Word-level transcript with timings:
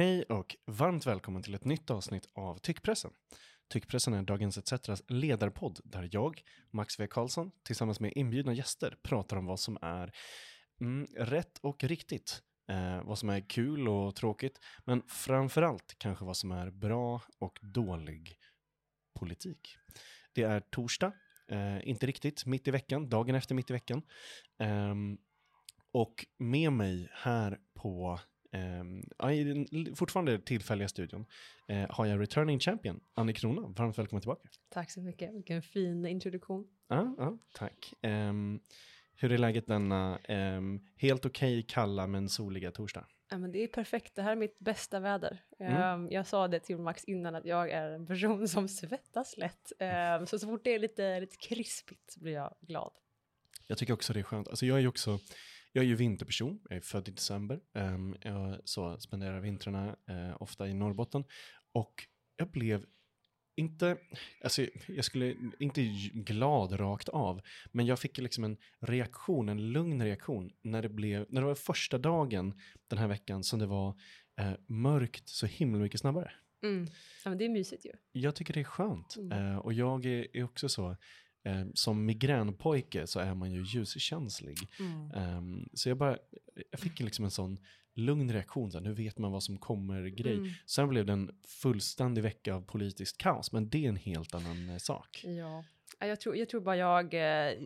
Hej 0.00 0.22
och 0.22 0.56
varmt 0.66 1.06
välkommen 1.06 1.42
till 1.42 1.54
ett 1.54 1.64
nytt 1.64 1.90
avsnitt 1.90 2.28
av 2.34 2.58
Tyckpressen. 2.58 3.10
Tyckpressen 3.72 4.14
är 4.14 4.22
Dagens 4.22 4.58
ETCs 4.58 5.02
ledarpodd 5.08 5.80
där 5.84 6.08
jag, 6.12 6.42
Max 6.70 7.00
V. 7.00 7.06
Karlsson, 7.10 7.50
tillsammans 7.64 8.00
med 8.00 8.12
inbjudna 8.16 8.52
gäster 8.52 8.96
pratar 9.02 9.36
om 9.36 9.46
vad 9.46 9.60
som 9.60 9.78
är 9.82 10.12
mm, 10.80 11.06
rätt 11.16 11.58
och 11.58 11.84
riktigt. 11.84 12.42
Eh, 12.70 13.02
vad 13.04 13.18
som 13.18 13.28
är 13.28 13.48
kul 13.48 13.88
och 13.88 14.16
tråkigt, 14.16 14.60
men 14.84 15.02
framförallt 15.08 15.94
kanske 15.98 16.24
vad 16.24 16.36
som 16.36 16.52
är 16.52 16.70
bra 16.70 17.22
och 17.38 17.58
dålig 17.62 18.36
politik. 19.18 19.76
Det 20.32 20.42
är 20.42 20.60
torsdag, 20.60 21.12
eh, 21.48 21.88
inte 21.88 22.06
riktigt 22.06 22.46
mitt 22.46 22.68
i 22.68 22.70
veckan, 22.70 23.08
dagen 23.08 23.34
efter 23.34 23.54
mitt 23.54 23.70
i 23.70 23.72
veckan. 23.72 24.02
Eh, 24.58 24.94
och 25.92 26.26
med 26.38 26.72
mig 26.72 27.08
här 27.12 27.58
på 27.74 28.20
eh, 28.52 29.30
i 29.32 29.44
den 29.44 29.96
fortfarande 29.96 30.38
tillfälliga 30.38 30.88
studion 30.88 31.26
eh, 31.68 31.86
har 31.90 32.06
jag 32.06 32.20
returning 32.20 32.60
champion, 32.60 33.00
Annie 33.14 33.32
Krona. 33.32 33.68
Varmt 33.68 33.98
välkommen 33.98 34.20
tillbaka. 34.20 34.48
Tack 34.68 34.90
så 34.90 35.00
mycket, 35.00 35.34
vilken 35.34 35.62
fin 35.62 36.06
introduktion. 36.06 36.66
Ja, 36.88 37.14
ja 37.18 37.38
tack. 37.54 37.94
Um, 38.02 38.60
hur 39.16 39.32
är 39.32 39.38
läget 39.38 39.66
denna 39.66 40.18
um, 40.28 40.86
helt 40.96 41.26
okej 41.26 41.58
okay, 41.58 41.62
kalla 41.62 42.06
men 42.06 42.28
soliga 42.28 42.70
torsdag? 42.70 43.06
Ja, 43.30 43.38
men 43.38 43.52
det 43.52 43.62
är 43.62 43.68
perfekt, 43.68 44.14
det 44.14 44.22
här 44.22 44.32
är 44.32 44.36
mitt 44.36 44.58
bästa 44.58 45.00
väder. 45.00 45.42
Mm. 45.58 46.00
Um, 46.00 46.10
jag 46.10 46.26
sa 46.26 46.48
det 46.48 46.60
till 46.60 46.78
Max 46.78 47.04
innan 47.04 47.34
att 47.34 47.44
jag 47.44 47.70
är 47.70 47.90
en 47.90 48.06
person 48.06 48.48
som 48.48 48.68
svettas 48.68 49.36
lätt. 49.36 49.72
Um, 50.20 50.26
så 50.26 50.38
så 50.38 50.46
fort 50.46 50.64
det 50.64 50.74
är 50.74 50.78
lite, 50.78 51.20
lite 51.20 51.36
krispigt 51.36 52.16
blir 52.16 52.32
jag 52.32 52.56
glad. 52.60 52.92
Jag 53.66 53.78
tycker 53.78 53.92
också 53.92 54.12
det 54.12 54.18
är 54.18 54.24
skönt. 54.24 54.48
Alltså 54.48 54.66
jag 54.66 54.80
är 54.80 54.86
också 54.86 55.18
jag 55.72 55.84
är 55.84 55.88
ju 55.88 55.94
vinterperson, 55.94 56.60
jag 56.68 56.76
är 56.76 56.80
född 56.80 57.08
i 57.08 57.10
december. 57.10 57.60
Um, 57.74 58.16
jag 58.22 58.60
så 58.64 59.00
spenderar 59.00 59.40
vintrarna 59.40 59.96
uh, 60.10 60.42
ofta 60.42 60.68
i 60.68 60.74
Norrbotten. 60.74 61.24
Och 61.72 62.06
jag 62.36 62.50
blev 62.50 62.84
inte, 63.56 63.96
alltså 64.44 64.66
jag 64.86 65.04
skulle 65.04 65.36
inte 65.58 65.82
glad 66.14 66.80
rakt 66.80 67.08
av, 67.08 67.40
men 67.72 67.86
jag 67.86 67.98
fick 67.98 68.18
liksom 68.18 68.44
en 68.44 68.56
reaktion, 68.80 69.48
en 69.48 69.72
lugn 69.72 70.02
reaktion 70.02 70.50
när 70.62 70.82
det 70.82 70.88
blev, 70.88 71.26
när 71.28 71.40
det 71.40 71.46
var 71.46 71.54
första 71.54 71.98
dagen 71.98 72.60
den 72.88 72.98
här 72.98 73.08
veckan 73.08 73.44
som 73.44 73.58
det 73.58 73.66
var 73.66 73.96
eh, 74.40 74.52
mörkt 74.66 75.28
så 75.28 75.46
himla 75.46 75.78
mycket 75.78 76.00
snabbare. 76.00 76.32
Mm. 76.62 76.86
Ja, 77.24 77.30
men 77.30 77.38
det 77.38 77.44
är 77.44 77.48
mysigt 77.48 77.86
ju. 77.86 77.92
Jag 78.12 78.34
tycker 78.34 78.54
det 78.54 78.60
är 78.60 78.64
skönt. 78.64 79.16
Mm. 79.16 79.32
Eh, 79.32 79.58
och 79.58 79.72
jag 79.72 80.06
är, 80.06 80.36
är 80.36 80.44
också 80.44 80.68
så, 80.68 80.96
Eh, 81.42 81.66
som 81.74 82.06
migränpojke 82.06 83.06
så 83.06 83.20
är 83.20 83.34
man 83.34 83.52
ju 83.52 83.62
ljuskänslig. 83.62 84.58
Mm. 84.78 85.36
Um, 85.38 85.68
så 85.74 85.88
jag 85.88 85.96
bara, 85.96 86.18
jag 86.70 86.80
fick 86.80 87.00
liksom 87.00 87.24
en 87.24 87.30
sån 87.30 87.58
lugn 87.94 88.32
reaktion, 88.32 88.72
så 88.72 88.80
nu 88.80 88.92
vet 88.92 89.18
man 89.18 89.32
vad 89.32 89.42
som 89.42 89.58
kommer 89.58 90.06
grej. 90.06 90.36
Mm. 90.36 90.50
Sen 90.66 90.88
blev 90.88 91.06
det 91.06 91.12
en 91.12 91.30
fullständig 91.46 92.22
vecka 92.22 92.54
av 92.54 92.60
politiskt 92.60 93.18
kaos, 93.18 93.52
men 93.52 93.68
det 93.68 93.84
är 93.84 93.88
en 93.88 93.96
helt 93.96 94.34
annan 94.34 94.68
eh, 94.68 94.76
sak. 94.76 95.24
Ja, 95.24 95.64
jag 95.98 96.20
tror, 96.20 96.36
jag 96.36 96.48
tror 96.48 96.60
bara 96.60 96.76
jag 96.76 97.14
eh, 97.14 97.58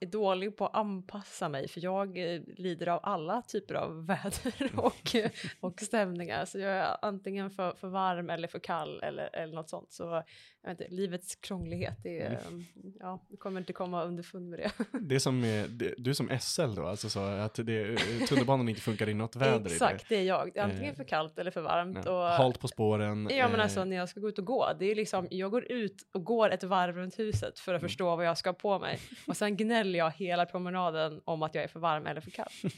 är 0.00 0.06
dålig 0.06 0.56
på 0.56 0.66
att 0.66 0.74
anpassa 0.74 1.48
mig 1.48 1.68
för 1.68 1.84
jag 1.84 2.34
eh, 2.34 2.40
lider 2.56 2.86
av 2.86 3.00
alla 3.02 3.42
typer 3.42 3.74
av 3.74 4.06
väder 4.06 4.70
och, 4.76 5.16
och 5.60 5.80
stämningar. 5.80 6.44
Så 6.44 6.58
jag 6.58 6.72
är 6.72 6.96
antingen 7.02 7.50
för, 7.50 7.72
för 7.72 7.88
varm 7.88 8.30
eller 8.30 8.48
för 8.48 8.58
kall 8.58 9.00
eller, 9.02 9.36
eller 9.36 9.54
något 9.54 9.68
sånt. 9.68 9.92
Så 9.92 10.22
jag 10.62 10.70
vet 10.70 10.80
inte, 10.80 10.94
livets 10.94 11.36
krånglighet, 11.36 11.94
det 12.02 12.20
är, 12.20 12.40
mm. 12.48 12.64
ja, 13.00 13.26
vi 13.28 13.36
kommer 13.36 13.60
inte 13.60 13.72
komma 13.72 14.04
underfund 14.04 14.50
med 14.50 14.58
det. 14.58 14.70
Det 15.00 15.14
är 15.14 15.18
som, 15.18 15.42
du 15.98 16.10
är 16.10 16.14
som 16.14 16.38
SL 16.40 16.74
då, 16.74 16.86
alltså 16.86 17.10
så 17.10 17.20
att 17.20 17.54
det, 17.54 17.96
tunnelbanan 18.28 18.68
inte 18.68 18.80
funkar 18.80 19.08
i 19.08 19.14
något 19.14 19.36
väder? 19.36 19.66
Exakt, 19.66 20.08
det 20.08 20.16
är 20.16 20.22
jag. 20.22 20.50
Det 20.54 20.60
är 20.60 20.64
antingen 20.64 20.96
för 20.96 21.04
kallt 21.04 21.38
eller 21.38 21.50
för 21.50 21.60
varmt. 21.60 21.98
Ja. 22.04 22.10
Och, 22.10 22.32
halt 22.32 22.60
på 22.60 22.68
spåren. 22.68 23.28
Ja, 23.30 23.48
men 23.48 23.60
alltså 23.60 23.84
när 23.84 23.96
jag 23.96 24.08
ska 24.08 24.20
gå 24.20 24.28
ut 24.28 24.38
och 24.38 24.44
gå, 24.44 24.72
det 24.78 24.90
är 24.90 24.94
liksom, 24.94 25.28
jag 25.30 25.50
går 25.50 25.72
ut 25.72 26.08
och 26.12 26.24
går 26.24 26.50
ett 26.50 26.64
varv 26.64 26.96
runt 26.96 27.18
huset 27.18 27.58
för 27.58 27.74
att 27.74 27.80
mm. 27.80 27.88
förstå 27.88 28.16
vad 28.16 28.26
jag 28.26 28.38
ska 28.38 28.48
ha 28.48 28.54
på 28.54 28.78
mig. 28.78 28.98
Och 29.26 29.36
sen 29.36 29.56
gnäller 29.56 29.87
jag 29.94 30.10
hela 30.10 30.46
promenaden 30.46 31.20
om 31.24 31.42
att 31.42 31.54
jag 31.54 31.64
är 31.64 31.68
för 31.68 31.80
varm 31.80 32.06
eller 32.06 32.20
för 32.20 32.30
kall. 32.30 32.52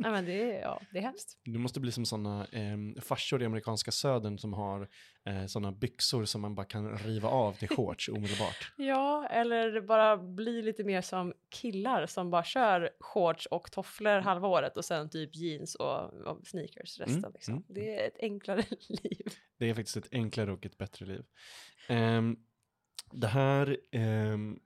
Nej, 0.00 0.12
men 0.12 0.24
det, 0.24 0.56
är, 0.56 0.60
ja, 0.60 0.80
det 0.92 0.98
är 0.98 1.02
hemskt. 1.02 1.38
Du 1.44 1.58
måste 1.58 1.80
bli 1.80 1.92
som 1.92 2.06
sådana 2.06 2.46
eh, 2.52 3.00
farsor 3.02 3.42
i 3.42 3.44
amerikanska 3.44 3.90
södern 3.90 4.38
som 4.38 4.52
har 4.52 4.88
eh, 5.24 5.46
sådana 5.46 5.72
byxor 5.72 6.24
som 6.24 6.40
man 6.40 6.54
bara 6.54 6.66
kan 6.66 6.98
riva 6.98 7.28
av 7.28 7.52
till 7.52 7.68
shorts 7.68 8.08
omedelbart. 8.12 8.72
Ja, 8.76 9.28
eller 9.28 9.80
bara 9.80 10.16
bli 10.16 10.62
lite 10.62 10.84
mer 10.84 11.00
som 11.02 11.32
killar 11.48 12.06
som 12.06 12.30
bara 12.30 12.44
kör 12.44 12.90
shorts 13.00 13.46
och 13.46 13.72
tofflor 13.72 14.18
halva 14.18 14.48
året 14.48 14.76
och 14.76 14.84
sen 14.84 15.10
typ 15.10 15.36
jeans 15.36 15.74
och, 15.74 16.12
och 16.12 16.46
sneakers 16.46 16.98
resten. 16.98 17.18
Mm, 17.18 17.32
liksom. 17.32 17.54
mm. 17.54 17.64
Det 17.68 18.00
är 18.00 18.08
ett 18.08 18.18
enklare 18.20 18.64
liv. 18.88 19.26
Det 19.58 19.70
är 19.70 19.74
faktiskt 19.74 19.96
ett 19.96 20.08
enklare 20.12 20.52
och 20.52 20.66
ett 20.66 20.78
bättre 20.78 21.06
liv. 21.06 21.24
Um, 21.88 22.38
det 23.12 23.26
här 23.26 23.76
um, 23.92 24.60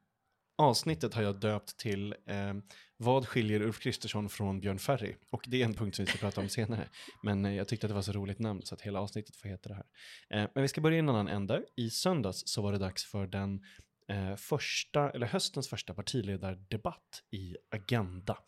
avsnittet 0.59 1.15
har 1.15 1.22
jag 1.22 1.41
döpt 1.41 1.76
till 1.76 2.15
eh, 2.26 2.54
Vad 2.97 3.28
skiljer 3.28 3.62
Ulf 3.62 3.81
Kristersson 3.81 4.28
från 4.28 4.60
Björn 4.60 4.78
Ferry? 4.78 5.15
Och 5.31 5.44
det 5.47 5.60
är 5.60 5.65
en 5.65 5.75
punkt 5.75 5.97
som 5.97 6.04
vi 6.04 6.10
ska 6.10 6.19
prata 6.19 6.41
om 6.41 6.48
senare. 6.48 6.88
Men 7.22 7.44
eh, 7.44 7.54
jag 7.54 7.69
tyckte 7.69 7.87
att 7.87 7.91
det 7.91 7.94
var 7.94 8.03
så 8.03 8.12
roligt 8.12 8.38
namn 8.38 8.62
så 8.62 8.75
att 8.75 8.81
hela 8.81 9.00
avsnittet 9.00 9.37
får 9.37 9.48
heta 9.48 9.69
det 9.69 9.75
här. 9.75 9.87
Eh, 10.31 10.50
men 10.54 10.62
vi 10.62 10.69
ska 10.69 10.81
börja 10.81 10.97
i 10.97 10.98
en 10.98 11.09
annan 11.09 11.28
ände. 11.28 11.64
I 11.76 11.91
söndags 11.91 12.43
så 12.47 12.62
var 12.62 12.72
det 12.72 12.78
dags 12.78 13.04
för 13.04 13.26
den 13.26 13.60
eh, 14.09 14.37
första, 14.37 15.10
eller 15.10 15.26
höstens 15.26 15.69
första 15.69 15.94
partiledardebatt 15.94 17.22
i 17.31 17.56
Agenda. 17.70 18.38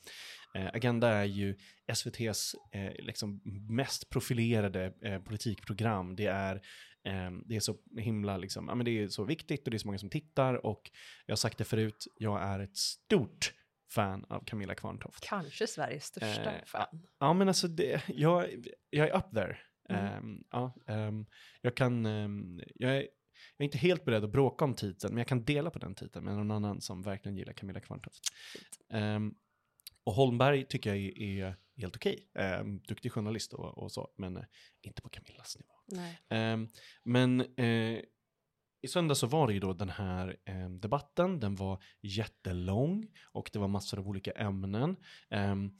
Eh, 0.56 0.66
Agenda 0.72 1.09
är 1.09 1.25
ju 1.25 1.56
SVTs 1.87 2.55
eh, 2.72 3.05
liksom 3.05 3.41
mest 3.69 4.11
profilerade 4.11 4.93
eh, 5.05 5.19
politikprogram. 5.19 6.16
Det 6.16 6.27
är, 6.27 6.61
det 7.44 7.56
är 7.56 7.61
så 7.61 7.77
himla, 7.99 8.37
liksom, 8.37 8.69
ja, 8.69 8.75
men 8.75 8.84
det 8.84 8.91
är 8.91 9.09
så 9.09 9.25
viktigt 9.25 9.65
och 9.65 9.71
det 9.71 9.77
är 9.77 9.78
så 9.78 9.89
många 9.89 9.99
som 9.99 10.11
tittar 10.11 10.67
och 10.67 10.91
jag 11.27 11.33
har 11.33 11.37
sagt 11.37 11.59
det 11.59 11.65
förut, 11.65 12.06
jag 12.17 12.43
är 12.43 12.61
ett 12.61 12.77
stort 12.77 13.55
fan 13.91 14.25
av 14.28 14.44
Camilla 14.44 14.75
Kvarntoft. 14.75 15.25
Kanske 15.25 15.66
Sveriges 15.66 16.05
största 16.05 16.55
eh, 16.55 16.65
fan. 16.65 17.06
Ja, 17.19 17.33
men 17.33 17.49
alltså 17.49 17.69
det, 17.69 18.03
jag, 18.09 18.66
jag 18.91 19.09
är 19.09 19.16
up 19.16 19.34
there. 19.34 19.59
Mm. 19.89 20.19
Um, 20.19 20.45
ja, 20.50 20.75
um, 20.87 21.27
jag 21.61 21.77
kan, 21.77 22.06
um, 22.06 22.62
jag, 22.75 22.91
är, 22.91 22.97
jag 22.97 23.09
är 23.59 23.65
inte 23.65 23.78
helt 23.78 24.05
beredd 24.05 24.25
att 24.25 24.33
bråka 24.33 24.65
om 24.65 24.75
titeln, 24.75 25.15
men 25.15 25.19
jag 25.19 25.28
kan 25.28 25.45
dela 25.45 25.71
på 25.71 25.78
den 25.78 25.95
titeln 25.95 26.25
med 26.25 26.34
någon 26.34 26.50
annan 26.50 26.81
som 26.81 27.03
verkligen 27.03 27.37
gillar 27.37 27.53
Camilla 27.53 27.81
Kvarntoft. 27.81 28.21
Och 30.05 30.12
Holmberg 30.12 30.65
tycker 30.65 30.91
jag 30.91 30.99
är, 30.99 31.22
är 31.22 31.56
helt 31.77 31.97
okej. 31.97 32.28
Okay. 32.34 32.78
Duktig 32.89 33.12
journalist 33.12 33.53
och, 33.53 33.78
och, 33.78 33.93
så, 33.93 34.09
men 34.16 34.37
eh, 34.37 34.45
inte 34.83 35.03
på 35.03 35.09
Camillas 35.09 35.56
nivå. 35.56 35.75
Um, 36.30 36.69
men 37.04 37.41
uh, 37.41 38.00
i 38.86 38.88
söndag 38.88 39.14
så 39.14 39.26
var 39.26 39.47
det 39.47 39.52
ju 39.52 39.60
då 39.60 39.72
den 39.72 39.88
här 39.88 40.36
eh, 40.44 40.70
debatten, 40.70 41.41
den 41.41 41.54
var 41.54 41.82
jättelång 42.00 43.06
och 43.32 43.50
det 43.52 43.58
var 43.58 43.69
massor 43.69 43.98
av 43.98 44.08
olika 44.08 44.30
ämnen. 44.30 44.97
Um, 45.30 45.78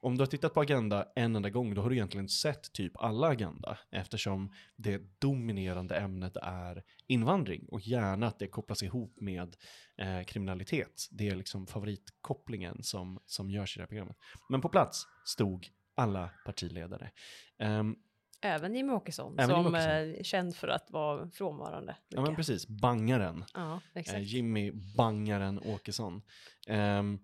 om 0.00 0.16
du 0.16 0.22
har 0.22 0.26
tittat 0.26 0.54
på 0.54 0.60
Agenda 0.60 1.06
en 1.16 1.36
enda 1.36 1.50
gång, 1.50 1.74
då 1.74 1.82
har 1.82 1.90
du 1.90 1.96
egentligen 1.96 2.28
sett 2.28 2.72
typ 2.72 2.92
alla 2.96 3.28
Agenda, 3.28 3.78
eftersom 3.90 4.52
det 4.76 5.20
dominerande 5.20 5.96
ämnet 5.96 6.36
är 6.42 6.82
invandring 7.06 7.68
och 7.68 7.80
gärna 7.80 8.26
att 8.26 8.38
det 8.38 8.46
kopplas 8.46 8.82
ihop 8.82 9.20
med 9.20 9.56
eh, 9.96 10.22
kriminalitet. 10.24 11.08
Det 11.10 11.28
är 11.28 11.36
liksom 11.36 11.66
favoritkopplingen 11.66 12.82
som, 12.82 13.20
som 13.26 13.50
görs 13.50 13.76
i 13.76 13.78
det 13.78 13.82
här 13.82 13.88
programmet. 13.88 14.16
Men 14.48 14.60
på 14.60 14.68
plats 14.68 15.06
stod 15.24 15.68
alla 15.94 16.30
partiledare. 16.44 17.10
Um, 17.58 17.96
Även 18.40 18.74
Jimmie 18.74 18.94
Åkesson, 18.94 19.38
Även 19.38 19.64
som 19.64 19.74
är 19.74 20.22
känd 20.22 20.56
för 20.56 20.68
att 20.68 20.90
vara 20.90 21.30
frånvarande. 21.30 21.96
Ja, 22.08 22.20
men 22.20 22.36
precis. 22.36 22.68
Bangaren. 22.68 23.44
Ja, 23.54 23.80
exakt. 23.94 24.18
Eh, 24.18 24.22
Jimmy 24.22 24.72
Bangaren 24.96 25.58
Åkesson. 25.58 26.22
Um, 26.68 27.18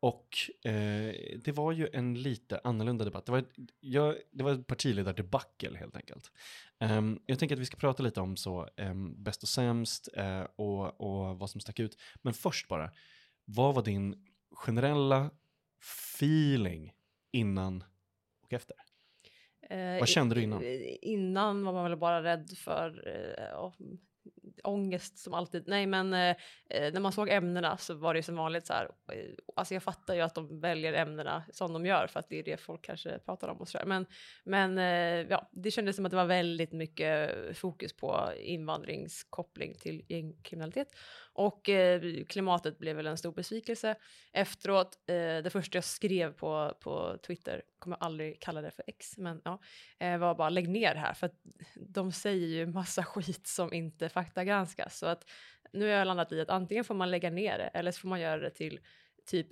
och 0.00 0.38
eh, 0.64 1.14
det 1.44 1.52
var 1.54 1.72
ju 1.72 1.88
en 1.92 2.22
lite 2.22 2.60
annorlunda 2.64 3.04
debatt. 3.04 3.26
Det 3.26 3.32
var, 3.32 3.44
ja, 3.80 4.14
det 4.30 4.44
var 4.44 4.52
ett 4.52 4.66
partiledardebacle 4.66 5.78
helt 5.78 5.96
enkelt. 5.96 6.30
Um, 6.78 7.22
jag 7.26 7.38
tänker 7.38 7.56
att 7.56 7.60
vi 7.60 7.66
ska 7.66 7.76
prata 7.76 8.02
lite 8.02 8.20
om 8.20 8.36
så 8.36 8.68
um, 8.76 9.22
bäst 9.22 9.42
och 9.42 9.48
sämst 9.48 10.08
uh, 10.18 10.46
och, 10.56 11.00
och 11.00 11.38
vad 11.38 11.50
som 11.50 11.60
stack 11.60 11.78
ut. 11.78 11.96
Men 12.22 12.34
först 12.34 12.68
bara, 12.68 12.90
vad 13.44 13.74
var 13.74 13.82
din 13.82 14.26
generella 14.50 15.30
feeling 16.18 16.92
innan 17.32 17.84
och 18.42 18.52
efter? 18.52 18.76
Vad 19.98 20.08
kände 20.08 20.34
du 20.34 20.42
innan? 20.42 20.64
Innan 21.02 21.64
var 21.64 21.72
man 21.72 21.84
väl 21.84 21.96
bara 21.96 22.22
rädd 22.22 22.50
för 22.56 23.08
uh, 23.08 23.70
ångest 24.64 25.18
som 25.18 25.34
alltid. 25.34 25.64
Nej, 25.66 25.86
men 25.86 26.14
eh, 26.14 26.36
eh, 26.70 26.92
när 26.92 27.00
man 27.00 27.12
såg 27.12 27.28
ämnena 27.28 27.76
så 27.76 27.94
var 27.94 28.14
det 28.14 28.22
som 28.22 28.36
vanligt 28.36 28.66
så 28.66 28.72
här. 28.72 28.90
Eh, 29.12 29.30
alltså 29.56 29.74
jag 29.74 29.82
fattar 29.82 30.14
ju 30.14 30.20
att 30.20 30.34
de 30.34 30.60
väljer 30.60 30.92
ämnena 30.92 31.44
som 31.52 31.72
de 31.72 31.86
gör 31.86 32.06
för 32.06 32.20
att 32.20 32.28
det 32.28 32.38
är 32.38 32.42
det 32.42 32.56
folk 32.56 32.84
kanske 32.84 33.18
pratar 33.18 33.48
om 33.48 33.56
och 33.56 33.68
så 33.68 33.78
där. 33.78 33.84
Men, 33.84 34.06
men 34.44 34.78
eh, 34.78 35.26
ja, 35.30 35.50
det 35.52 35.70
kändes 35.70 35.96
som 35.96 36.06
att 36.06 36.10
det 36.10 36.16
var 36.16 36.24
väldigt 36.24 36.72
mycket 36.72 37.30
fokus 37.58 37.92
på 37.92 38.32
invandringskoppling 38.36 39.74
till 39.74 40.04
gängkriminalitet 40.08 40.88
och 41.40 41.68
eh, 41.68 42.24
klimatet 42.24 42.78
blev 42.78 42.96
väl 42.96 43.06
en 43.06 43.16
stor 43.16 43.32
besvikelse. 43.32 43.94
Efteråt, 44.32 44.98
eh, 45.06 45.14
det 45.14 45.50
första 45.52 45.76
jag 45.76 45.84
skrev 45.84 46.32
på, 46.32 46.74
på 46.80 47.18
Twitter, 47.26 47.62
kommer 47.78 47.96
aldrig 48.00 48.40
kalla 48.40 48.60
det 48.60 48.70
för 48.70 48.84
X, 48.86 49.18
men 49.18 49.40
ja, 49.44 49.60
eh, 49.98 50.18
var 50.18 50.34
bara 50.34 50.48
lägg 50.48 50.68
ner 50.68 50.94
det 50.94 51.00
här 51.00 51.14
för 51.14 51.26
att 51.26 51.40
de 51.74 52.12
säger 52.12 52.46
ju 52.46 52.66
massa 52.66 53.04
skit 53.04 53.46
som 53.46 53.72
inte 53.72 54.08
faktagranskas. 54.08 54.98
Så 54.98 55.06
att 55.06 55.30
nu 55.72 55.84
har 55.84 55.92
jag 55.92 56.06
landat 56.06 56.32
i 56.32 56.40
att 56.40 56.50
antingen 56.50 56.84
får 56.84 56.94
man 56.94 57.10
lägga 57.10 57.30
ner 57.30 57.58
det 57.58 57.70
eller 57.74 57.92
så 57.92 58.00
får 58.00 58.08
man 58.08 58.20
göra 58.20 58.40
det 58.40 58.50
till 58.50 58.80
typ 59.26 59.48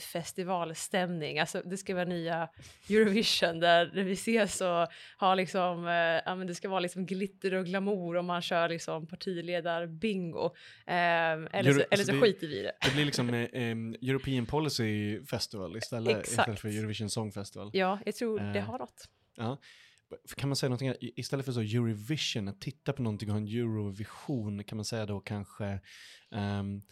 festivalstämning. 0.00 1.38
Alltså 1.38 1.62
det 1.64 1.76
ska 1.76 1.94
vara 1.94 2.04
nya 2.04 2.48
Eurovision 2.90 3.60
där 3.60 3.90
vi 4.04 4.12
ses 4.12 4.60
och 4.60 4.86
har 5.16 5.36
liksom, 5.36 5.86
eh, 5.86 5.92
ja 6.26 6.34
men 6.36 6.46
det 6.46 6.54
ska 6.54 6.68
vara 6.68 6.80
liksom 6.80 7.06
glitter 7.06 7.54
och 7.54 7.64
glamour 7.66 8.16
och 8.16 8.24
man 8.24 8.42
kör 8.42 8.68
liksom 8.68 9.06
partiledar-bingo. 9.06 10.44
Eh, 10.86 10.94
eller, 10.94 11.46
Euro- 11.52 11.72
så, 11.74 11.80
eller 11.80 11.86
alltså 11.90 12.04
så 12.06 12.12
det- 12.12 12.20
skiter 12.20 12.46
vi 12.46 12.58
i 12.58 12.62
det. 12.62 12.72
Det 12.84 12.94
blir 12.94 13.04
liksom 13.04 13.34
eh, 13.34 14.08
European 14.10 14.46
Policy 14.46 15.20
Festival 15.24 15.76
istället, 15.76 16.10
Exakt. 16.18 16.28
istället 16.28 16.60
för 16.60 16.68
Eurovision 16.68 17.10
Song 17.10 17.32
Festival. 17.32 17.70
Ja, 17.72 17.98
jag 18.06 18.14
tror 18.14 18.38
det 18.52 18.58
Eh. 18.58 18.64
har 18.64 18.78
något. 18.78 19.08
Ja. 19.36 19.58
Kan 20.36 20.48
man 20.48 20.56
säga 20.56 20.68
någonting, 20.70 20.94
istället 21.16 21.44
för 21.44 21.52
så 21.52 21.60
Eurovision, 21.60 22.48
att 22.48 22.60
titta 22.60 22.92
på 22.92 23.02
någonting 23.02 23.28
och 23.28 23.32
ha 23.34 23.40
en 23.40 23.48
Eurovision, 23.48 24.64
kan 24.64 24.76
man 24.76 24.84
säga 24.84 25.06
då 25.06 25.20
kanske 25.20 25.80
ehm, 26.32 26.82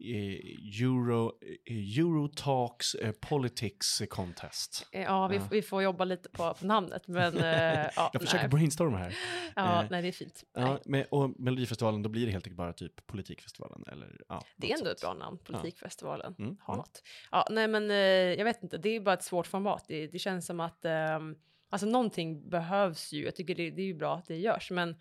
eh, 0.00 0.82
Euro, 0.82 1.32
eh, 1.64 1.98
Eurotalks 1.98 2.94
eh, 2.94 3.12
Politics 3.12 4.02
Contest. 4.10 4.88
Ja, 4.92 5.28
vi, 5.28 5.36
Ja. 5.36 5.48
vi 5.50 5.62
får 5.62 5.82
jobba 5.82 6.04
lite 6.04 6.28
på, 6.28 6.54
på 6.54 6.66
namnet, 6.66 7.08
men 7.08 7.36
ja, 7.96 8.10
Jag 8.12 8.22
försöker 8.22 8.38
nej. 8.38 8.48
brainstorma 8.48 8.96
här. 8.98 9.16
Ja, 9.56 9.82
eh, 9.82 9.88
nej, 9.90 10.02
det 10.02 10.08
är 10.08 10.12
fint. 10.12 10.44
Ja, 10.52 10.78
men, 10.84 11.04
och 11.10 11.40
Melodifestivalen, 11.40 12.02
då 12.02 12.08
blir 12.08 12.26
det 12.26 12.32
helt 12.32 12.44
enkelt 12.46 12.56
bara 12.56 12.72
typ 12.72 13.06
Politikfestivalen. 13.06 13.84
Eller, 13.92 14.20
ja, 14.28 14.42
Det 14.56 14.72
är 14.72 14.78
ändå 14.78 14.90
ett 14.90 15.00
bra 15.00 15.14
namn, 15.14 15.38
Politikfestivalen. 15.38 16.34
Mm, 16.38 16.56
Ha 16.60 16.74
mm. 16.74 16.78
något. 16.78 17.02
Ja, 17.30 17.46
nej 17.50 17.68
men 17.68 17.90
jag 18.38 18.44
vet 18.44 18.62
inte, 18.62 18.78
det 18.78 18.88
är 18.88 19.00
bara 19.00 19.14
ett 19.14 19.24
svårt 19.24 19.46
format. 19.46 19.84
Det, 19.88 20.06
det 20.06 20.18
känns 20.18 20.46
som 20.46 20.60
att 20.60 20.84
ehm, 20.84 21.36
alltså 21.70 21.86
någonting 21.86 22.50
behövs 22.50 23.12
ju. 23.12 23.24
Jag 23.24 23.36
tycker 23.36 23.54
det, 23.54 23.70
det 23.70 23.82
är 23.82 23.86
ju 23.86 23.94
bra 23.94 24.16
att 24.16 24.26
det 24.26 24.36
görs, 24.36 24.70
men 24.70 24.96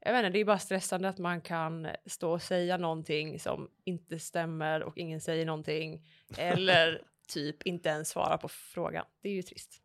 jag 0.00 0.12
vet 0.12 0.24
inte, 0.24 0.32
det 0.32 0.40
är 0.40 0.44
bara 0.44 0.58
stressande 0.58 1.08
att 1.08 1.18
man 1.18 1.40
kan 1.40 1.88
stå 2.06 2.32
och 2.32 2.42
säga 2.42 2.76
någonting 2.76 3.40
som 3.40 3.70
inte 3.84 4.18
stämmer 4.18 4.82
och 4.82 4.98
ingen 4.98 5.20
säger 5.20 5.46
någonting 5.46 6.06
eller 6.36 7.02
typ 7.28 7.62
inte 7.62 7.88
ens 7.88 8.08
svara 8.08 8.38
på 8.38 8.48
frågan. 8.48 9.04
Det 9.22 9.28
är 9.28 9.32
ju 9.32 9.42
trist. 9.42 9.82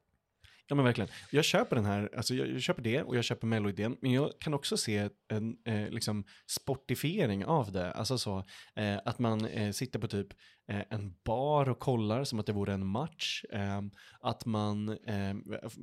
Ja 0.67 0.75
men 0.75 0.85
verkligen. 0.85 1.09
Jag 1.31 1.45
köper 1.45 1.75
den 1.75 1.85
här, 1.85 2.09
alltså 2.17 2.35
jag, 2.35 2.47
jag 2.49 2.61
köper 2.61 2.81
det 2.81 3.03
och 3.03 3.17
jag 3.17 3.23
köper 3.23 3.47
melloidén, 3.47 3.97
men 4.01 4.11
jag 4.11 4.31
kan 4.39 4.53
också 4.53 4.77
se 4.77 5.09
en 5.27 5.57
eh, 5.65 5.89
liksom 5.89 6.23
sportifiering 6.47 7.45
av 7.45 7.71
det. 7.71 7.91
Alltså 7.91 8.17
så 8.17 8.43
eh, 8.75 8.97
att 9.05 9.19
man 9.19 9.45
eh, 9.45 9.71
sitter 9.71 9.99
på 9.99 10.07
typ 10.07 10.27
eh, 10.69 10.81
en 10.89 11.15
bar 11.25 11.69
och 11.69 11.79
kollar 11.79 12.23
som 12.23 12.39
att 12.39 12.45
det 12.45 12.53
vore 12.53 12.73
en 12.73 12.85
match. 12.87 13.43
Eh, 13.51 13.81
att 14.21 14.45
man, 14.45 14.89
eh, 14.89 15.33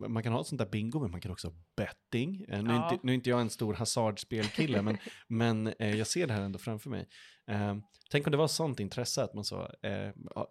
man 0.08 0.22
kan 0.22 0.32
ha 0.32 0.40
ett 0.40 0.46
sånt 0.46 0.58
där 0.58 0.70
bingo, 0.70 1.00
men 1.00 1.10
man 1.10 1.20
kan 1.20 1.32
också 1.32 1.48
ha 1.48 1.54
betting. 1.76 2.44
Eh, 2.48 2.62
nu, 2.62 2.70
är 2.70 2.74
Ja. 2.74 2.92
inte, 2.92 3.06
nu 3.06 3.12
är 3.12 3.14
inte 3.14 3.30
jag 3.30 3.40
en 3.40 3.50
stor 3.50 3.74
hasardspelkille, 3.74 4.82
men, 4.82 4.98
men 5.28 5.66
eh, 5.66 5.96
jag 5.96 6.06
ser 6.06 6.26
det 6.26 6.32
här 6.32 6.42
ändå 6.42 6.58
framför 6.58 6.90
mig. 6.90 7.08
Eh, 7.50 7.76
tänk 8.10 8.26
om 8.26 8.30
det 8.30 8.36
var 8.36 8.48
sånt 8.48 8.80
intresse 8.80 9.22
att 9.24 9.34
man 9.34 9.44
så 9.44 9.70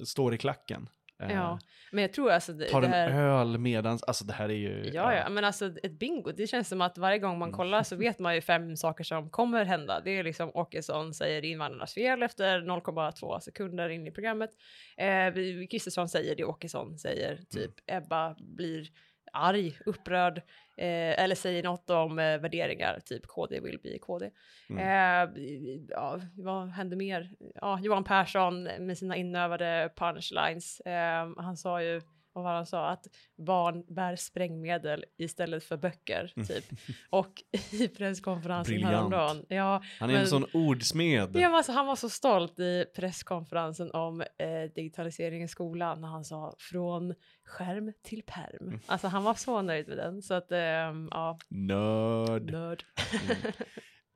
står 0.05 0.33
i 0.33 0.37
klacken. 0.37 0.89
Eh, 1.23 1.31
Ja, 1.31 1.59
men 1.91 2.01
jag 2.01 2.13
tror 2.13 2.31
alltså 2.31 2.53
det, 2.53 2.65
Tar 2.65 2.81
det 2.81 2.87
en 2.87 2.93
här... 2.93 3.11
öl 3.11 3.57
medans, 3.57 4.03
alltså 4.03 4.25
det 4.25 4.33
här 4.33 4.49
är 4.49 4.53
ju... 4.53 4.91
Ja, 4.93 5.15
ja, 5.15 5.29
men 5.29 5.43
alltså 5.45 5.65
ett 5.83 5.99
bingo, 5.99 6.31
det 6.31 6.47
känns 6.47 6.67
som 6.69 6.81
att 6.81 6.97
varje 6.97 7.19
gång 7.19 7.39
man 7.39 7.49
Mm. 7.49 7.57
kollar 7.57 7.83
så 7.83 7.95
vet 8.05 8.19
man 8.19 8.35
ju 8.35 8.41
fem 8.41 8.75
saker 8.77 9.03
som 9.03 9.29
kommer 9.29 9.65
hända. 9.65 10.01
Det 10.05 10.11
är 10.17 10.23
liksom 10.23 10.51
Åkesson 10.53 11.13
säger 11.13 11.45
invandrarnas 11.45 11.93
fel 11.93 12.23
efter 12.23 12.61
0,2 12.61 13.39
sekunder 13.39 13.89
in 13.89 14.07
i 14.07 14.11
programmet. 14.11 14.49
Eh, 14.97 15.33
Kristersson 15.71 16.09
säger 16.09 16.35
det 16.35 16.43
Åkesson 16.43 16.97
säger, 16.97 17.39
typ 17.49 17.71
Ebba 17.87 18.35
blir 18.39 18.87
arg, 19.33 19.77
upprörd 19.85 20.37
eh, 20.77 21.23
eller 21.23 21.35
säger 21.35 21.63
något 21.63 21.89
om 21.89 22.19
eh, 22.19 22.39
värderingar, 22.39 22.99
typ 23.05 23.27
KD 23.27 23.59
vill 23.59 23.79
bli 23.79 23.99
KD. 23.99 24.31
Mm. 24.69 24.79
Eh, 24.79 25.41
ja, 25.89 26.19
vad 26.37 26.69
hände 26.69 26.95
mer? 26.95 27.29
Ja, 27.55 27.79
Johan 27.81 28.03
Persson 28.03 28.63
med 28.63 28.97
sina 28.97 29.15
inövade 29.15 29.89
punchlines. 29.95 30.79
Eh, 30.79 31.29
han 31.37 31.57
sa 31.57 31.83
ju, 31.83 32.01
vad 32.43 32.51
var 32.51 32.55
han 32.55 32.65
sa, 32.65 32.89
att 32.89 33.07
barn 33.37 33.83
bär 33.95 34.15
sprängmedel 34.15 35.05
istället 35.17 35.63
för 35.63 35.77
böcker, 35.77 36.33
typ. 36.47 36.65
Och 37.09 37.33
i 37.71 37.87
presskonferensen 37.87 38.83
häromdagen, 38.83 39.45
ja, 39.49 39.81
Han 39.99 40.09
är 40.09 40.13
men- 40.13 40.21
en 40.21 40.27
sån 40.27 40.45
ordsmed. 40.53 41.35
Ja, 41.35 41.57
alltså, 41.57 41.71
han 41.71 41.85
var 41.87 41.95
så 41.95 42.09
stolt 42.09 42.59
i 42.59 42.85
presskonferensen 42.95 43.91
om 43.91 44.21
eh, 44.21 44.71
digitalisering 44.75 45.43
i 45.43 45.47
skolan 45.47 46.01
när 46.01 46.07
han 46.07 46.25
sa 46.25 46.55
från 46.59 47.13
skärm 47.45 47.93
till 48.03 48.23
perm. 48.25 48.67
Mm. 48.67 48.79
Alltså 48.85 49.07
han 49.07 49.23
var 49.23 49.33
så 49.33 49.61
nöjd 49.61 49.87
med 49.87 49.97
den 49.97 50.21
så 50.21 50.33
att 50.33 50.51
ehm, 50.51 51.07
ja, 51.11 51.39
Nörd. 51.49 52.51
nörd. 52.51 52.83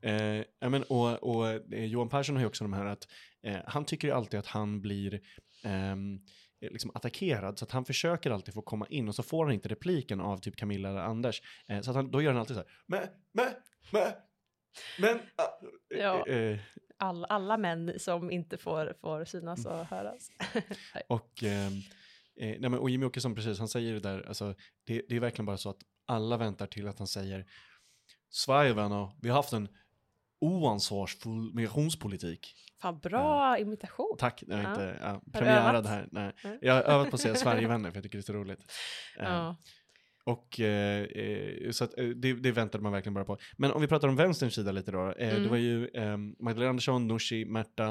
Eh, 0.03 0.43
ja, 0.59 0.69
men, 0.69 0.83
och 0.83 1.23
och 1.23 1.49
eh, 1.49 1.85
Johan 1.85 2.09
Persson 2.09 2.35
har 2.35 2.41
ju 2.43 2.47
också 2.47 2.63
de 2.63 2.73
här 2.73 2.85
att 2.85 3.07
eh, 3.43 3.57
han 3.65 3.85
tycker 3.85 4.11
alltid 4.11 4.39
att 4.39 4.47
han 4.47 4.81
blir 4.81 5.19
ehm, 5.63 6.13
eh, 6.15 6.19
liksom 6.71 6.91
attackerad 6.93 7.59
så 7.59 7.65
att 7.65 7.71
han 7.71 7.85
försöker 7.85 8.31
alltid 8.31 8.53
få 8.53 8.61
komma 8.61 8.87
in 8.89 9.07
och 9.07 9.15
så 9.15 9.23
får 9.23 9.45
han 9.45 9.53
inte 9.53 9.69
repliken 9.69 10.21
av 10.21 10.37
typ 10.37 10.55
Camilla 10.55 10.89
eller 10.89 10.99
Anders. 11.01 11.41
Eh, 11.67 11.81
så 11.81 11.89
att 11.89 11.95
han, 11.95 12.11
då 12.11 12.21
gör 12.21 12.31
han 12.31 12.39
alltid 12.39 12.55
så 12.55 12.61
här, 12.61 12.71
men, 12.87 13.07
men, 13.33 13.53
men, 13.91 14.13
men, 14.99 15.15
eh, 15.15 15.99
Ja. 15.99 16.27
eh, 16.27 16.59
All, 16.97 17.25
alla 17.25 17.57
män 17.57 17.99
som 17.99 18.31
inte 18.31 18.57
får, 18.57 18.95
får 19.01 19.25
synas 19.25 19.65
och 19.65 19.85
höras. 19.85 20.29
Och, 21.07 21.43
ehm, 21.43 21.73
eh, 22.39 22.59
nej 22.59 22.69
men, 22.69 22.73
och 22.79 22.89
Jimmy 22.89 23.05
Åkesson, 23.05 23.35
precis, 23.35 23.59
han 23.59 23.67
säger 23.67 23.93
det 23.93 23.99
där, 23.99 24.27
alltså, 24.27 24.55
det, 24.83 25.01
det 25.09 25.15
är 25.15 25.19
verkligen 25.19 25.45
bara 25.45 25.57
så 25.57 25.69
att 25.69 25.81
alla 26.05 26.37
väntar 26.37 26.67
till 26.67 26.87
att 26.87 26.97
han 26.97 27.07
säger 27.07 27.45
vänner, 28.73 29.11
vi 29.21 29.29
har 29.29 29.35
haft 29.35 29.53
en 29.53 29.67
oansvarsfull 30.43 31.53
migrationspolitik. 31.53 32.53
Fan, 32.81 32.99
bra 32.99 33.57
imitation. 33.57 34.15
Tack, 34.19 34.43
jag 34.47 34.57
har 34.57 34.63
Ja. 34.63 34.69
inte 34.69 35.21
du 35.25 35.31
premiärad 35.31 35.85
här. 35.85 36.07
Nej. 36.11 36.33
Jag 36.61 36.73
har 36.73 36.81
övat 36.81 37.09
på 37.09 37.15
att 37.15 37.21
säga 37.21 37.35
Sverigevänner 37.35 37.89
för 37.91 37.97
jag 37.97 38.03
tycker 38.03 38.17
det 38.17 38.21
är 38.21 38.23
så 38.23 38.33
roligt. 38.33 38.59
Eh, 39.19 39.25
Ja. 39.25 39.55
Och 40.25 40.59
eh, 40.59 41.03
eh, 41.03 41.71
så 41.71 41.83
att, 41.83 41.97
eh, 41.99 42.05
det, 42.05 42.33
det 42.33 42.51
väntade 42.51 42.83
man 42.83 42.91
verkligen 42.91 43.13
bara 43.13 43.25
på. 43.25 43.37
Men 43.57 43.71
om 43.71 43.81
vi 43.81 43.87
pratar 43.87 44.07
om 44.07 44.15
vänsterns 44.15 44.53
sida 44.55 44.71
lite 44.71 44.91
då. 44.91 44.99
Eh, 45.09 45.13
Det 45.15 45.23
Mm. 45.35 45.49
var 45.49 45.57
ju 45.57 45.87
eh, 45.87 46.17
Magdalena 46.39 46.69
Andersson, 46.69 47.07
Nooshi, 47.07 47.45
Märta 47.45 47.87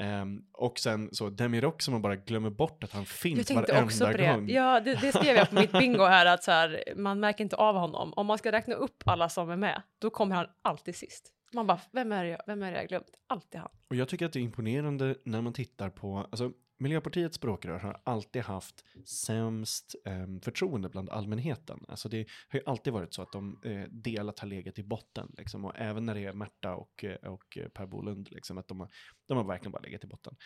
eh, 0.00 0.24
och 0.52 0.78
sen 0.78 1.08
så 1.12 1.30
Demirok 1.30 1.82
som 1.82 1.92
man 1.92 2.02
bara 2.02 2.16
glömmer 2.16 2.50
bort 2.50 2.84
att 2.84 2.92
han 2.92 3.06
finns 3.06 3.38
Jag 3.38 3.46
tänkte 3.46 3.72
varenda 3.72 3.86
också 3.86 4.06
på 4.06 4.12
det. 4.16 4.32
gång. 4.34 4.48
Ja, 4.48 4.80
det, 4.80 4.94
det 5.00 5.12
skrev 5.12 5.36
jag 5.36 5.48
på 5.50 5.54
mitt 5.54 5.72
bingo 5.72 6.04
här 6.04 6.26
att 6.26 6.44
så 6.44 6.50
här, 6.50 6.82
man 6.96 7.20
märker 7.20 7.44
inte 7.44 7.56
av 7.56 7.74
honom. 7.76 8.12
Om 8.16 8.26
man 8.26 8.38
ska 8.38 8.52
räkna 8.52 8.74
upp 8.74 9.02
alla 9.06 9.28
som 9.28 9.50
är 9.50 9.56
med, 9.56 9.82
då 9.98 10.10
kommer 10.10 10.34
han 10.36 10.46
alltid 10.62 10.96
sist. 10.96 11.32
Man 11.54 11.66
bara, 11.66 11.80
vem 11.92 12.12
är 12.12 12.24
det 12.24 12.30
jag, 12.30 12.40
vem 12.46 12.62
är 12.62 12.72
det 12.72 12.78
jag 12.78 12.88
glömt? 12.88 13.10
Alltid 13.26 13.60
han. 13.60 13.70
Och 13.90 13.96
jag 13.96 14.08
tycker 14.08 14.26
att 14.26 14.32
det 14.32 14.38
är 14.38 14.42
imponerande 14.42 15.14
när 15.24 15.42
man 15.42 15.52
tittar 15.52 15.90
på, 15.90 16.16
alltså 16.30 16.50
Miljöpartiets 16.78 17.36
språkrör 17.36 17.78
har 17.78 18.00
alltid 18.04 18.42
haft 18.42 18.84
sämst 19.04 19.94
eh, 20.04 20.26
förtroende 20.42 20.88
bland 20.88 21.10
allmänheten. 21.10 21.84
Alltså 21.88 22.08
det 22.08 22.28
har 22.48 22.58
ju 22.58 22.64
alltid 22.66 22.92
varit 22.92 23.14
så 23.14 23.22
att 23.22 23.32
de 23.32 23.60
eh, 23.64 23.84
delat 23.90 24.38
har 24.38 24.48
legat 24.48 24.78
i 24.78 24.82
botten. 24.82 25.34
Liksom. 25.38 25.64
Och 25.64 25.72
även 25.76 26.06
när 26.06 26.14
det 26.14 26.24
är 26.24 26.32
Märta 26.32 26.74
och, 26.74 27.04
eh, 27.04 27.32
och 27.32 27.58
eh, 27.58 27.68
Per 27.68 27.86
Bolund, 27.86 28.28
liksom, 28.30 28.58
att 28.58 28.68
de 28.68 28.80
har, 28.80 28.90
de 29.26 29.36
har 29.36 29.44
verkligen 29.44 29.72
bara 29.72 29.82
legat 29.82 30.04
i 30.04 30.06
botten. 30.06 30.36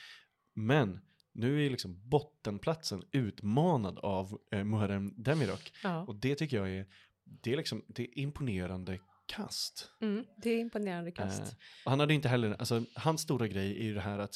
Men 0.55 1.01
nu 1.33 1.67
är 1.67 1.71
liksom 1.71 2.09
bottenplatsen 2.09 3.03
utmanad 3.13 3.99
av 3.99 4.39
eh, 4.53 4.65
Muharrem 4.65 5.15
Demirok. 5.17 5.73
Ja. 5.83 6.05
Och 6.05 6.17
det 6.17 6.35
tycker 6.35 6.57
jag 6.57 6.71
är, 6.71 6.87
det 7.25 7.53
är, 7.53 7.57
liksom, 7.57 7.85
det 7.89 8.03
är 8.03 8.19
imponerande 8.19 8.99
kast. 9.27 9.91
Mm, 10.01 10.25
det 10.37 10.51
är 10.51 10.59
imponerande 10.59 11.13
kast. 11.13 11.41
Eh, 11.41 11.49
han 11.85 12.01
hade 12.01 12.15
inte 12.15 12.29
heller, 12.29 12.57
alltså 12.59 12.85
hans 12.95 13.21
stora 13.21 13.49
grej 13.49 13.81
är 13.81 13.85
ju 13.85 13.95
det 13.95 14.01
här 14.01 14.19
att 14.19 14.35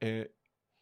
eh, 0.00 0.24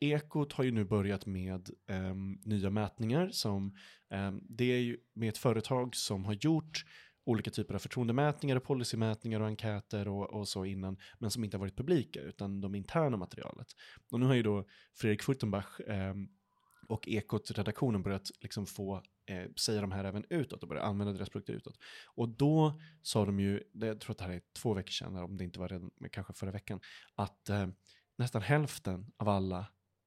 Ekot 0.01 0.53
har 0.53 0.65
ju 0.65 0.71
nu 0.71 0.85
börjat 0.85 1.27
med 1.27 1.71
eh, 1.89 2.15
nya 2.45 2.71
mätningar 2.71 3.29
som, 3.33 3.77
eh, 4.11 4.33
det 4.43 4.65
är 4.65 4.79
ju 4.79 4.99
med 5.15 5.29
ett 5.29 5.39
företag 5.39 5.97
som 5.97 6.25
har 6.25 6.33
gjort 6.33 6.85
olika 7.27 7.51
typer 7.51 7.75
av 7.75 7.79
förtroendemätningar 7.79 8.57
och 8.57 8.65
policymätningar 8.65 9.41
och 9.41 9.47
enkäter 9.47 10.09
och, 10.09 10.31
och 10.33 10.49
så 10.49 10.65
innan, 10.65 10.97
men 11.19 11.31
som 11.31 11.45
inte 11.45 11.57
har 11.57 11.61
varit 11.61 11.77
publika, 11.77 12.21
utan 12.21 12.61
de 12.61 12.75
interna 12.75 13.17
materialet. 13.17 13.67
Och 14.11 14.21
nu 14.21 14.27
har 14.27 14.35
ju 14.35 14.43
då 14.43 14.65
Fredrik 14.95 15.23
Furtenbach 15.23 15.81
eh, 15.81 16.15
och 16.89 17.09
Ekot-redaktionen 17.09 18.03
börjat 18.03 18.31
liksom 18.41 18.67
få 18.67 19.03
eh, 19.27 19.53
säga 19.57 19.81
de 19.81 19.93
här 19.93 20.05
även 20.05 20.25
utåt 20.31 20.63
och 20.63 20.69
börja 20.69 20.83
använda 20.83 21.13
deras 21.13 21.31
produkter 21.31 21.53
utåt. 21.53 21.79
Och 22.15 22.29
då 22.29 22.81
sa 23.03 23.25
de 23.25 23.41
ju, 23.41 23.63
det, 23.73 23.87
jag 23.87 24.01
tror 24.01 24.13
att 24.13 24.19
det 24.19 24.25
här 24.25 24.33
är 24.33 24.43
två 24.63 24.75
veckor 24.75 24.91
sedan, 24.91 25.17
om 25.17 25.37
det 25.37 25.45
inte 25.45 25.59
var 25.59 25.69
redan 25.69 25.91
kanske 26.11 26.33
förra 26.33 26.51
veckan, 26.51 26.81
att 27.15 27.49
eh, 27.49 27.67
nästan 28.19 28.43
hälften 28.43 29.13
av 29.17 29.29
alla 29.29 29.67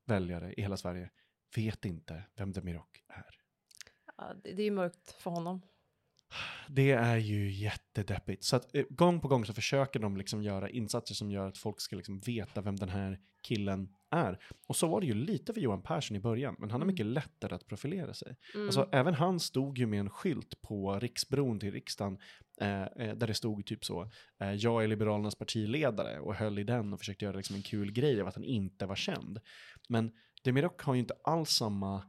väljare 0.10 0.54
i 0.54 0.62
hela 0.62 0.78
Sverige 0.78 1.10
vet 1.56 1.86
inte 1.86 2.24
vem 2.36 2.52
Demirok 2.52 3.04
är. 3.08 3.26
Ja, 4.18 4.34
det, 4.44 4.54
det 4.54 4.62
är 4.62 4.66
ju 4.66 4.72
mörkt 4.72 5.12
för 5.22 5.32
honom. 5.32 5.62
Det 6.68 6.92
är 6.92 7.18
ju 7.18 7.52
jättedeppigt. 7.52 8.44
Så 8.44 8.56
att 8.56 8.76
eh, 8.76 8.84
gång 8.90 9.20
på 9.22 9.28
gång 9.28 9.46
så 9.46 9.54
försöker 9.54 10.00
de 10.00 10.18
liksom 10.18 10.44
göra 10.44 10.70
insatser 10.70 11.16
som 11.16 11.32
gör 11.32 11.48
att 11.48 11.58
folk 11.58 11.82
ska 11.82 11.96
liksom 11.96 12.20
veta 12.20 12.62
vem 12.62 12.76
den 12.76 12.90
här 12.90 13.20
killen 13.44 13.94
är. 14.12 14.40
Och 14.68 14.76
så 14.76 14.88
var 14.88 15.02
det 15.02 15.08
ju 15.08 15.14
lite 15.14 15.54
för 15.54 15.62
Johan 15.62 15.84
Persson 15.84 16.18
i 16.18 16.20
början, 16.20 16.56
men 16.60 16.72
han 16.72 16.82
har 16.82 16.86
Mm. 16.86 16.94
mycket 16.94 17.06
lättare 17.06 17.56
att 17.56 17.68
profilera 17.68 18.14
sig. 18.14 18.38
Mm. 18.56 18.68
Alltså 18.68 18.90
även 18.92 19.14
han 19.14 19.40
stod 19.40 19.78
ju 19.78 19.86
med 19.86 20.00
en 20.00 20.10
skylt 20.10 20.62
på 20.62 21.00
Riksbron 21.00 21.60
till 21.60 21.72
riksdagen 21.72 22.20
Eh, 22.62 22.84
eh, 22.84 23.16
där 23.16 23.28
det 23.28 23.34
stod 23.34 23.66
typ 23.66 23.86
så, 23.86 24.12
eh, 24.40 24.54
jag 24.54 24.84
är 24.84 24.88
Liberalernas 24.88 25.36
partiledare 25.36 26.20
och 26.20 26.36
höll 26.36 26.60
i 26.60 26.64
den 26.64 26.94
och 26.94 27.00
försökte 27.00 27.26
göra 27.26 27.38
liksom 27.38 27.56
en 27.56 27.62
kul 27.62 27.92
grej 27.92 28.22
av 28.22 28.28
att 28.28 28.36
han 28.36 28.44
inte 28.44 28.86
var 28.86 28.96
känd. 28.96 29.40
Men 29.90 30.12
Demirok 30.44 30.82
har 30.82 30.94
ju 30.94 31.00
inte 31.00 31.18
alls 31.24 31.50
samma 31.50 32.04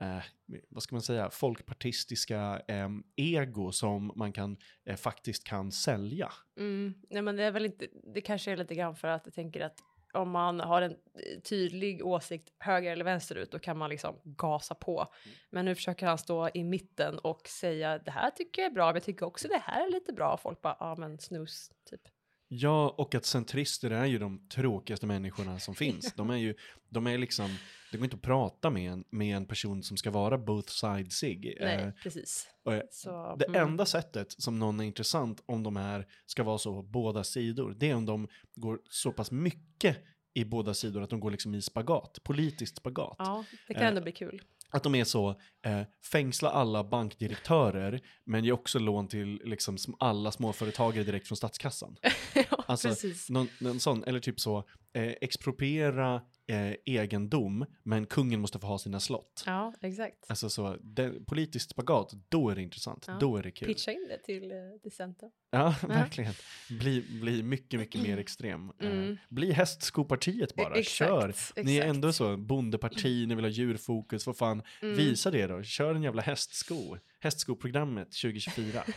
eh, 0.00 0.22
vad 0.68 0.82
ska 0.82 0.94
man 0.94 1.02
säga, 1.02 1.30
folkpartistiska 1.30 2.62
eh, 2.68 2.88
ego 3.16 3.72
som 3.72 4.12
man 4.16 4.32
kan, 4.32 4.56
eh, 4.84 4.96
faktiskt 4.96 5.44
kan 5.44 5.72
sälja. 5.72 6.32
Mm. 6.58 6.94
Nej, 7.10 7.22
men 7.22 7.36
det 7.36 7.44
är 7.44 7.50
väl 7.50 7.66
inte, 7.66 7.86
det 8.14 8.20
kanske 8.20 8.52
är 8.52 8.56
lite 8.56 8.74
grann 8.74 8.96
för 8.96 9.08
att 9.08 9.22
jag 9.24 9.34
tänker 9.34 9.60
att 9.60 9.78
om 10.12 10.30
man 10.30 10.60
har 10.60 10.82
en 10.82 10.90
eh, 10.90 11.40
tydlig 11.40 12.06
åsikt 12.06 12.52
höger 12.58 12.92
eller 12.92 13.04
vänsterut 13.04 13.50
då 13.50 13.58
kan 13.58 13.78
man 13.78 13.90
liksom 13.90 14.20
gasa 14.24 14.74
på. 14.74 15.14
Men 15.50 15.64
nu 15.64 15.74
försöker 15.74 16.06
han 16.06 16.18
stå 16.18 16.48
i 16.54 16.64
mitten 16.64 17.18
och 17.18 17.48
säga 17.48 17.98
det 17.98 18.10
här 18.10 18.30
tycker 18.30 18.62
jag 18.62 18.70
är 18.70 18.74
bra, 18.74 18.86
men 18.86 18.94
jag 18.94 19.02
tycker 19.02 19.26
också 19.26 19.48
det 19.48 19.62
här 19.64 19.86
är 19.86 19.90
lite 19.90 20.12
bra. 20.12 20.36
Folk 20.36 20.62
bara, 20.62 20.76
ja 20.80 20.94
men 20.98 21.18
snus, 21.18 21.70
typ. 21.90 22.08
Ja, 22.54 22.94
och 22.98 23.14
att 23.14 23.24
centrister 23.24 23.90
är 23.90 24.04
ju 24.06 24.18
de 24.18 24.48
tråkigaste 24.48 25.06
människorna 25.06 25.58
som 25.58 25.74
finns. 25.74 26.12
De 26.16 26.30
är 26.30 26.36
ju, 26.36 26.54
de 26.88 27.06
är 27.06 27.18
liksom, 27.18 27.56
det 27.90 27.96
går 27.98 28.04
inte 28.04 28.16
att 28.16 28.22
prata 28.22 28.70
med 28.70 28.92
en, 28.92 29.04
med 29.10 29.36
en 29.36 29.46
person 29.46 29.82
som 29.82 29.96
ska 29.96 30.10
vara 30.10 30.38
both 30.38 30.68
sidesig. 30.72 31.56
Nej, 31.60 31.82
Eh, 31.84 31.90
precis. 32.02 32.46
eh, 32.70 32.80
Så, 32.90 33.36
det 33.38 33.44
mm. 33.44 33.62
enda 33.68 33.86
sättet 33.86 34.32
som 34.32 34.58
någon 34.58 34.80
är 34.80 34.84
intressant 34.84 35.42
om 35.46 35.62
de 35.62 35.76
här 35.76 36.06
ska 36.26 36.42
vara 36.42 36.58
så 36.58 36.74
på 36.74 36.82
båda 36.82 37.24
sidor, 37.24 37.74
det 37.78 37.90
är 37.90 37.94
om 37.94 38.06
de 38.06 38.28
går 38.54 38.78
så 38.90 39.12
pass 39.12 39.30
mycket 39.30 39.96
i 40.34 40.44
båda 40.44 40.74
sidor 40.74 41.02
att 41.02 41.10
de 41.10 41.20
går 41.20 41.30
liksom 41.30 41.54
i 41.54 41.62
spagat, 41.62 42.18
politiskt 42.22 42.76
spagat. 42.76 43.16
Ja, 43.18 43.44
det 43.68 43.74
kan 43.74 43.82
Eh, 43.82 43.88
ändå 43.88 44.00
bli 44.00 44.12
kul. 44.12 44.42
Att 44.72 44.82
de 44.82 44.94
är 44.94 45.04
så, 45.04 45.30
eh, 45.66 45.82
fängsla 46.12 46.50
alla 46.50 46.84
bankdirektörer, 46.84 48.00
men 48.26 48.44
ge 48.44 48.52
också 48.52 48.78
lån 48.78 49.08
till 49.08 49.40
liksom 49.44 49.76
alla 49.98 50.32
småföretagare 50.32 51.04
direkt 51.04 51.28
från 51.28 51.36
statskassan. 51.36 51.96
ja, 52.34 52.64
alltså, 52.66 52.88
precis. 52.88 53.30
Någon, 53.30 53.48
någon 53.60 53.80
sån, 53.80 54.04
eller 54.04 54.20
typ 54.20 54.40
så, 54.40 54.58
eh, 54.94 55.12
expropriera 55.20 56.20
eh, 56.46 56.74
egendom, 56.84 57.66
men 57.82 58.06
kungen 58.06 58.40
måste 58.40 58.58
få 58.58 58.66
ha 58.66 58.78
sina 58.78 59.00
slott. 59.00 59.42
Ja, 59.46 59.74
exakt. 59.80 60.24
Alltså 60.28 60.50
så, 60.50 60.76
det, 60.80 61.26
politiskt 61.26 61.70
spagat, 61.70 62.12
då 62.28 62.48
är 62.50 62.54
det 62.54 62.62
intressant, 62.62 63.04
Ja. 63.08 63.16
då 63.20 63.36
är 63.36 63.42
det 63.42 63.50
kul. 63.50 63.68
Pitcha 63.68 63.92
in 63.92 64.06
det 64.08 64.18
till 64.18 64.50
eh, 64.50 64.56
decenten. 64.82 65.30
Ja, 65.50 65.74
verkligen. 65.88 66.32
Bli, 66.70 67.00
bli 67.20 67.42
mycket, 67.42 67.80
mycket 67.80 68.02
mer 68.02 68.18
extrem. 68.18 68.72
Eh, 68.80 68.90
Mm. 68.90 69.16
Bli 69.28 69.52
hästskopartiet 69.52 70.54
bara, 70.54 70.76
E- 70.76 70.80
exakt, 70.80 70.98
kör. 70.98 71.34
Ni 71.64 71.76
är 71.76 71.80
exakt. 71.82 71.94
ändå 71.96 72.12
så, 72.12 72.36
bondeparti, 72.36 73.26
ni 73.28 73.34
vill 73.34 73.44
ha 73.44 73.50
djurfokus, 73.50 74.26
vad 74.26 74.36
fan, 74.36 74.62
Mm. 74.82 74.96
visa 74.96 75.30
det 75.30 75.46
då. 75.46 75.62
Kör 75.62 75.94
en 75.94 76.02
jävla 76.02 76.22
hästsko. 76.22 76.96
Hästskoprogrammet 77.20 78.08
2024. 78.22 78.84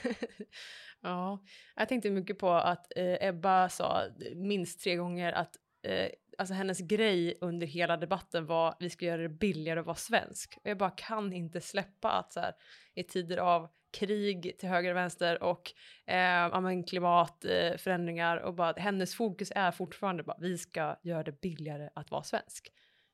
Ja, 1.02 1.44
jag 1.76 1.90
tänkte 1.90 2.10
mycket 2.12 2.40
på 2.40 2.52
att 2.54 2.98
eh, 2.98 3.28
Ebba 3.28 3.70
sa 3.70 4.02
minst 4.36 4.80
tre 4.84 4.96
gånger 4.96 5.32
att 5.34 5.56
eh, 5.88 6.10
alltså 6.38 6.54
hennes 6.54 6.80
grej 6.80 7.38
under 7.42 7.68
hela 7.68 7.98
debatten 7.98 8.46
var 8.46 8.76
vi 8.80 8.90
ska 8.90 9.06
göra 9.06 9.22
det 9.22 9.30
billigare 9.30 9.80
att 9.80 9.86
vara 9.86 9.96
svensk. 9.96 10.58
Och 10.64 10.70
jag 10.70 10.78
bara 10.78 10.90
kan 10.90 11.34
inte 11.34 11.62
släppa 11.62 12.12
att 12.12 12.34
så 12.34 12.40
här, 12.40 12.54
i 12.96 13.04
tider 13.04 13.38
av 13.38 13.68
krig 13.98 14.56
till 14.60 14.70
höger 14.70 14.92
och 14.92 14.98
vänster 14.98 15.44
och 15.44 15.72
eh, 16.14 16.84
klimatförändringar 16.84 17.72
eh, 17.72 17.78
förändringar 17.78 18.38
och 18.38 18.54
bara 18.54 18.74
hennes 18.78 19.16
fokus 19.16 19.52
är 19.56 19.72
fortfarande 19.72 20.24
bara 20.24 20.38
vi 20.40 20.58
ska 20.58 20.96
göra 21.04 21.24
det 21.24 21.42
billigare 21.42 21.90
att 21.96 22.12
vara 22.12 22.24
svensk. 22.24 22.72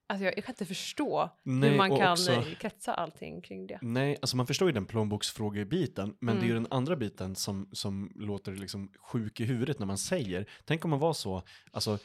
Alltså 0.08 0.26
jag, 0.26 0.38
jag 0.38 0.46
kan 0.46 0.54
inte 0.54 0.66
förstå 0.66 1.30
Nej, 1.44 1.70
hur 1.70 1.78
man 1.78 1.98
kan 1.98 2.12
också- 2.12 2.32
eh, 2.32 2.56
kretsa 2.60 2.94
allting 2.94 3.42
kring 3.42 3.68
det. 3.68 3.80
Nej, 3.82 4.18
alltså 4.22 4.38
man 4.38 4.48
förstår 4.48 4.68
ju 4.70 4.74
den 4.74 4.86
plånboksfrågebiten, 4.86 6.16
men 6.20 6.36
det 6.36 6.42
är 6.42 6.46
ju 6.46 6.52
Mm. 6.52 6.64
den 6.64 6.72
andra 6.72 6.96
biten 6.96 7.36
som, 7.36 7.70
som 7.72 8.12
låter 8.16 8.52
liksom 8.52 8.92
sjuk 9.00 9.40
i 9.40 9.46
huvudet 9.46 9.80
när 9.80 9.86
man 9.86 9.98
säger. 9.98 10.46
Tänk 10.66 10.86
om 10.86 10.90
man 10.90 11.00
var 11.00 11.14
så, 11.14 11.44
alltså, 11.72 11.98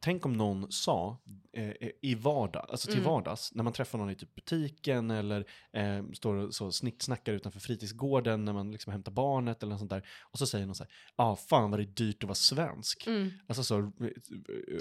tänk 0.00 0.26
om 0.26 0.32
någon 0.32 0.72
sa 0.72 1.18
eh, 1.52 1.72
i 2.02 2.14
vardag, 2.14 2.66
alltså 2.68 2.86
till 2.86 2.98
Mm. 3.00 3.10
vardags, 3.10 3.54
när 3.54 3.64
man 3.64 3.72
träffar 3.72 3.98
någon 3.98 4.10
i 4.10 4.14
typ 4.14 4.34
butiken 4.34 5.10
eller 5.10 5.44
eh, 5.72 6.04
står 6.12 6.34
och 6.34 6.54
så 6.54 6.72
snittsnackar 6.72 7.32
utanför 7.32 7.60
fritidsgården 7.60 8.44
när 8.44 8.52
man 8.52 8.72
liksom 8.72 8.92
hämtar 8.92 9.12
barnet 9.12 9.62
eller 9.62 9.70
något 9.70 9.78
sånt 9.80 9.90
där, 9.90 10.08
och 10.22 10.38
så 10.38 10.46
säger 10.46 10.66
någon 10.66 10.74
så 10.74 10.84
här, 10.84 10.92
ah, 11.16 11.36
fan 11.36 11.70
vad 11.70 11.80
det 11.80 11.84
är 11.84 11.86
dyrt 11.86 12.22
att 12.22 12.28
vara 12.28 12.34
svensk. 12.34 13.06
Mm. 13.06 13.30
Alltså 13.46 13.64
så, 13.64 13.78
eh, 13.78 13.90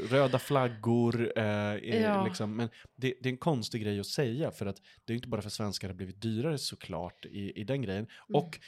röda 0.10 0.40
flaggor, 0.40 1.32
eh, 1.38 1.46
eh, 1.74 2.02
Ja. 2.02 2.26
liksom, 2.26 2.56
men 2.56 2.70
det, 2.96 3.14
det 3.22 3.30
är 3.30 3.32
en 3.34 3.38
konstig 3.38 3.82
grej 3.82 4.00
att 4.00 4.06
säga 4.08 4.52
för 4.52 4.66
att 4.66 4.82
det 5.06 5.14
är 5.14 5.16
inte 5.16 5.28
bara 5.28 5.42
för 5.42 5.50
svenskar 5.50 5.88
det 5.88 5.94
har 5.94 5.98
blivit 5.98 6.22
dyrare 6.22 6.58
såklart 6.58 7.26
i, 7.26 7.62
i 7.62 7.64
den 7.64 7.82
grejen. 7.82 8.08
Mm. 8.30 8.42
Och 8.42 8.60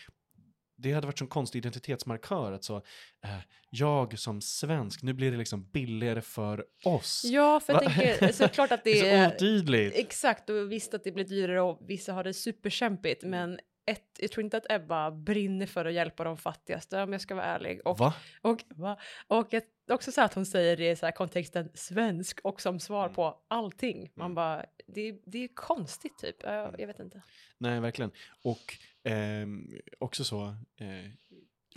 det 0.78 0.92
hade 0.92 1.08
varit 1.08 1.22
en 1.22 1.28
konstig 1.28 1.60
identitetsmarkör 1.60 2.52
att 2.52 2.64
så, 2.64 2.76
eh, 3.24 3.30
jag 3.70 4.20
som 4.20 4.42
svensk, 4.42 5.04
nu 5.04 5.14
blir 5.14 5.32
det 5.32 5.38
liksom 5.38 5.70
billigare 5.72 6.22
för 6.22 6.66
oss. 6.86 7.22
Ja, 7.26 7.60
för 7.60 7.74
jag 7.74 7.84
Va? 7.84 7.90
tänker 7.90 8.32
såklart 8.32 8.72
att 8.72 8.84
det 8.84 9.02
det 9.02 9.10
är 9.10 9.30
så 9.30 9.36
otydligt. 9.36 9.96
Exakt, 9.96 10.50
och 10.50 10.72
visst 10.72 10.94
att 10.94 11.04
det 11.04 11.12
blir 11.12 11.26
dyrare 11.26 11.62
och 11.62 11.80
vissa 11.88 12.14
har 12.14 12.24
det 12.24 12.34
superkämpigt, 12.34 13.24
men 13.24 13.60
ett, 13.86 14.20
jag 14.20 14.32
tror 14.32 14.44
inte 14.44 14.58
att 14.58 14.72
Ebba 14.72 15.12
brinner 15.12 15.66
för 15.66 15.86
att 15.86 15.94
hjälpa 15.94 16.24
de 16.24 16.38
fattigaste 16.38 17.04
om 17.04 17.12
jag 17.12 17.22
ska 17.22 17.36
vara 17.36 17.46
ärlig. 17.46 17.82
Och, 17.88 18.00
Va? 18.00 18.14
och, 18.42 18.64
va? 18.70 18.98
och 19.28 19.54
ett, 19.54 19.68
också 19.90 20.12
så 20.12 20.22
att 20.22 20.34
hon 20.34 20.46
säger 20.46 20.78
det 20.78 20.92
i 20.92 20.96
så 20.96 21.06
här 21.06 21.14
kontexten 21.14 21.70
svensk 21.74 22.40
och 22.44 22.62
som 22.62 22.80
svar 22.80 23.04
Mm. 23.04 23.16
på 23.16 23.38
allting. 23.48 24.12
Man 24.14 24.26
Mm. 24.26 24.36
bara, 24.36 24.66
det, 24.88 25.20
det 25.26 25.44
är 25.44 25.48
konstigt 25.48 26.18
typ, 26.18 26.36
jag, 26.44 26.76
jag 26.80 26.88
vet 26.88 27.00
inte. 27.00 27.22
Nej, 27.58 27.80
verkligen. 27.80 28.12
Och 28.44 28.78
ehm, 29.04 29.70
också 30.00 30.24
så, 30.24 30.46
eh, 30.78 31.12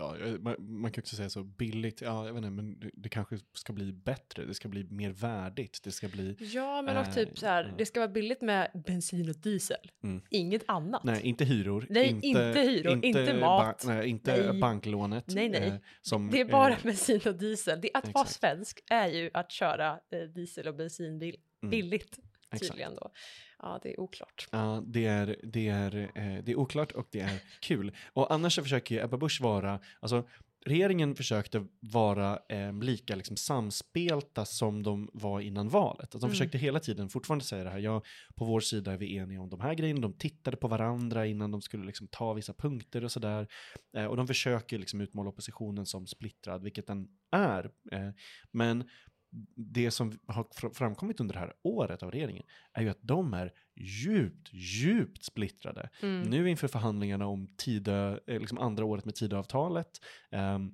ja, 0.01 0.39
man, 0.41 0.57
man 0.59 0.93
kan 0.93 1.03
också 1.03 1.17
säga 1.17 1.31
så 1.31 1.43
billigt, 1.43 2.01
ja, 2.01 2.27
jag 2.27 2.33
vet 2.33 2.39
inte, 2.39 2.51
men 2.51 2.81
det, 2.81 2.91
det 2.95 3.09
kanske 3.09 3.39
ska 3.55 3.73
bli 3.73 3.93
bättre, 3.93 4.45
det 4.45 4.55
ska 4.55 4.69
bli 4.69 4.85
mer 4.85 5.11
värdigt, 5.11 5.81
det 5.85 5.91
ska 5.93 6.09
bli, 6.09 6.37
Ja, 6.39 6.83
men 6.83 6.97
Eh, 6.97 7.15
typ 7.15 7.39
så 7.39 7.47
här, 7.47 7.65
ja. 7.65 7.75
det 7.79 7.87
ska 7.87 8.01
vara 8.01 8.11
billigt 8.11 8.41
med 8.43 8.71
bensin 8.87 9.29
och 9.29 9.37
diesel. 9.37 9.91
Mm. 10.03 10.23
Inget 10.31 10.63
annat. 10.67 11.05
nej, 11.05 11.21
inte 11.23 11.45
hyror. 11.45 11.87
Nej, 11.89 12.19
inte 12.23 12.61
hyror, 12.61 13.05
inte 13.05 13.35
mat. 13.41 13.85
nej, 13.87 14.09
inte 14.09 14.51
Nej. 14.51 14.61
banklånet. 14.61 15.25
Nej, 15.29 15.49
nej. 15.49 15.69
eh, 15.69 15.75
som, 16.03 16.31
Det 16.31 16.41
är 16.41 16.45
bara 16.45 16.73
eh, 16.73 16.83
bensin 16.83 17.21
och 17.27 17.35
diesel. 17.35 17.81
Det, 17.81 17.91
att 17.95 18.15
vara 18.15 18.27
svensk 18.27 18.81
är 18.91 19.09
ju 19.09 19.31
att 19.35 19.51
köra 19.51 19.91
eh, 19.91 20.21
diesel 20.35 20.69
och 20.69 20.75
bensinbil 20.77 21.37
Mm, 21.63 21.71
billigt 21.71 22.19
exakt. 22.53 22.71
tydligen 22.71 22.95
då. 22.95 23.11
Ja, 23.59 23.81
det 23.83 23.89
är 23.91 24.01
oklart. 24.01 24.49
Ja, 24.53 24.83
det 24.87 25.07
är, 25.07 25.37
det, 25.43 25.69
är, 25.69 25.97
eh, 26.15 26.45
det 26.45 26.53
är 26.53 26.57
oklart 26.59 26.93
och 26.93 27.09
det 27.11 27.21
är 27.21 27.43
kul. 27.61 27.97
Och 28.13 28.33
annars 28.33 28.55
så 28.55 28.63
försöker 28.63 28.95
ju 28.95 29.01
Ebba 29.05 29.17
Busch 29.17 29.41
vara, 29.41 29.81
alltså 30.01 30.29
regeringen 30.67 31.15
försökte 31.15 31.67
vara 31.81 32.39
eh, 32.49 32.73
lika 32.73 33.17
liksom 33.17 33.37
samspelta 33.37 34.45
som 34.45 34.83
de 34.83 35.11
var 35.13 35.41
innan 35.41 35.69
valet. 35.69 36.01
Alltså, 36.01 36.19
de 36.19 36.25
Mm. 36.25 36.31
försökte 36.31 36.59
hela 36.59 36.81
tiden 36.81 37.09
fortfarande 37.09 37.45
säga 37.45 37.65
det 37.65 37.71
här, 37.71 37.79
ja, 37.79 38.03
på 38.35 38.45
vår 38.45 38.61
sida 38.61 38.93
är 38.93 38.97
vi 38.97 39.17
eniga 39.17 39.41
om 39.41 39.51
de 39.51 39.61
här 39.61 39.75
grejerna, 39.75 40.01
de 40.01 40.13
tittade 40.13 40.57
på 40.57 40.69
varandra 40.69 41.27
innan 41.27 41.51
de 41.51 41.63
skulle 41.63 41.87
liksom 41.87 42.09
ta 42.09 42.33
vissa 42.33 42.53
punkter 42.53 43.05
och 43.05 43.13
sådär. 43.13 43.47
Eh, 43.97 44.05
och 44.05 44.17
de 44.17 44.27
försöker 44.27 44.79
liksom 44.79 45.01
utmåla 45.01 45.29
oppositionen 45.31 45.87
som 45.87 46.07
splittrad, 46.07 46.63
vilket 46.63 46.87
den 46.87 47.09
är. 47.33 47.65
Eh, 47.93 48.11
men 48.51 48.89
det 49.57 49.91
som 49.91 50.19
har 50.27 50.45
fr- 50.45 50.75
framkommit 50.75 51.21
under 51.21 51.35
det 51.35 51.41
här 51.41 51.53
året 51.63 52.03
av 52.03 52.11
regeringen 52.11 52.45
är 52.73 52.83
ju 52.83 52.89
att 52.89 52.99
de 53.03 53.35
är 53.35 53.53
djupt, 53.77 54.49
djupt 54.53 55.25
splittrade. 55.25 55.91
Mm. 56.03 56.23
Nu 56.23 56.51
inför 56.51 56.69
förhandlingarna 56.69 57.27
om 57.27 57.55
Tidö, 57.57 58.19
eh, 58.27 58.41
liksom 58.41 58.59
andra 58.59 58.85
året 58.85 59.05
med 59.05 59.15
Tidöavtalet 59.15 59.91
ehm, 60.31 60.71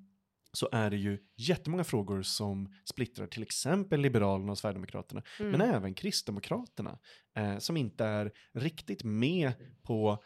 så 0.53 0.69
är 0.73 0.91
det 0.91 0.97
ju 0.97 1.19
jättemånga 1.37 1.85
frågor 1.85 2.23
som 2.23 2.75
splittrar 2.85 3.27
till 3.27 3.43
exempel 3.43 4.01
Liberalerna 4.01 4.53
och 4.53 4.59
Sverigedemokraterna, 4.59 5.23
Mm. 5.41 5.53
men 5.53 5.61
även 5.61 5.95
Kristdemokraterna 5.95 6.99
eh, 7.37 7.59
som 7.59 7.77
inte 7.77 8.05
är 8.05 8.33
riktigt 8.55 9.05
med 9.05 9.53
på 9.83 10.23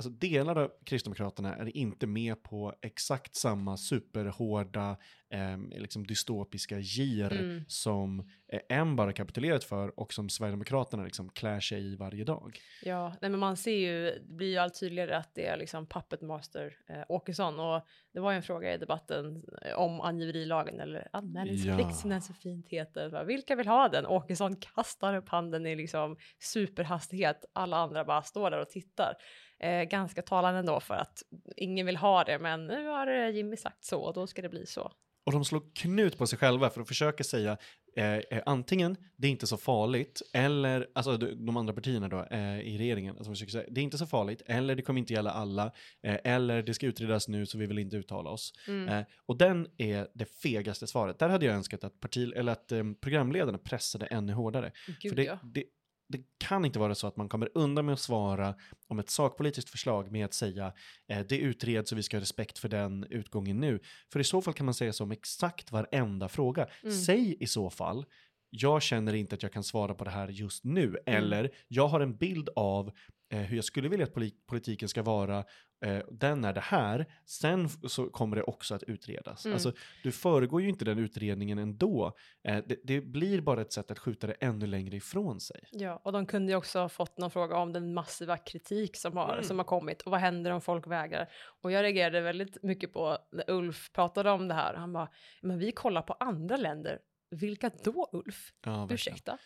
Alltså 0.00 0.10
delar 0.10 0.58
av 0.58 0.70
Kristdemokraterna 0.84 1.56
är 1.56 1.76
inte 1.76 2.06
med 2.06 2.42
på 2.42 2.74
exakt 2.82 3.34
samma 3.34 3.76
superhårda, 3.76 4.96
eh, 5.30 5.78
liksom 5.80 6.06
dystopiska 6.06 6.78
gir 6.78 7.32
Mm. 7.32 7.64
som 7.68 8.20
eh, 8.52 8.60
M 8.68 8.96
bara 8.96 9.12
kapitulerat 9.12 9.64
för 9.64 10.00
och 10.00 10.12
som 10.12 10.28
Sverigedemokraterna 10.28 11.04
liksom 11.04 11.28
klär 11.28 11.60
sig 11.60 11.92
i 11.92 11.96
varje 11.96 12.24
dag. 12.24 12.58
Ja, 12.82 13.08
nej, 13.20 13.30
men 13.30 13.40
man 13.40 13.56
ser 13.56 13.76
ju, 13.76 14.04
det 14.10 14.34
blir 14.34 14.46
ju 14.50 14.56
allt 14.56 14.80
tydligare 14.80 15.16
att 15.16 15.34
det 15.34 15.46
är 15.46 15.56
liksom 15.56 15.86
puppet 15.86 16.20
master 16.22 16.76
eh, 16.88 17.02
Åkesson 17.08 17.60
och 17.60 17.86
det 18.12 18.20
var 18.20 18.30
ju 18.30 18.36
en 18.36 18.42
fråga 18.42 18.74
i 18.74 18.78
debatten 18.78 19.44
eh, 19.62 19.74
om 19.78 20.00
angiverilagen 20.00 20.80
eller 20.80 21.08
anmälningsplikt 21.12 21.78
Ja. 21.80 21.90
som 21.92 22.10
den 22.10 22.22
så 22.22 22.34
fint 22.34 22.68
heter. 22.68 23.24
Vilka 23.24 23.56
vill 23.56 23.68
ha 23.68 23.88
den? 23.88 24.06
Åkesson 24.06 24.56
kastar 24.56 25.14
upp 25.16 25.28
handen 25.28 25.66
i 25.66 25.76
liksom 25.76 26.16
superhastighet. 26.38 27.44
Alla 27.52 27.76
andra 27.76 28.04
bara 28.04 28.22
står 28.22 28.50
där 28.50 28.60
och 28.60 28.70
tittar. 28.70 29.14
Eh, 29.60 29.82
ganska 29.82 30.22
talande 30.22 30.60
ändå 30.60 30.80
för 30.80 30.94
att 30.94 31.22
ingen 31.56 31.86
vill 31.86 31.96
ha 31.96 32.24
det, 32.24 32.38
men 32.38 32.66
nu 32.66 32.86
har 32.86 33.06
eh, 33.06 33.30
Jimmy 33.30 33.56
sagt 33.56 33.84
så 33.84 34.00
och 34.00 34.14
då 34.14 34.26
ska 34.26 34.42
det 34.42 34.48
bli 34.48 34.66
så. 34.66 34.92
Och 35.26 35.32
de 35.32 35.44
slår 35.44 35.62
knut 35.74 36.18
på 36.18 36.26
sig 36.26 36.38
själva 36.38 36.70
för 36.70 36.80
att 36.80 36.88
försöka 36.88 37.24
säga 37.24 37.56
eh, 37.96 38.14
eh, 38.14 38.42
antingen 38.46 38.96
det 39.16 39.26
är 39.26 39.30
inte 39.30 39.46
så 39.46 39.56
farligt 39.56 40.22
eller, 40.32 40.88
alltså 40.94 41.16
de, 41.16 41.56
andra 41.56 41.74
partierna 41.74 42.08
då 42.08 42.24
eh, 42.30 42.60
i 42.60 42.78
regeringen, 42.78 43.16
alltså 43.16 43.32
försöker 43.32 43.52
säga 43.52 43.64
det 43.70 43.80
är 43.80 43.82
inte 43.82 43.98
så 43.98 44.06
farligt 44.06 44.42
eller 44.46 44.74
det 44.74 44.82
kommer 44.82 45.00
inte 45.00 45.12
gälla 45.12 45.30
alla 45.30 45.72
eh, 46.02 46.18
eller 46.24 46.62
det 46.62 46.74
ska 46.74 46.86
utredas 46.86 47.28
nu 47.28 47.46
så 47.46 47.58
vi 47.58 47.66
vill 47.66 47.78
inte 47.78 47.96
uttala 47.96 48.30
oss. 48.30 48.52
Mm. 48.68 48.88
Eh, 48.88 49.04
och 49.26 49.36
den 49.36 49.68
är 49.76 50.08
det 50.14 50.24
fegaste 50.24 50.86
svaret. 50.86 51.18
Där 51.18 51.28
hade 51.28 51.46
jag 51.46 51.54
önskat 51.54 51.84
att, 51.84 52.00
parti, 52.00 52.32
eller 52.36 52.52
att 52.52 52.72
programledarna 53.00 53.58
pressade 53.58 54.06
ännu 54.06 54.32
hårdare. 54.32 54.72
Gud 55.00 55.10
för 55.10 55.16
det, 55.16 55.24
ja. 55.24 55.38
det, 55.42 55.64
det 56.10 56.20
kan 56.38 56.64
inte 56.64 56.78
vara 56.78 56.94
så 56.94 57.06
att 57.06 57.16
man 57.16 57.28
kommer 57.28 57.48
undan 57.54 57.86
med 57.86 57.92
att 57.92 58.00
svara 58.00 58.54
om 58.88 58.98
ett 58.98 59.10
sakpolitiskt 59.10 59.70
förslag 59.70 60.12
med 60.12 60.24
att 60.24 60.34
säga 60.34 60.72
eh, 61.08 61.20
det 61.28 61.38
utreds 61.38 61.92
och 61.92 61.98
vi 61.98 62.02
ska 62.02 62.16
ha 62.16 62.20
respekt 62.20 62.58
för 62.58 62.68
den 62.68 63.06
utgången 63.10 63.60
nu. 63.60 63.80
För 64.12 64.20
i 64.20 64.24
så 64.24 64.42
fall 64.42 64.54
kan 64.54 64.66
man 64.66 64.74
säga 64.74 64.92
så 64.92 65.04
om 65.04 65.10
exakt 65.10 65.72
varenda 65.72 66.28
fråga. 66.28 66.68
Mm. 66.82 66.94
Säg 66.94 67.36
i 67.40 67.46
så 67.46 67.70
fall 67.70 68.04
jag 68.50 68.82
känner 68.82 69.14
inte 69.14 69.34
att 69.34 69.42
jag 69.42 69.52
kan 69.52 69.64
svara 69.64 69.94
på 69.94 70.04
det 70.04 70.10
här 70.10 70.28
just 70.28 70.64
nu. 70.64 70.86
Mm. 70.86 70.98
Eller 71.06 71.50
jag 71.68 71.88
har 71.88 72.00
en 72.00 72.16
bild 72.16 72.48
av 72.56 72.92
eh, 73.32 73.40
hur 73.40 73.56
jag 73.56 73.64
skulle 73.64 73.88
vilja 73.88 74.06
att 74.06 74.14
poli- 74.14 74.34
politiken 74.46 74.88
ska 74.88 75.02
vara. 75.02 75.44
Eh, 75.82 76.02
den 76.10 76.44
är 76.44 76.52
det 76.52 76.60
här. 76.60 77.06
Sen 77.24 77.68
så 77.68 78.10
kommer 78.10 78.36
det 78.36 78.42
också 78.42 78.74
att 78.74 78.82
utredas. 78.82 79.44
Mm. 79.44 79.54
Alltså, 79.54 79.72
du 80.02 80.12
föregår 80.12 80.62
ju 80.62 80.68
inte 80.68 80.84
den 80.84 80.98
utredningen 80.98 81.58
ändå. 81.58 82.16
Eh, 82.44 82.58
det, 82.66 82.80
det 82.84 83.00
blir 83.00 83.40
bara 83.40 83.60
ett 83.60 83.72
sätt 83.72 83.90
att 83.90 83.98
skjuta 83.98 84.26
det 84.26 84.32
ännu 84.32 84.66
längre 84.66 84.96
ifrån 84.96 85.40
sig. 85.40 85.64
Ja, 85.70 86.00
och 86.04 86.12
de 86.12 86.26
kunde 86.26 86.52
ju 86.52 86.56
också 86.56 86.78
ha 86.78 86.88
fått 86.88 87.18
någon 87.18 87.30
fråga 87.30 87.56
om 87.56 87.72
den 87.72 87.94
massiva 87.94 88.36
kritik 88.36 88.96
som 88.96 89.16
har, 89.16 89.32
Mm. 89.32 89.44
som 89.44 89.58
har 89.58 89.64
kommit 89.64 90.02
och 90.02 90.10
vad 90.10 90.20
händer 90.20 90.50
om 90.50 90.60
folk 90.60 90.86
vägrar? 90.86 91.28
Och 91.62 91.72
jag 91.72 91.82
reagerade 91.82 92.20
väldigt 92.20 92.62
mycket 92.62 92.92
på 92.92 93.18
när 93.32 93.50
Ulf 93.50 93.92
pratade 93.92 94.30
om 94.30 94.48
det 94.48 94.54
här. 94.54 94.74
Han 94.74 94.92
bara, 94.92 95.08
men 95.42 95.58
vi 95.58 95.72
kollar 95.72 96.02
på 96.02 96.12
andra 96.12 96.56
länder. 96.56 96.98
Vilka 97.30 97.70
då 97.84 98.08
Ulf? 98.12 98.52
Ja, 98.64 98.70
verkligen. 98.70 98.94
Ursäkta? 98.94 99.38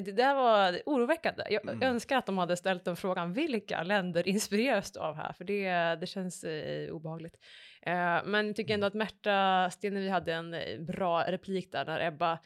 Det 0.00 0.12
där 0.12 0.34
var 0.34 0.80
oroväckande. 0.86 1.44
Jag 1.50 1.68
Mm. 1.68 1.82
önskar 1.82 2.16
att 2.16 2.26
de 2.26 2.38
hade 2.38 2.56
ställt 2.56 2.84
den 2.84 2.96
frågan, 2.96 3.32
vilka 3.32 3.82
länder 3.82 4.28
inspireras 4.28 4.92
du 4.92 5.00
av 5.00 5.16
här? 5.16 5.32
För 5.32 5.44
det, 5.44 5.70
det 6.00 6.06
känns 6.06 6.44
eh, 6.44 6.90
obehagligt. 6.94 7.34
Eh, 7.82 8.20
men 8.24 8.46
jag 8.46 8.56
tycker 8.56 8.74
ändå 8.74 8.86
att 8.86 8.94
Märta 8.94 9.68
Stenevi 9.70 10.08
hade 10.08 10.34
en 10.34 10.54
eh, 10.54 10.80
bra 10.80 11.22
replik 11.22 11.72
där 11.72 11.84
när 11.84 12.06
Ebba 12.06 12.38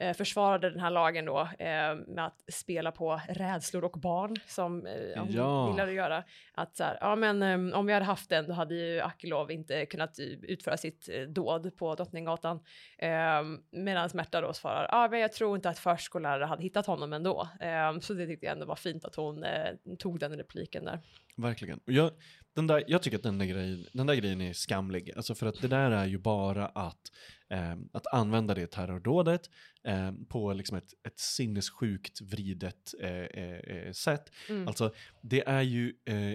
eh, 0.00 0.12
försvarade 0.16 0.70
den 0.70 0.80
här 0.80 0.90
lagen 0.90 1.24
då 1.24 1.40
eh, 1.58 1.94
med 2.06 2.26
att 2.26 2.44
spela 2.52 2.92
på 2.92 3.20
rädslor 3.28 3.84
och 3.84 3.92
barn 4.00 4.36
som 4.46 4.86
eh, 4.86 4.92
hon 5.22 5.28
Ja. 5.32 5.70
gillade 5.70 5.88
att 5.90 5.96
göra. 5.96 6.24
Att 6.54 6.76
så 6.76 6.84
här, 6.84 6.98
ja 7.00 7.16
men 7.16 7.42
eh, 7.70 7.78
om 7.78 7.86
vi 7.86 7.92
hade 7.92 8.04
haft 8.04 8.30
den 8.30 8.46
då 8.48 8.52
hade 8.52 8.74
ju 8.74 9.00
Akilov 9.00 9.50
inte 9.50 9.86
kunnat 9.86 10.18
eh, 10.18 10.24
utföra 10.26 10.76
sitt 10.76 11.08
eh, 11.08 11.20
dåd 11.22 11.76
på 11.76 11.94
Drottninggatan. 11.94 12.60
Medan 13.70 14.10
Märta 14.14 14.40
då 14.40 14.52
svarar, 14.52 14.82
ja 14.90 15.04
ah, 15.04 15.08
men 15.08 15.20
jag 15.20 15.32
tror 15.32 15.56
inte 15.56 15.68
att 15.68 15.78
förskollärare 15.78 16.44
hade 16.44 16.62
hittat 16.62 16.86
honom 16.86 17.12
ändå. 17.12 17.48
Så 18.00 18.14
det 18.14 18.26
tyckte 18.26 18.46
jag 18.46 18.52
ändå 18.52 18.66
var 18.66 18.76
fint 18.76 19.04
att 19.04 19.14
hon 19.14 19.44
tog 19.98 20.18
den 20.18 20.36
repliken 20.36 20.84
där. 20.84 21.00
Verkligen. 21.36 21.78
Och 21.86 21.92
jag, 21.92 22.10
den 22.58 22.66
där, 22.66 22.84
jag 22.86 23.02
tycker 23.02 23.16
att 23.16 23.22
den 23.22 23.38
där, 23.38 23.46
grejen, 23.46 23.86
den 23.92 24.06
där 24.06 24.14
grejen 24.14 24.40
är 24.40 24.52
skamlig. 24.52 25.12
Alltså 25.16 25.34
för 25.34 25.46
att 25.46 25.60
det 25.60 25.68
där 25.68 25.90
är 25.90 26.06
ju 26.06 26.18
bara 26.18 26.66
att, 26.66 27.12
eh, 27.50 27.76
att 27.92 28.06
använda 28.06 28.54
det 28.54 28.66
terrordådet 28.66 29.50
eh, 29.84 30.12
på 30.28 30.52
liksom 30.52 30.76
ett, 30.76 30.94
ett 31.06 31.18
sinnessjukt 31.18 32.20
vridet 32.20 32.94
eh, 33.00 33.10
eh, 33.10 33.58
eh, 33.58 33.92
sätt. 33.92 34.32
Mm. 34.48 34.68
Alltså 34.68 34.94
det 35.22 35.48
är 35.48 35.62
ju 35.62 35.88
eh, 36.04 36.34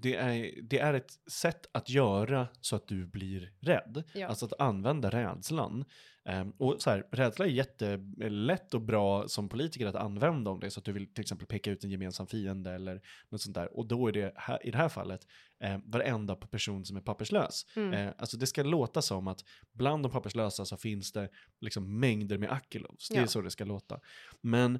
det 0.00 0.16
är, 0.16 0.62
det 0.62 0.78
är 0.78 0.94
ett 0.94 1.12
sätt 1.30 1.66
att 1.72 1.90
göra 1.90 2.48
så 2.60 2.76
att 2.76 2.88
du 2.88 3.06
blir 3.06 3.52
rädd. 3.60 4.04
Ja. 4.14 4.28
Alltså 4.28 4.44
att 4.44 4.60
använda 4.60 5.10
rädslan. 5.10 5.84
Ehm, 6.28 6.50
och 6.50 6.82
så 6.82 6.90
här, 6.90 7.06
rädsla 7.12 7.44
är 7.44 7.50
jättelätt 7.50 8.74
och 8.74 8.80
bra 8.80 9.28
som 9.28 9.48
politiker 9.48 9.86
att 9.86 9.94
använda 9.94 10.50
om 10.50 10.60
det 10.60 10.70
så 10.70 10.78
att 10.80 10.84
du 10.84 10.92
vill 10.92 11.14
till 11.14 11.22
exempel 11.22 11.46
peka 11.46 11.70
ut 11.70 11.84
en 11.84 11.90
gemensam 11.90 12.26
fiende 12.26 12.70
eller 12.70 13.00
något 13.28 13.40
sånt 13.40 13.54
där. 13.54 13.76
Och 13.76 13.86
då 13.86 14.08
är 14.08 14.12
det 14.12 14.32
här, 14.36 14.66
i 14.66 14.70
det 14.70 14.78
här 14.78 14.88
fallet 14.88 15.26
eh, 15.60 15.78
varenda 15.84 16.36
person 16.36 16.84
som 16.84 16.96
är 16.96 17.00
papperslös. 17.00 17.66
Mm. 17.76 17.92
Eh, 17.92 18.12
alltså 18.18 18.36
det 18.36 18.46
ska 18.46 18.62
låta 18.62 19.02
som 19.02 19.28
att 19.28 19.44
bland 19.72 20.02
de 20.04 20.12
papperslösa 20.12 20.64
så 20.64 20.76
finns 20.76 21.12
det 21.12 21.28
liksom 21.60 22.00
mängder 22.00 22.38
med 22.38 22.50
Akilovs. 22.52 23.08
Det 23.08 23.16
är 23.16 23.20
Ja. 23.20 23.26
så 23.26 23.40
det 23.40 23.50
ska 23.50 23.64
låta. 23.64 24.00
Men 24.40 24.78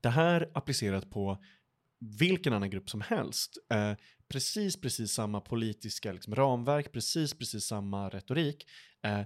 det 0.00 0.08
här 0.10 0.50
applicerat 0.54 1.10
på 1.10 1.38
vilken 2.18 2.52
annan 2.52 2.70
grupp 2.70 2.90
som 2.90 3.00
helst. 3.00 3.58
Eh, 3.72 3.92
precis, 4.28 4.80
precis 4.80 5.12
samma 5.12 5.40
politiska 5.40 6.12
liksom, 6.12 6.34
ramverk, 6.34 6.92
precis, 6.92 7.34
precis 7.38 7.64
samma 7.64 8.08
retorik. 8.08 8.66
Eh, 9.02 9.20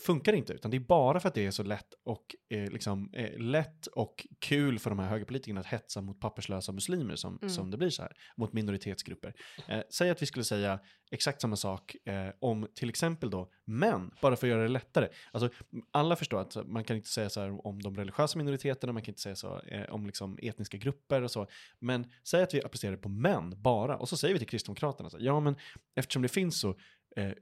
funkar 0.00 0.32
inte, 0.32 0.52
utan 0.52 0.70
det 0.70 0.76
är 0.76 0.80
bara 0.80 1.20
för 1.20 1.28
att 1.28 1.34
det 1.34 1.46
är 1.46 1.50
så 1.50 1.62
lätt 1.62 1.94
och, 2.04 2.36
eh, 2.50 2.70
liksom, 2.70 3.10
eh, 3.12 3.38
lätt 3.38 3.86
och 3.86 4.26
kul 4.38 4.78
för 4.78 4.90
de 4.90 4.98
här 4.98 5.08
högerpolitikerna 5.08 5.60
att 5.60 5.66
hetsa 5.66 6.00
mot 6.00 6.20
papperslösa 6.20 6.72
muslimer 6.72 7.16
som, 7.16 7.38
Mm. 7.42 7.50
som 7.50 7.70
det 7.70 7.76
blir 7.76 7.90
så 7.90 8.02
här, 8.02 8.12
mot 8.36 8.52
minoritetsgrupper. 8.52 9.34
Eh, 9.68 9.80
säg 9.90 10.10
att 10.10 10.22
vi 10.22 10.26
skulle 10.26 10.44
säga 10.44 10.80
exakt 11.10 11.40
samma 11.40 11.56
sak 11.56 11.96
eh, 12.04 12.30
om 12.40 12.66
till 12.74 12.88
exempel 12.88 13.30
då 13.30 13.50
män, 13.64 14.10
bara 14.22 14.36
för 14.36 14.46
att 14.46 14.50
göra 14.50 14.62
det 14.62 14.68
lättare. 14.68 15.08
Alltså, 15.32 15.50
alla 15.90 16.16
förstår 16.16 16.40
att 16.40 16.56
man 16.66 16.84
kan 16.84 16.96
inte 16.96 17.08
säga 17.08 17.30
så 17.30 17.40
här 17.40 17.66
om 17.66 17.82
de 17.82 17.96
religiösa 17.96 18.38
minoriteterna, 18.38 18.92
man 18.92 19.02
kan 19.02 19.12
inte 19.12 19.20
säga 19.20 19.36
så 19.36 19.60
eh, 19.60 19.90
om 19.90 20.06
liksom 20.06 20.38
etniska 20.42 20.76
grupper 20.76 21.22
och 21.22 21.30
så. 21.30 21.46
Men 21.78 22.10
säg 22.24 22.42
att 22.42 22.54
vi 22.54 22.62
applicerar 22.62 22.92
det 22.92 22.98
på 23.02 23.08
män 23.08 23.54
bara, 23.62 23.96
och 23.96 24.08
så 24.08 24.16
säger 24.16 24.34
vi 24.34 24.38
till 24.38 24.48
Kristdemokraterna, 24.48 25.10
så, 25.10 25.18
här, 25.18 25.24
ja 25.24 25.40
men 25.40 25.56
eftersom 25.94 26.22
det 26.22 26.28
finns 26.28 26.60
så 26.60 26.78
eh, 27.18 27.32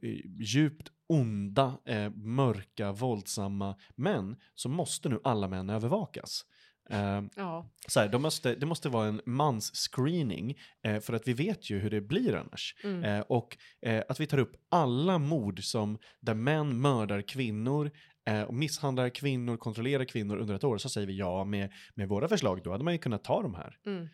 djupt 0.41 0.89
onda, 1.09 1.79
eh, 1.87 2.11
mörka, 2.11 2.93
våldsamma 2.93 3.77
män, 3.97 4.37
så 4.55 4.69
måste 4.69 5.09
nu 5.09 5.21
alla 5.25 5.49
män 5.49 5.71
övervakas. 5.71 6.45
Eh, 6.91 7.23
Ja, 7.37 7.71
så 7.89 8.01
här, 8.01 8.09
de 8.09 8.23
måste, 8.23 8.55
det 8.55 8.67
måste 8.67 8.89
vara 8.89 9.09
en 9.09 9.21
mansscreening, 9.27 10.59
eh, 10.87 11.01
för 11.01 11.13
att 11.13 11.29
vi 11.29 11.33
vet 11.33 11.71
ju 11.71 11.79
hur 11.79 11.91
det 11.91 12.01
blir 12.01 12.35
annars. 12.35 12.75
mm. 12.85 13.05
Eh, 13.05 13.21
och 13.21 13.57
eh, 13.87 14.03
att 14.09 14.21
vi 14.21 14.27
tar 14.27 14.39
upp 14.39 14.57
alla 14.69 15.19
mord 15.19 15.65
som, 15.65 15.99
där 16.21 16.35
män 16.35 16.81
mördar 16.81 17.23
kvinnor 17.23 17.91
eh, 18.29 18.43
och 18.43 18.55
misshandlar 18.55 19.09
kvinnor, 19.09 19.57
kontrollerar 19.57 20.05
kvinnor 20.05 20.37
under 20.37 20.55
ett 20.55 20.65
år, 20.65 20.79
så 20.79 20.89
säger 20.89 21.07
vi 21.07 21.19
ja, 21.19 21.45
med, 21.45 21.73
med 21.95 22.09
våra 22.09 22.29
förslag 22.29 22.63
då 22.63 22.73
hade 22.73 22.85
man 22.85 22.93
ju 22.93 22.99
kunnat 22.99 23.25
ta 23.25 23.43
de 23.43 23.55
här. 23.55 23.77
Mm. 23.87 24.09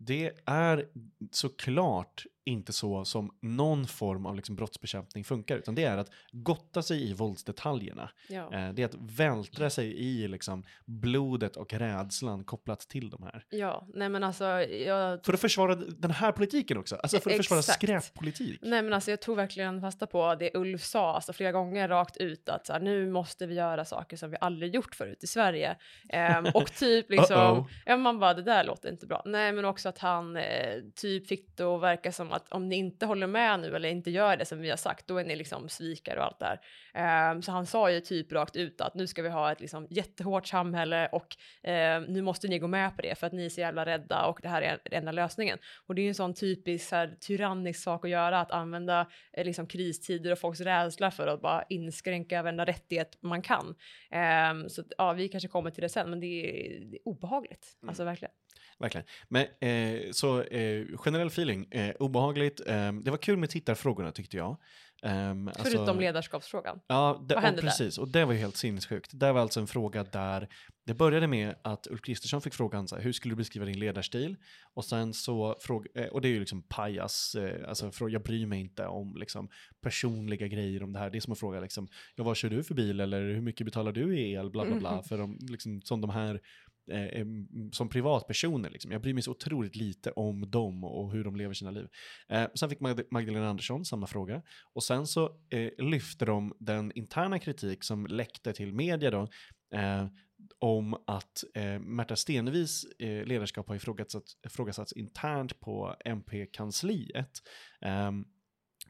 Det 0.00 0.32
är 0.46 0.84
såklart 1.30 2.24
inte 2.48 2.72
så 2.72 3.04
som 3.04 3.30
någon 3.42 3.86
form 3.86 4.26
av 4.26 4.36
liksom 4.36 4.56
brottsbekämpning 4.56 5.24
funkar, 5.24 5.56
utan 5.56 5.74
det 5.74 5.84
är 5.84 5.98
att 5.98 6.10
gotta 6.32 6.82
sig 6.82 7.10
i 7.10 7.12
våldsdetaljerna. 7.12 8.10
ja. 8.28 8.54
Eh, 8.54 8.72
det 8.72 8.82
är 8.82 8.86
att 8.86 8.94
vältra 8.94 9.70
sig 9.70 9.94
i 9.98 10.28
liksom 10.28 10.64
blodet 10.84 11.56
och 11.56 11.72
rädslan 11.72 12.44
kopplat 12.44 12.80
till 12.80 13.10
de 13.10 13.22
här. 13.22 13.44
ja, 13.48 13.86
nej 13.94 14.08
men 14.08 14.24
alltså 14.24 14.44
jag 14.62 15.24
För 15.24 15.32
att 15.32 15.40
försvara 15.40 15.74
den 15.74 16.10
här 16.10 16.32
politiken 16.32 16.78
också, 16.78 16.96
alltså 16.96 17.20
för 17.20 17.30
att 17.30 17.36
försvara 17.36 17.60
Exakt. 17.60 17.82
skräppolitik. 17.82 18.58
Nej 18.62 18.82
men 18.82 18.92
alltså 18.92 19.10
jag 19.10 19.20
tog 19.20 19.36
verkligen 19.36 19.80
fasta 19.80 20.06
på 20.06 20.34
det 20.34 20.50
Ulf 20.54 20.84
sa, 20.84 21.14
alltså 21.14 21.32
flera 21.32 21.52
gånger 21.52 21.88
rakt 21.88 22.16
ut 22.16 22.48
att 22.48 22.66
så 22.66 22.72
här, 22.72 22.80
nu 22.80 23.10
måste 23.10 23.46
vi 23.46 23.54
göra 23.54 23.84
saker 23.84 24.16
som 24.16 24.30
vi 24.30 24.36
aldrig 24.40 24.74
gjort 24.74 24.94
förut 24.94 25.24
i 25.24 25.26
Sverige. 25.26 25.76
Ehm, 26.08 26.46
och 26.54 26.72
typ 26.72 27.10
liksom, 27.10 27.36
Uh-oh. 27.36 27.64
ja 27.86 27.96
man 27.96 28.18
bara 28.18 28.34
det 28.34 28.42
där 28.42 28.64
låter 28.64 28.88
inte 28.88 29.06
bra. 29.06 29.22
Nej 29.24 29.52
men 29.52 29.64
också 29.64 29.87
att 29.88 29.98
han 29.98 30.36
eh, 30.36 30.82
typ 30.94 31.26
fick 31.26 31.56
det 31.56 31.62
att 31.62 31.80
verka 31.80 32.12
som 32.12 32.32
att 32.32 32.52
om 32.52 32.68
ni 32.68 32.76
inte 32.76 33.06
håller 33.06 33.26
med 33.26 33.60
nu 33.60 33.76
eller 33.76 33.88
inte 33.88 34.10
gör 34.10 34.36
det 34.36 34.44
som 34.44 34.60
vi 34.60 34.70
har 34.70 34.76
sagt, 34.76 35.06
då 35.06 35.18
är 35.18 35.24
ni 35.24 35.36
liksom 35.36 35.68
svikare 35.68 36.18
och 36.18 36.24
allt 36.24 36.38
det 36.38 36.46
här. 36.46 36.60
Ehm, 36.94 37.42
så 37.42 37.52
han 37.52 37.66
sa 37.66 37.90
ju 37.90 38.00
typ 38.00 38.32
rakt 38.32 38.56
ut 38.56 38.80
att 38.80 38.94
nu 38.94 39.06
ska 39.06 39.22
vi 39.22 39.28
ha 39.28 39.52
ett 39.52 39.60
liksom 39.60 39.86
jättehårt 39.90 40.46
samhälle 40.46 41.08
och 41.12 41.36
eh, 41.70 42.02
nu 42.08 42.22
måste 42.22 42.48
ni 42.48 42.58
gå 42.58 42.66
med 42.66 42.96
på 42.96 43.02
det 43.02 43.18
för 43.18 43.26
att 43.26 43.32
ni 43.32 43.44
är 43.44 43.48
så 43.48 43.60
jävla 43.60 43.86
rädda 43.86 44.26
och 44.26 44.38
det 44.42 44.48
här 44.48 44.62
är 44.62 44.78
enda 44.90 45.12
lösningen. 45.12 45.58
Och 45.86 45.94
det 45.94 46.00
är 46.00 46.04
ju 46.04 46.08
en 46.08 46.14
sån 46.14 46.34
typisk 46.34 46.88
så 46.88 46.96
här, 46.96 47.16
tyrannisk 47.20 47.82
sak 47.82 48.04
att 48.04 48.10
göra, 48.10 48.40
att 48.40 48.50
använda 48.50 49.06
eh, 49.32 49.44
liksom 49.44 49.66
kristider 49.66 50.32
och 50.32 50.38
folks 50.38 50.60
rädsla 50.60 51.10
för 51.10 51.26
att 51.26 51.42
bara 51.42 51.64
inskränka 51.68 52.42
varenda 52.42 52.64
rättighet 52.64 53.18
man 53.20 53.42
kan. 53.42 53.74
Ehm, 54.10 54.68
så 54.68 54.82
ja, 54.98 55.12
vi 55.12 55.28
kanske 55.28 55.48
kommer 55.48 55.70
till 55.70 55.82
det 55.82 55.88
sen, 55.88 56.10
men 56.10 56.20
det 56.20 56.26
är, 56.26 56.80
det 56.84 56.96
är 56.96 57.08
obehagligt. 57.08 57.76
Mm. 57.82 57.88
Alltså 57.88 58.04
verkligen. 58.04 58.32
Verkligen. 58.78 59.06
Men 59.28 59.42
eh, 59.42 59.77
så 60.12 60.42
eh, 60.42 60.86
generell 60.96 61.26
feeling, 61.28 61.66
eh, 61.70 61.94
obehagligt. 61.98 62.60
Eh, 62.66 62.92
det 62.92 63.10
var 63.10 63.18
kul 63.18 63.36
med 63.38 63.50
tittarfrågorna 63.50 64.12
tyckte 64.12 64.36
jag. 64.36 64.56
Ehm, 65.02 65.48
alltså- 65.48 65.62
Förutom 65.64 66.00
ledarskapsfrågan. 66.00 66.80
Ja, 66.86 67.24
det, 67.28 67.34
Vad 67.34 67.44
hände 67.44 67.58
och 67.58 67.64
där? 67.64 67.70
precis. 67.70 67.98
Och 67.98 68.08
det 68.08 68.24
var 68.24 68.32
ju 68.32 68.38
helt 68.38 68.56
sinnessjukt. 68.56 69.10
Det 69.12 69.32
var 69.32 69.40
alltså 69.40 69.60
en 69.60 69.66
fråga 69.66 70.04
där 70.04 70.48
det 70.86 70.94
började 70.94 71.26
med 71.26 71.54
att 71.62 71.86
Ulf 71.90 72.02
Kristersson 72.02 72.40
fick 72.42 72.54
frågan 72.54 72.88
så 72.88 72.96
här, 72.96 73.02
hur 73.02 73.12
skulle 73.12 73.32
du 73.32 73.36
beskriva 73.36 73.66
din 73.66 73.78
ledarstil? 73.78 74.36
Och 74.74 74.84
sen 74.84 75.14
så 75.14 75.56
fråga, 75.60 75.90
eh, 75.94 76.06
och 76.06 76.20
det 76.20 76.28
är 76.28 76.30
ju 76.30 76.40
liksom 76.40 76.62
pajas, 76.62 77.34
eh, 77.34 77.68
alltså 77.68 77.90
jag 78.08 78.22
bryr 78.22 78.46
mig 78.46 78.60
inte 78.60 78.86
om 78.86 79.16
liksom 79.16 79.48
personliga 79.80 80.46
grejer 80.46 80.82
om 80.82 80.92
det 80.92 80.98
här. 80.98 81.10
Det 81.10 81.18
är 81.18 81.20
som 81.20 81.32
att 81.32 81.38
fråga 81.38 81.60
liksom, 81.60 81.88
ja 82.16 82.24
vad 82.24 82.36
kör 82.36 82.50
du 82.50 82.64
för 82.64 82.74
bil 82.74 83.00
eller 83.00 83.20
hur 83.22 83.40
mycket 83.40 83.64
betalar 83.64 83.92
du 83.92 84.18
i 84.18 84.32
el, 84.32 84.50
bla 84.50 84.64
bla 84.64 84.76
bla, 84.76 84.92
Mhm. 84.94 85.04
för 85.04 85.18
de, 85.18 85.38
liksom, 85.40 85.82
som 85.82 86.00
de 86.00 86.10
här 86.10 86.40
eh, 86.90 87.04
eh 87.04 87.26
som 87.72 87.88
privatpersoner. 87.88 88.70
Liksom. 88.70 88.92
Jag 88.92 89.02
bryr 89.02 89.14
mig 89.14 89.22
så 89.22 89.30
otroligt 89.30 89.76
lite 89.76 90.10
om 90.10 90.50
dem 90.50 90.84
och 90.84 91.12
hur 91.12 91.24
de 91.24 91.36
lever 91.36 91.54
sina 91.54 91.70
liv. 91.70 91.88
Eh, 92.28 92.46
sen 92.54 92.70
fick 92.70 92.80
Magdalena 93.10 93.48
Andersson 93.48 93.84
samma 93.84 94.06
fråga. 94.06 94.42
Och 94.72 94.84
sen 94.84 95.06
så 95.06 95.30
eh, 95.50 95.70
lyfte 95.78 96.24
de 96.24 96.54
den 96.58 96.92
interna 96.94 97.38
kritik 97.38 97.84
som 97.84 98.06
läckte 98.06 98.52
till 98.52 98.72
media 98.72 99.10
då, 99.10 99.28
eh, 99.74 100.06
om 100.58 100.94
att 101.06 101.44
eh, 101.54 101.78
Märta 101.78 102.16
Stenevis 102.16 102.84
eh, 102.98 103.24
ledarskap 103.24 103.68
har 103.68 103.74
ifrågasatts, 103.74 104.36
ifrågasatts 104.46 104.92
internt 104.92 105.60
på 105.60 105.96
MP-kansliet. 106.04 107.42
Eh, 107.80 108.12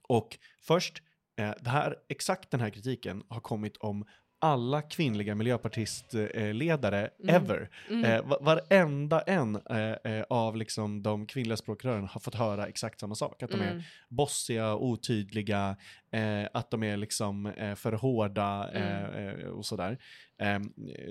och 0.08 0.38
först, 0.62 1.02
eh, 1.36 1.54
det 1.60 1.70
här, 1.70 1.96
exakt 2.08 2.50
den 2.50 2.60
här 2.60 2.70
kritiken 2.70 3.22
har 3.28 3.40
kommit 3.40 3.76
om 3.76 4.04
alla 4.40 4.82
kvinnliga 4.82 5.34
miljöpartistledare 5.34 7.10
Mm. 7.22 7.34
ever. 7.34 7.70
Mm. 7.90 8.04
Eh, 8.04 8.22
va- 8.28 8.38
varenda 8.40 9.20
en 9.20 9.56
eh, 9.70 10.12
eh, 10.12 10.24
av 10.30 10.56
liksom 10.56 11.02
de 11.02 11.26
kvinnliga 11.26 11.56
språkrören 11.56 12.04
har 12.04 12.20
fått 12.20 12.34
höra 12.34 12.66
exakt 12.66 13.00
samma 13.00 13.14
sak. 13.14 13.42
Att 13.42 13.50
de 13.50 13.60
är 13.60 13.70
Mm. 13.70 13.82
bossiga, 14.08 14.74
otydliga, 14.76 15.76
eh, 16.10 16.44
att 16.52 16.70
de 16.70 16.82
är 16.82 16.96
liksom 16.96 17.46
eh, 17.46 17.74
för 17.74 17.92
hårda 17.92 18.70
eh, 18.74 19.04
Mm. 19.04 19.40
eh, 19.40 19.46
och 19.46 19.66
sådär. 19.66 19.98
Eh, 20.38 20.60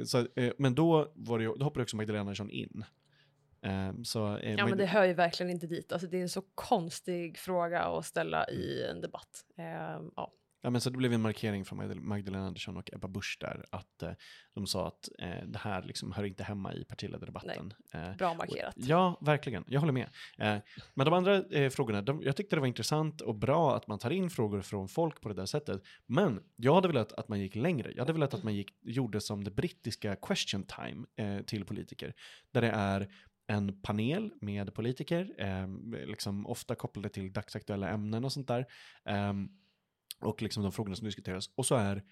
så, 0.06 0.28
men 0.58 0.76
då, 0.76 1.12
var 1.16 1.40
det, 1.40 1.46
då 1.46 1.63
hoppade 1.63 1.84
också 1.84 1.96
Magdalena 1.98 2.22
Andersson 2.22 2.50
in. 2.50 2.84
Eh, 3.62 3.94
så, 4.04 4.40
Ja 4.44 4.66
men 4.68 4.78
det 4.78 4.86
hör 4.86 5.04
ju 5.06 5.13
verkligen 5.13 5.50
inte 5.50 5.68
dit. 5.68 5.92
Alltså 5.92 6.08
det 6.08 6.18
är 6.18 6.22
en 6.22 6.30
så 6.30 6.42
konstig 6.56 7.38
fråga 7.38 7.82
att 7.84 8.06
ställa 8.06 8.50
i 8.50 8.84
en 8.92 9.02
debatt. 9.02 9.44
Ehm, 9.58 10.12
ja. 10.16 10.32
Ja, 10.62 10.70
men 10.70 10.82
så 10.82 10.89
det 10.89 10.98
blev 10.98 11.13
en 11.13 11.22
markering 11.22 11.65
från 11.65 11.80
Magdal- 11.82 12.00
Magdalena 12.02 12.48
Andersson 12.48 12.78
och 12.78 12.89
Ebba 12.93 13.08
Busch 13.08 13.38
där, 13.39 13.65
att 13.72 14.04
eh, 14.04 14.12
de 14.54 14.67
sa 14.67 14.88
att 14.88 15.10
eh, 15.20 15.48
det 15.48 15.60
här 15.60 15.84
liksom 15.84 16.12
hör 16.12 16.24
inte 16.24 16.43
hemma 16.43 16.74
i 16.74 16.86
partiledardebatten. 16.86 17.74
Eh, 17.93 18.15
Bra 18.15 18.32
och- 18.32 18.38
markerat. 18.38 18.74
Ja, 18.78 19.17
verkligen. 19.22 19.63
Jag 19.67 19.80
håller 19.80 19.93
med. 19.93 20.10
Eh, 20.38 20.58
men 20.93 21.06
de 21.06 21.13
andra 21.13 21.43
eh, 21.43 21.70
frågorna, 21.70 22.02
de, 22.02 22.22
jag 22.24 22.36
tyckte 22.36 22.56
det 22.56 22.60
var 22.60 22.67
intressant 22.67 23.22
och 23.22 23.36
bra 23.36 23.76
att 23.76 23.88
man 23.88 24.00
tar 24.00 24.12
in 24.12 24.30
frågor 24.30 24.62
från 24.62 24.88
folk 24.88 25.22
på 25.22 25.30
det 25.30 25.36
där 25.36 25.46
sättet. 25.46 25.82
Men 26.06 26.43
jag 26.56 26.76
hade 26.76 26.88
velat 26.88 27.12
att 27.13 27.28
man 27.28 27.39
gick 27.39 27.56
längre. 27.56 27.91
Jag 27.91 28.02
hade 28.02 28.13
velat 28.13 28.34
att 28.34 28.43
man 28.43 28.56
gick, 28.56 28.72
gjorde 28.82 29.22
som 29.22 29.43
det 29.43 29.52
brittiska 29.52 30.15
question 30.15 30.63
time 30.63 31.06
eh, 31.15 31.41
till 31.46 31.65
politiker. 31.65 32.13
Där 32.52 32.62
det 32.62 32.70
är 32.72 33.08
en 33.48 33.82
panel 33.82 34.32
med 34.41 34.74
politiker, 34.74 35.34
eh, 35.38 35.67
liksom 36.08 36.48
ofta 36.48 36.76
kopplade 36.76 37.10
till 37.10 37.34
dagsaktuella 37.34 37.89
ämnen 37.89 38.26
och 38.26 38.32
sånt 38.32 38.48
där. 38.48 38.65
Ehm, 39.06 39.50
och 40.21 40.41
liksom 40.41 40.63
de 40.63 40.71
frågorna 40.71 40.95
som 40.95 41.06
diskuteras. 41.06 41.49
Och 41.56 41.65
så 41.65 41.75
är 41.75 42.03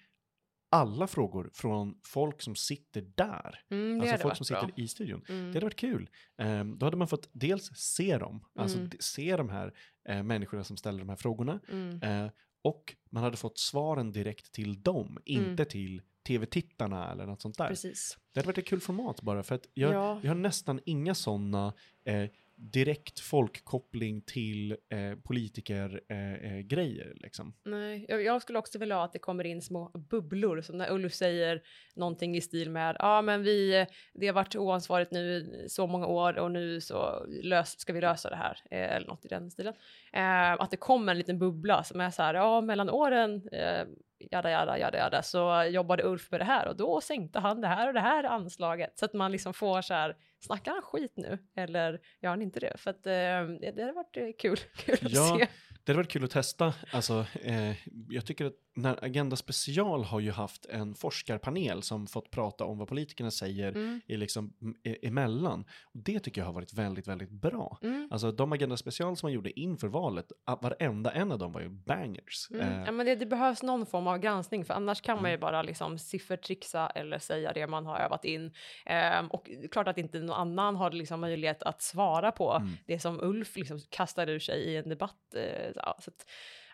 alla 0.70 1.06
frågor 1.06 1.50
från 1.54 1.98
folk 2.04 2.42
som 2.42 2.56
sitter 2.56 3.00
där. 3.14 3.60
Mm, 3.70 4.00
Alltså 4.00 4.16
folk 4.18 4.36
som 4.36 4.46
bra. 4.50 4.60
sitter 4.66 4.80
i 4.82 4.88
studion. 4.88 5.24
Mm. 5.28 5.44
Det 5.46 5.56
hade 5.56 5.66
varit 5.66 5.76
kul. 5.76 6.10
Ehm, 6.38 6.78
då 6.78 6.86
hade 6.86 6.96
man 6.96 7.08
fått 7.08 7.28
dels 7.32 7.70
se 7.76 8.18
dem, 8.18 8.44
alltså 8.54 8.78
Mm. 8.78 8.88
d- 8.90 8.96
se 9.00 9.36
de 9.36 9.48
här 9.48 9.74
eh, 10.08 10.22
människorna 10.22 10.64
som 10.64 10.76
ställer 10.76 10.98
de 10.98 11.08
här 11.08 11.16
frågorna. 11.16 11.60
Mm. 11.68 12.02
Eh, 12.02 12.30
och 12.62 12.96
man 13.10 13.22
hade 13.22 13.36
fått 13.36 13.58
svaren 13.58 14.12
direkt 14.12 14.52
till 14.52 14.82
dem, 14.82 15.18
inte 15.24 15.64
till 15.64 16.02
tv-tittarna 16.26 17.10
eller 17.12 17.26
något 17.26 17.42
sånt 17.42 17.58
där. 17.58 17.68
Precis. 17.68 18.18
Det 18.32 18.40
hade 18.40 18.46
varit 18.46 18.58
ett 18.58 18.66
kul 18.68 18.80
format 18.80 19.22
bara, 19.22 19.42
för 19.42 19.54
att 19.54 19.66
jag, 19.74 19.92
Ja. 19.94 20.20
jag 20.22 20.30
har 20.30 20.34
nästan 20.34 20.80
inga 20.86 21.14
sådana 21.14 21.74
eh, 22.04 22.30
direkt 22.56 23.20
folkkoppling 23.20 24.20
till 24.20 24.72
eh, 24.72 25.18
politikergrejer. 25.24 27.06
Eh, 27.06 27.10
eh 27.10 27.22
liksom. 27.22 27.54
Nej, 27.64 28.06
jag, 28.08 28.22
jag 28.22 28.42
skulle 28.42 28.58
också 28.58 28.78
vilja 28.78 28.96
ha 28.96 29.04
att 29.04 29.12
det 29.12 29.18
kommer 29.18 29.44
in 29.44 29.62
små 29.62 29.90
bubblor, 30.10 30.60
som 30.60 30.78
när 30.78 30.92
Ulf 30.92 31.14
säger 31.14 31.62
någonting 31.94 32.36
i 32.36 32.40
stil 32.40 32.70
med 32.70 32.96
ja 32.98 33.22
men 33.22 33.42
vi, 33.42 33.80
eh, 33.80 33.86
det 34.14 34.26
har 34.26 34.34
varit 34.34 34.56
oansvarigt 34.56 35.12
nu 35.12 35.36
i 35.36 35.68
så 35.68 35.86
många 35.86 36.06
år 36.06 36.38
och 36.38 36.52
nu 36.52 36.80
så 36.80 37.26
lös, 37.42 37.80
ska 37.80 37.92
vi 37.92 38.00
lösa 38.00 38.30
det 38.30 38.36
här, 38.36 38.58
eh, 38.70 38.96
eller 38.96 39.06
något 39.06 39.24
i 39.24 39.28
den 39.28 39.50
stilen. 39.50 39.74
Eh, 40.12 40.52
att 40.52 40.70
det 40.70 40.76
kommer 40.76 41.12
en 41.12 41.18
liten 41.18 41.38
bubbla 41.38 41.82
som 41.82 42.00
är 42.00 42.10
så 42.10 42.22
här, 42.22 42.34
ja 42.34 42.60
mellan 42.60 42.90
åren, 42.90 43.48
eh, 43.52 43.84
jada 44.18 44.50
jada 44.50 44.78
jada 44.78 44.98
jada, 44.98 45.22
så 45.22 45.64
jobbade 45.70 46.02
Ulf 46.04 46.30
med 46.30 46.40
det 46.40 46.44
här 46.44 46.68
och 46.68 46.76
då 46.76 47.00
sänkte 47.00 47.38
han 47.38 47.60
det 47.60 47.68
här 47.68 47.88
och 47.88 47.94
det 47.94 48.00
här 48.00 48.24
anslaget. 48.24 48.98
Så 48.98 49.04
att 49.04 49.12
man 49.12 49.32
liksom 49.32 49.54
får 49.54 49.82
så 49.82 49.94
här, 49.94 50.16
snackar 50.40 50.72
han 50.72 50.82
skit 50.82 51.12
nu? 51.16 51.38
Eller 51.56 52.00
gör 52.22 52.30
han 52.30 52.42
inte 52.42 52.60
det? 52.60 52.72
För 52.76 52.90
att 52.90 53.06
eh, 53.06 53.12
det, 53.12 53.72
det 53.76 53.82
hade 53.82 53.92
varit 53.92 54.16
eh, 54.16 54.26
kul, 54.38 54.56
kul 54.76 54.94
att 54.94 55.12
Ja, 55.12 55.36
se. 55.38 55.46
Det 55.84 55.92
hade 55.92 55.96
varit 55.96 56.10
kul 56.10 56.24
att 56.24 56.30
testa. 56.30 56.74
Alltså, 56.92 57.26
eh, 57.42 57.72
jag 58.08 58.26
tycker 58.26 58.44
att 58.44 58.52
när 58.76 59.04
Agenda 59.04 59.36
Special 59.36 60.04
har 60.04 60.20
ju 60.20 60.30
haft 60.30 60.66
en 60.66 60.94
forskarpanel 60.94 61.82
som 61.82 62.06
fått 62.06 62.30
prata 62.30 62.64
om 62.64 62.78
vad 62.78 62.88
politikerna 62.88 63.30
säger 63.30 63.68
Mm, 63.72 64.00
i 64.06 64.16
liksom, 64.16 64.52
e- 64.84 64.96
emellan. 65.06 65.64
Och 65.84 65.98
det 65.98 66.20
tycker 66.20 66.40
jag 66.40 66.46
har 66.46 66.52
varit 66.52 66.72
väldigt, 66.74 67.06
väldigt 67.08 67.30
bra. 67.30 67.78
mm. 67.82 68.08
Alltså 68.12 68.32
de 68.32 68.52
Agenda 68.52 68.76
Special 68.76 69.16
som 69.16 69.26
man 69.26 69.32
gjorde 69.32 69.60
inför 69.60 69.88
valet, 69.88 70.32
varenda 70.60 71.10
en 71.12 71.32
av 71.32 71.38
dem 71.38 71.52
var 71.52 71.60
ju 71.60 71.68
bangers. 71.68 72.48
Mm. 72.50 72.60
Eh, 72.72 72.82
Ja, 72.86 72.92
men 72.92 73.06
det, 73.06 73.14
det 73.14 73.26
behövs 73.26 73.62
någon 73.62 73.86
form 73.86 74.06
av 74.06 74.18
granskning 74.18 74.64
för 74.64 74.74
annars 74.74 75.00
kan 75.00 75.16
man 75.16 75.24
Mm. 75.24 75.32
ju 75.32 75.38
bara 75.38 75.62
liksom 75.62 75.98
siffertrixa 75.98 76.86
eller 76.90 77.18
säga 77.18 77.52
det 77.52 77.66
man 77.66 77.86
har 77.86 77.98
övat 77.98 78.24
in. 78.24 78.52
Ehm, 78.86 79.26
och 79.28 79.50
klart 79.70 79.88
att 79.88 79.98
inte 79.98 80.18
någon 80.20 80.36
annan 80.40 80.76
har 80.76 80.90
liksom 80.90 81.20
möjlighet 81.20 81.62
att 81.62 81.82
svara 81.82 82.32
på 82.32 82.52
Mm. 82.52 82.72
det 82.86 82.98
som 82.98 83.20
Ulf 83.22 83.56
liksom 83.56 83.80
kastade 83.90 84.32
ur 84.32 84.38
sig 84.38 84.60
i 84.60 84.76
en 84.76 84.88
debatt. 84.88 85.34
eh, 85.36 85.70
ja, 85.76 85.98
så 86.00 86.10
att, 86.10 86.26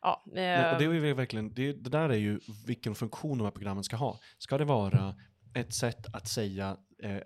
ja, 0.02 0.22
Nej, 0.26 0.72
och 0.72 0.78
det, 0.78 0.84
är 0.84 1.14
verkligen, 1.14 1.54
det, 1.54 1.72
det 1.72 1.90
där 1.90 2.08
är 2.08 2.16
ju 2.16 2.40
vilken 2.66 2.94
funktion 2.94 3.38
de 3.38 3.44
här 3.44 3.50
programmen 3.50 3.84
ska 3.84 3.96
ha. 3.96 4.18
Ska 4.38 4.58
det 4.58 4.64
vara 4.64 5.14
ett 5.54 5.74
sätt 5.74 6.14
att 6.14 6.28
säga, 6.28 6.68
eh, 6.70 6.76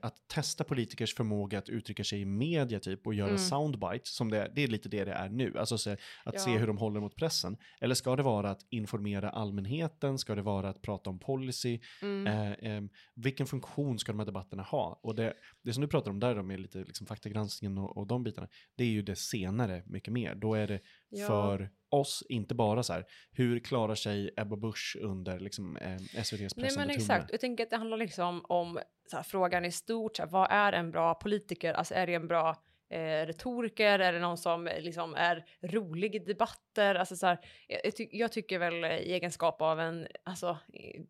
att 0.03 0.29
testa 0.29 0.65
politikers 0.65 1.15
förmåga 1.15 1.59
att 1.59 1.69
uttrycka 1.69 2.05
sig 2.05 2.21
i 2.21 2.25
media 2.25 2.81
typ 2.81 3.07
och 3.07 3.15
göra 3.15 3.29
Mm. 3.29 3.39
soundbites, 3.39 4.15
som 4.17 4.31
det, 4.31 4.53
det 4.55 4.63
är 4.65 4.69
lite 4.69 4.89
det 4.89 5.05
det 5.05 5.13
är 5.13 5.29
nu, 5.29 5.59
alltså 5.59 5.79
se, 5.79 5.97
att 6.25 6.41
se 6.41 6.51
Ja. 6.51 6.59
hur 6.59 6.67
de 6.67 6.79
håller 6.79 7.01
mot 7.01 7.17
pressen. 7.17 7.57
Eller 7.81 7.95
ska 7.95 8.17
det 8.17 8.23
vara 8.23 8.51
att 8.51 8.61
informera 8.71 9.31
allmänheten, 9.31 10.19
ska 10.19 10.35
det 10.35 10.43
vara 10.43 10.69
att 10.69 10.83
prata 10.83 11.11
om 11.11 11.19
policy, 11.19 11.81
mm, 12.03 12.27
eh, 12.27 12.71
em, 12.77 12.89
vilken 13.15 13.47
funktion 13.47 13.99
ska 13.99 14.13
de 14.13 14.19
här 14.19 14.27
debatterna 14.27 14.63
ha? 14.63 15.01
Och 15.03 15.15
det, 15.15 15.35
det 15.63 15.73
som 15.73 15.81
du 15.81 15.89
pratar 15.89 16.11
om 16.11 16.21
där 16.21 16.35
då 16.35 16.43
med 16.43 16.61
lite 16.61 16.79
liksom 16.79 17.07
faktagranskningen 17.07 17.79
och, 17.79 17.97
och 17.97 18.07
de 18.07 18.23
bitarna, 18.25 18.49
det 18.77 18.85
är 18.85 18.89
ju 18.89 19.03
det 19.03 19.17
senare 19.17 19.83
mycket 19.87 20.13
mer. 20.13 20.35
Då 20.35 20.55
är 20.55 20.67
det 20.67 20.81
Ja. 21.09 21.27
för 21.27 21.71
oss, 21.89 22.23
inte 22.29 22.55
bara 22.55 22.83
så 22.83 22.93
här, 22.93 23.05
hur 23.33 23.59
klarar 23.59 23.95
sig 23.95 24.31
Ebba 24.37 24.57
Busch 24.57 24.97
under 25.01 25.41
liksom, 25.41 25.77
eh, 25.77 25.95
SVTs 25.95 26.31
Nej 26.57 26.65
pressande 26.65 26.77
men 26.77 26.97
tumme? 26.99 27.15
exakt, 27.15 27.31
jag 27.31 27.41
tänker 27.41 27.65
att 27.65 27.71
det 27.71 27.77
handlar 27.77 27.97
liksom 27.97 28.45
om 28.49 28.79
så 29.11 29.17
här, 29.17 29.23
frågan 29.25 29.65
i 29.67 29.73
stort, 29.73 30.17
så 30.17 30.23
här, 30.23 30.31
vad 30.31 30.51
är 30.51 30.73
en 30.73 30.91
bra 30.91 31.15
politiker? 31.15 31.75
Alltså 31.75 31.95
är 31.95 32.07
det 32.07 32.15
en 32.15 32.29
bra 32.29 32.57
eh, 32.91 33.27
retoriker? 33.27 33.99
Är 33.99 34.13
det 34.13 34.19
någon 34.19 34.39
som 34.39 34.67
eh, 34.67 34.81
liksom 34.81 35.15
är 35.15 35.45
rolig 35.63 36.15
i 36.15 36.19
debatter? 36.19 36.95
Alltså 36.95 37.17
så 37.17 37.27
här, 37.27 37.39
jag, 37.69 37.97
ty 37.97 38.09
jag 38.11 38.33
tycker 38.33 38.59
väl 38.59 38.85
eh, 38.85 38.97
i 38.97 39.13
egenskap 39.13 39.63
av 39.63 39.81
en, 39.81 40.07
alltså 40.25 40.59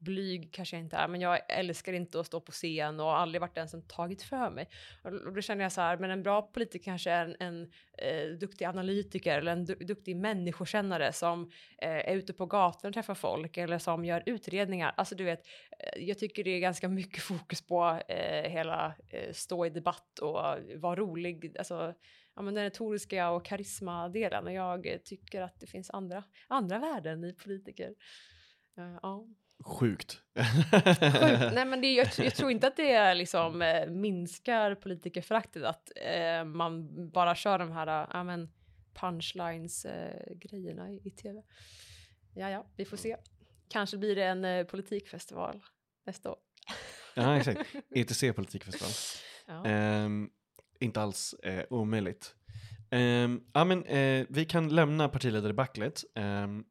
blyg 0.00 0.52
kanske 0.52 0.76
jag 0.76 0.84
inte 0.84 0.96
är, 0.96 1.08
men 1.08 1.20
jag 1.20 1.40
älskar 1.48 1.92
inte 1.92 2.20
att 2.20 2.26
stå 2.26 2.40
på 2.40 2.52
scen 2.52 3.00
och 3.00 3.06
har 3.06 3.16
aldrig 3.16 3.40
varit 3.40 3.54
den 3.54 3.68
som 3.68 3.82
tagit 3.82 4.22
för 4.22 4.50
mig. 4.50 4.68
Och, 5.02 5.12
och 5.12 5.32
då 5.32 5.40
känner 5.40 5.62
jag 5.62 5.72
så 5.72 5.80
här, 5.80 5.96
men 5.96 6.10
en 6.10 6.22
bra 6.22 6.42
politiker 6.42 6.84
kanske 6.84 7.10
är 7.10 7.24
en, 7.24 7.36
en 7.40 7.70
eh, 7.98 8.28
duktig 8.28 8.64
analytiker 8.64 9.38
eller 9.38 9.52
en 9.52 9.64
du 9.64 9.74
duktig 9.74 10.16
människokännare 10.16 11.12
som 11.12 11.50
eh, 11.78 11.90
är 11.90 12.16
ute 12.16 12.32
på 12.32 12.46
gatan 12.46 12.88
och 12.88 12.94
träffar 12.94 13.14
folk 13.14 13.56
eller 13.56 13.78
som 13.78 14.04
gör 14.04 14.22
utredningar. 14.26 14.94
Alltså 14.96 15.14
du 15.14 15.24
vet, 15.24 15.46
eh, 15.78 16.04
jag 16.04 16.18
tycker 16.18 16.44
det 16.44 16.50
är 16.50 16.60
ganska 16.60 16.88
mycket 16.88 17.22
fokus 17.22 17.66
på 17.66 18.00
eh, 18.08 18.50
hela 18.50 18.94
eh, 19.08 19.32
stå 19.32 19.66
i 19.66 19.70
debatt 19.70 20.18
och 20.18 20.40
vara 20.76 20.96
rolig, 20.96 21.56
alltså 21.58 21.94
ja, 22.36 22.42
men 22.42 22.54
den 22.54 22.64
retoriska 22.64 23.30
och 23.30 23.44
karismadelen. 23.44 24.46
och 24.46 24.52
jag 24.52 25.04
tycker 25.04 25.42
att 25.42 25.60
det 25.60 25.66
finns 25.66 25.90
andra, 25.90 26.24
andra 26.48 26.78
värden 26.78 27.24
i 27.24 27.32
politiker. 27.32 27.94
Uh, 28.78 28.98
ja. 29.02 29.26
Sjukt. 29.64 30.12
Sjukt. 30.12 30.22
Nej 31.54 31.64
men 31.64 31.80
det, 31.80 31.92
jag, 31.92 32.08
jag 32.18 32.34
tror 32.34 32.50
inte 32.50 32.66
att 32.66 32.76
det 32.76 33.14
liksom 33.14 33.62
eh, 33.62 33.86
minskar 33.86 34.74
politikerföraktet 34.74 35.64
att 35.64 35.92
eh, 35.96 36.44
man 36.44 36.88
bara 37.10 37.34
kör 37.34 37.58
de 37.58 37.72
här 37.72 38.02
eh, 38.02 38.08
ja, 38.12 38.24
men 38.24 38.52
punchlines-grejerna 38.94 40.90
i, 40.90 41.00
i 41.04 41.10
tv. 41.10 41.42
Ja, 42.34 42.50
ja, 42.50 42.66
vi 42.76 42.84
får 42.84 42.96
se. 42.96 43.16
Kanske 43.68 43.96
blir 43.96 44.16
det 44.16 44.24
en 44.24 44.44
eh, 44.44 44.64
politikfestival 44.64 45.62
nästa 46.06 46.30
år. 46.30 46.38
ja, 47.14 47.36
exakt. 47.38 47.74
ETC 47.90 48.20
politikfestival. 48.36 48.92
Ja. 49.46 49.64
Ehm, 49.70 50.30
inte 50.80 51.00
alls 51.00 51.34
eh, 51.34 51.64
omöjligt. 51.70 52.34
Ehm, 52.90 53.40
ja, 53.52 53.64
men, 53.64 53.84
eh, 53.84 54.26
vi 54.28 54.44
kan 54.44 54.68
lämna 54.68 55.08
partiledardebaclet. 55.08 56.04
Um, 56.14 56.64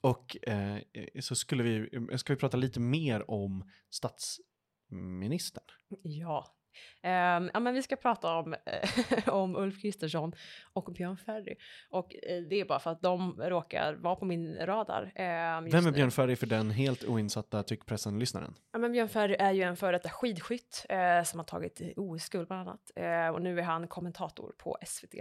och 0.00 0.36
eh, 0.48 0.78
så 1.20 1.34
skulle 1.34 1.62
vi, 1.62 1.88
ska 2.18 2.32
vi 2.32 2.40
prata 2.40 2.56
lite 2.56 2.80
mer 2.80 3.30
om 3.30 3.70
statsministern. 3.90 5.64
ja, 6.02 6.56
Um, 7.04 7.50
ja, 7.54 7.60
men 7.60 7.74
vi 7.74 7.82
ska 7.82 7.96
prata 7.96 8.34
om, 8.34 8.54
om 9.26 9.56
Ulf 9.56 9.82
Kristersson 9.82 10.32
och 10.72 10.92
Björn 10.92 11.16
Ferry. 11.16 11.56
Och 11.90 12.14
uh, 12.30 12.48
det 12.48 12.60
är 12.60 12.64
bara 12.64 12.78
för 12.78 12.90
att 12.90 13.02
de 13.02 13.40
råkar 13.40 13.94
vara 13.94 14.16
på 14.16 14.24
min 14.24 14.56
radar. 14.56 15.02
Um, 15.02 15.70
Vem 15.70 15.86
är 15.86 15.92
Björn 15.92 16.10
Ferry 16.10 16.36
för 16.36 16.46
den 16.46 16.70
helt 16.70 17.04
oinsatta 17.04 17.62
tyckpressen-lyssnaren? 17.62 18.54
Ja, 18.72 18.78
men 18.78 18.92
Björn 18.92 19.08
Ferry 19.08 19.36
är 19.38 19.52
ju 19.52 19.62
en 19.62 19.76
före 19.76 19.92
detta 19.92 20.08
skidskytt 20.08 20.86
uh, 20.92 21.24
som 21.24 21.38
har 21.38 21.44
tagit 21.44 21.80
OS-guld 21.96 22.48
bland 22.48 22.68
annat. 22.68 22.90
Uh, 23.00 23.34
och 23.34 23.42
nu 23.42 23.58
är 23.58 23.62
han 23.62 23.88
kommentator 23.88 24.52
på 24.58 24.78
SVT. 24.86 25.14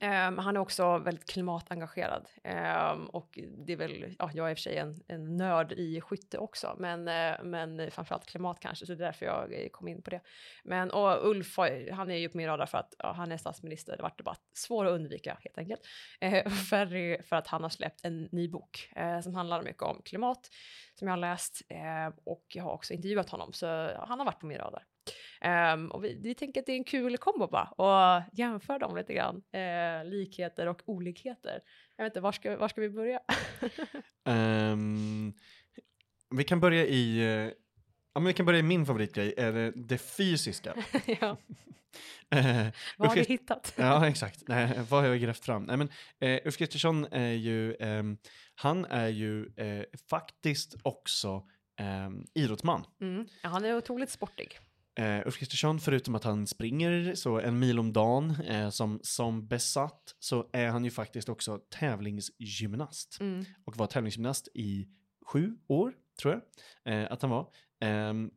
Um, 0.00 0.38
han 0.38 0.56
är 0.56 0.60
också 0.60 0.98
väldigt 0.98 1.30
klimatengagerad 1.30 2.28
um, 2.44 3.06
och 3.06 3.38
det 3.66 3.72
är 3.72 3.76
väl, 3.76 4.16
ja, 4.18 4.30
jag 4.34 4.46
är 4.46 4.50
i 4.50 4.54
och 4.54 4.58
för 4.58 4.62
sig 4.62 4.76
en, 4.76 5.00
en 5.08 5.36
nörd 5.36 5.72
i 5.72 6.00
skytte 6.00 6.38
också, 6.38 6.76
men, 6.78 7.08
uh, 7.08 7.44
men 7.44 7.90
framförallt 7.90 8.26
klimat 8.26 8.60
kanske, 8.60 8.86
så 8.86 8.94
det 8.94 9.04
är 9.04 9.06
därför 9.06 9.26
jag 9.26 9.52
eh, 9.52 9.68
kom 9.68 9.88
in 9.88 10.02
på 10.02 10.10
det. 10.10 10.20
Men 10.64 10.90
och 10.90 11.30
Ulf, 11.30 11.58
han 11.92 12.10
är 12.10 12.16
ju 12.16 12.28
på 12.28 12.36
min 12.36 12.46
radar 12.46 12.66
för 12.66 12.78
att 12.78 12.94
ja, 12.98 13.12
han 13.12 13.32
är 13.32 13.36
statsminister, 13.36 13.96
det 13.96 14.02
vart 14.02 14.24
bara 14.24 14.36
svår 14.54 14.84
att 14.84 14.92
undvika 14.92 15.38
helt 15.40 15.58
enkelt. 15.58 15.80
Ehm, 16.20 16.34
uh, 16.46 16.52
Ferry 16.52 17.22
för 17.22 17.36
att 17.36 17.46
han 17.46 17.62
har 17.62 17.70
släppt 17.70 18.04
en 18.04 18.28
ny 18.32 18.48
bok 18.48 18.92
uh, 19.00 19.20
som 19.20 19.34
handlar 19.34 19.62
mycket 19.62 19.82
om 19.82 20.02
klimat, 20.04 20.50
som 20.94 21.08
jag 21.08 21.12
har 21.12 21.20
läst 21.20 21.62
och 22.24 22.44
jag 22.48 22.64
har 22.64 22.72
också 22.72 22.94
intervjuat 22.94 23.30
honom, 23.30 23.52
så 23.52 23.66
han 23.98 24.18
har 24.18 24.24
varit 24.24 24.40
på 24.40 24.46
min 24.46 24.58
radar. 24.58 24.82
Um, 25.74 25.90
och 25.90 26.04
vi, 26.04 26.20
vi, 26.22 26.34
tänker 26.34 26.60
att 26.60 26.66
det 26.66 26.72
är 26.72 26.76
en 26.76 26.84
kul 26.84 27.16
kombo 27.18 27.46
bara 27.46 27.64
och 27.64 28.22
jämföra 28.32 28.78
dem 28.78 28.96
lite 28.96 29.14
grann. 29.14 29.36
Uh, 29.36 30.10
likheter 30.10 30.66
och 30.66 30.82
olikheter. 30.84 31.60
Jag 31.96 32.04
vet 32.04 32.10
inte, 32.10 32.20
var 32.20 32.32
ska, 32.32 32.56
var 32.56 32.68
ska 32.68 32.80
vi 32.80 32.90
börja? 32.90 33.20
um, 34.24 35.32
vi 36.36 36.44
kan 36.44 36.60
börja 36.60 36.86
i, 36.86 37.20
ja 38.14 38.20
men 38.20 38.26
vi 38.26 38.32
kan 38.32 38.46
börja 38.46 38.58
i 38.58 38.62
min 38.62 38.86
favoritgrej, 38.86 39.34
är 39.36 39.72
det, 39.74 39.98
fysiska. 39.98 40.74
ja. 41.20 41.36
Uh, 42.34 42.66
vad 42.98 43.08
har 43.08 43.16
du 43.16 43.22
hittat? 43.22 43.74
ja, 43.76 44.08
exakt. 44.08 44.48
Nej, 44.48 44.78
vad 44.88 45.02
har 45.02 45.08
jag 45.08 45.20
grävt 45.20 45.44
fram? 45.44 45.62
Nej, 45.62 45.76
men, 45.76 45.88
uh, 46.24 46.46
Ulf 46.46 46.56
Kristersson 46.56 47.04
är 47.04 47.32
ju, 47.32 47.74
um, 47.74 48.18
han 48.54 48.84
är 48.84 49.08
ju 49.08 49.44
uh, 49.44 49.84
faktiskt 50.10 50.74
också 50.82 51.46
um, 51.80 52.26
idrottsman. 52.34 52.84
Mm. 53.00 53.26
Ja, 53.42 53.48
han 53.48 53.64
är 53.64 53.76
otroligt 53.76 54.10
sportig. 54.10 54.58
Uh, 54.98 55.26
Ulf 55.26 55.38
Kristersson, 55.38 55.80
förutom 55.80 56.14
att 56.14 56.24
han 56.24 56.46
springer 56.46 57.14
så 57.14 57.40
en 57.40 57.58
mil 57.58 57.78
om 57.78 57.92
dagen 57.92 58.30
uh, 58.50 58.70
som, 58.70 59.00
som 59.02 59.48
besatt, 59.48 60.14
så 60.18 60.48
är 60.52 60.68
han 60.68 60.84
ju 60.84 60.90
faktiskt 60.90 61.28
också 61.28 61.58
tävlingsgymnast. 61.58 63.20
Mm. 63.20 63.44
Och 63.64 63.76
var 63.76 63.86
tävlingsgymnast 63.86 64.48
i 64.54 64.88
sju 65.26 65.56
år, 65.68 65.92
tror 66.20 66.42
jag 66.84 66.94
uh, 66.94 67.12
att 67.12 67.22
han 67.22 67.30
var. 67.30 67.48
Um, 67.84 68.30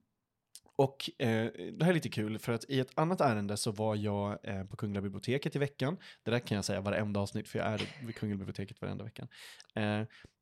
och 0.75 1.09
det 1.17 1.81
här 1.81 1.89
är 1.89 1.93
lite 1.93 2.09
kul 2.09 2.39
för 2.39 2.51
att 2.53 2.65
i 2.69 2.79
ett 2.79 2.91
annat 2.95 3.21
ärende 3.21 3.57
så 3.57 3.71
var 3.71 3.95
jag 3.95 4.37
på 4.69 4.77
Kungliga 4.77 5.01
biblioteket 5.01 5.55
i 5.55 5.59
veckan. 5.59 5.97
Det 6.23 6.31
där 6.31 6.39
kan 6.39 6.55
jag 6.55 6.65
säga 6.65 6.81
varenda 6.81 7.19
avsnitt 7.19 7.47
för 7.47 7.59
jag 7.59 7.67
är 7.67 8.05
vid 8.05 8.15
Kungliga 8.15 8.37
biblioteket 8.37 8.81
varenda 8.81 9.03
vecka. 9.03 9.27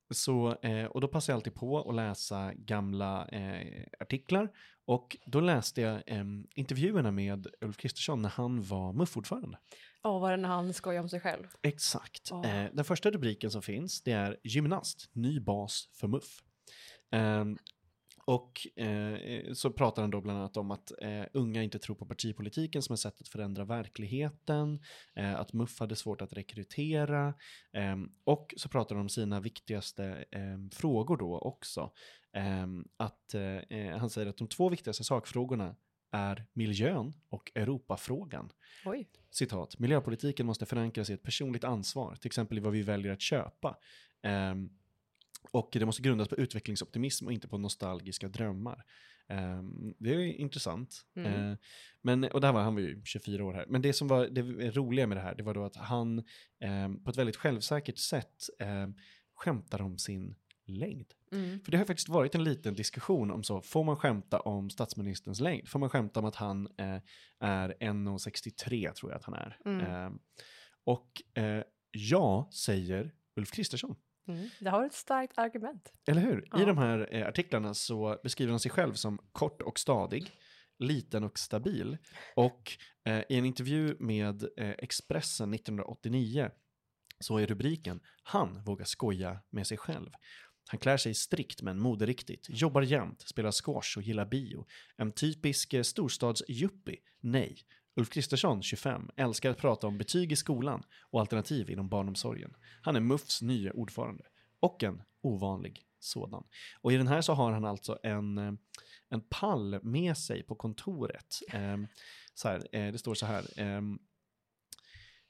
Så, 0.09 0.57
eh, 0.61 0.85
och 0.85 1.01
då 1.01 1.07
passar 1.07 1.33
jag 1.33 1.37
alltid 1.37 1.55
på 1.55 1.89
att 1.89 1.95
läsa 1.95 2.53
gamla 2.53 3.27
eh, 3.27 3.83
artiklar. 3.99 4.49
Och 4.85 5.17
då 5.25 5.39
läste 5.39 5.81
jag 5.81 6.03
eh, 6.05 6.23
intervjuerna 6.55 7.11
med 7.11 7.47
Ulf 7.61 7.77
Kristersson 7.77 8.21
när 8.21 8.29
han 8.29 8.61
var 8.61 8.93
MUF-ordförande. 8.93 9.57
Ja, 10.03 10.15
oh, 10.15 10.21
var 10.21 10.31
det 10.31 10.37
när 10.37 10.49
han 10.49 10.73
skojade 10.73 11.03
om 11.03 11.09
sig 11.09 11.19
själv? 11.19 11.47
Exakt. 11.61 12.31
Oh. 12.31 12.41
den 12.73 12.85
första 12.85 13.11
rubriken 13.11 13.51
som 13.51 13.61
finns, 13.61 14.01
det 14.01 14.11
är 14.11 14.37
gymnast, 14.43 15.09
ny 15.13 15.39
bas 15.39 15.89
för 15.93 16.07
MUF. 16.07 16.43
Och 18.27 18.67
eh, 18.77 19.53
så 19.53 19.71
pratar 19.71 20.01
han 20.01 20.11
då 20.11 20.21
bland 20.21 20.39
annat 20.39 20.57
om 20.57 20.71
att 20.71 20.91
eh, 21.01 21.23
unga 21.33 21.63
inte 21.63 21.79
tror 21.79 21.95
på 21.95 22.05
partipolitiken 22.05 22.81
som 22.81 22.93
ett 22.93 22.99
sätt 22.99 23.21
att 23.21 23.27
förändra 23.27 23.65
verkligheten, 23.65 24.79
eh, 25.15 25.35
att 25.35 25.53
MUF 25.53 25.79
hade 25.79 25.95
svårt 25.95 26.21
att 26.21 26.33
rekrytera 26.33 27.33
ehm, 27.73 28.09
och 28.23 28.53
så 28.57 28.69
pratar 28.69 28.95
han 28.95 29.01
om 29.01 29.09
sina 29.09 29.39
viktigaste 29.39 30.25
ehm, 30.31 30.69
frågor 30.69 31.17
då 31.17 31.39
också. 31.39 31.91
Ehm, 32.33 32.85
att 32.97 33.33
eh, 33.33 33.97
han 33.97 34.09
säger 34.09 34.27
att 34.27 34.37
de 34.37 34.47
två 34.47 34.69
viktigaste 34.69 35.03
sakfrågorna 35.03 35.75
är 36.11 36.45
miljön 36.53 37.13
och 37.29 37.51
Europafrågan. 37.55 38.49
Oj. 38.85 39.09
Citat, 39.31 39.79
miljöpolitiken 39.79 40.45
måste 40.45 40.65
förankras 40.65 41.09
i 41.09 41.13
ett 41.13 41.23
personligt 41.23 41.63
ansvar, 41.63 42.15
till 42.15 42.29
exempel 42.29 42.57
i 42.57 42.61
vad 42.61 42.73
vi 42.73 42.81
väljer 42.81 43.13
att 43.13 43.21
köpa. 43.21 43.77
Och 45.51 45.69
det 45.71 45.85
måste 45.85 46.01
grundas 46.01 46.27
på 46.27 46.35
utvecklingsoptimism 46.35 47.25
och 47.25 47.33
inte 47.33 47.47
på 47.47 47.57
nostalgiska 47.57 48.27
drömmar. 48.27 48.83
Um, 49.29 49.95
det 49.99 50.13
är 50.13 50.19
intressant. 50.19 51.05
Mm. 51.15 51.33
Uh, 51.33 51.57
men, 52.01 52.23
och 52.23 52.41
där 52.41 52.53
var 52.53 52.61
han 52.61 52.75
var 52.75 52.81
ju 52.81 53.01
24 53.05 53.45
år 53.45 53.53
här. 53.53 53.65
Men 53.67 53.81
det 53.81 53.93
som 53.93 54.07
var 54.07 54.27
det 54.27 54.71
roliga 54.71 55.07
med 55.07 55.17
det 55.17 55.21
här, 55.21 55.35
det 55.35 55.43
var 55.43 55.53
då 55.53 55.63
att 55.63 55.75
han 55.75 56.23
um, 56.65 57.03
på 57.03 57.09
ett 57.09 57.17
väldigt 57.17 57.35
självsäkert 57.35 57.97
sätt 57.97 58.49
um, 58.59 58.95
skämtar 59.35 59.81
om 59.81 59.97
sin 59.97 60.35
längd. 60.65 61.13
Mm. 61.31 61.59
För 61.59 61.71
det 61.71 61.77
har 61.77 61.85
faktiskt 61.85 62.09
varit 62.09 62.35
en 62.35 62.43
liten 62.43 62.73
diskussion 62.73 63.31
om 63.31 63.43
så, 63.43 63.61
får 63.61 63.83
man 63.83 63.97
skämta 63.97 64.39
om 64.39 64.69
statsministerns 64.69 65.39
längd? 65.39 65.67
Får 65.67 65.79
man 65.79 65.89
skämta 65.89 66.19
om 66.19 66.25
att 66.25 66.35
han 66.35 66.67
uh, 66.67 66.99
är 67.39 67.69
1,63 67.69 68.93
tror 68.93 69.11
jag 69.11 69.17
att 69.17 69.23
han 69.23 69.33
är? 69.33 69.57
Mm. 69.65 70.19
och 70.83 71.21
uh, 71.37 71.63
ja, 71.91 72.49
säger 72.53 73.13
Ulf 73.35 73.51
Kristersson. 73.51 73.95
Mm. 74.27 74.49
Det 74.59 74.69
har 74.69 74.85
ett 74.85 74.93
starkt 74.93 75.37
argument. 75.37 75.93
Eller 76.07 76.21
hur? 76.21 76.47
Ja. 76.51 76.61
I 76.61 76.65
de 76.65 76.77
här 76.77 77.07
eh, 77.11 77.27
artiklarna 77.27 77.73
så 77.73 78.19
beskriver 78.23 78.51
han 78.51 78.59
sig 78.59 78.71
själv 78.71 78.93
som 78.93 79.19
kort 79.31 79.61
och 79.61 79.79
stadig, 79.79 80.31
liten 80.79 81.23
och 81.23 81.39
stabil. 81.39 81.97
Och 82.35 82.77
eh, 83.05 83.19
i 83.29 83.37
en 83.37 83.45
intervju 83.45 83.95
med 83.99 84.43
eh, 84.43 84.69
Expressen 84.69 85.53
1989 85.53 86.49
så 87.19 87.37
är 87.37 87.47
rubriken 87.47 87.99
“Han 88.23 88.63
vågar 88.63 88.85
skoja 88.85 89.39
med 89.49 89.67
sig 89.67 89.77
själv”. 89.77 90.09
Han 90.69 90.79
klär 90.79 90.97
sig 90.97 91.13
strikt 91.13 91.61
men 91.61 91.79
moderiktigt, 91.79 92.45
jobbar 92.49 92.81
jämt, 92.81 93.21
spelar 93.21 93.51
squash 93.51 93.97
och 93.97 94.03
gillar 94.03 94.25
bio. 94.25 94.65
En 94.97 95.11
typisk 95.11 95.73
eh, 95.73 95.83
storstadsjuppie? 95.83 96.97
Nej. 97.19 97.57
Ulf 97.97 98.09
Kristersson, 98.09 98.63
25, 98.63 99.09
älskar 99.15 99.51
att 99.51 99.57
prata 99.57 99.87
om 99.87 99.97
betyg 99.97 100.31
i 100.31 100.35
skolan 100.35 100.83
och 101.01 101.19
alternativ 101.19 101.69
inom 101.69 101.89
barnomsorgen. 101.89 102.53
Han 102.81 102.95
är 102.95 102.99
MUFs 102.99 103.41
nya 103.41 103.73
ordförande 103.73 104.23
och 104.59 104.83
en 104.83 105.01
ovanlig 105.21 105.85
sådan. 105.99 106.43
Och 106.81 106.93
i 106.93 106.97
den 106.97 107.07
här 107.07 107.21
så 107.21 107.33
har 107.33 107.51
han 107.51 107.65
alltså 107.65 107.99
en, 108.03 108.37
eh, 108.37 108.53
en 109.09 109.21
pall 109.21 109.79
med 109.83 110.17
sig 110.17 110.43
på 110.43 110.55
kontoret. 110.55 111.39
Eh, 111.53 111.77
så 112.33 112.47
här, 112.47 112.67
eh, 112.71 112.91
det 112.91 112.97
står 112.97 113.15
så 113.15 113.25
här. 113.25 113.45
Ehm, 113.57 113.99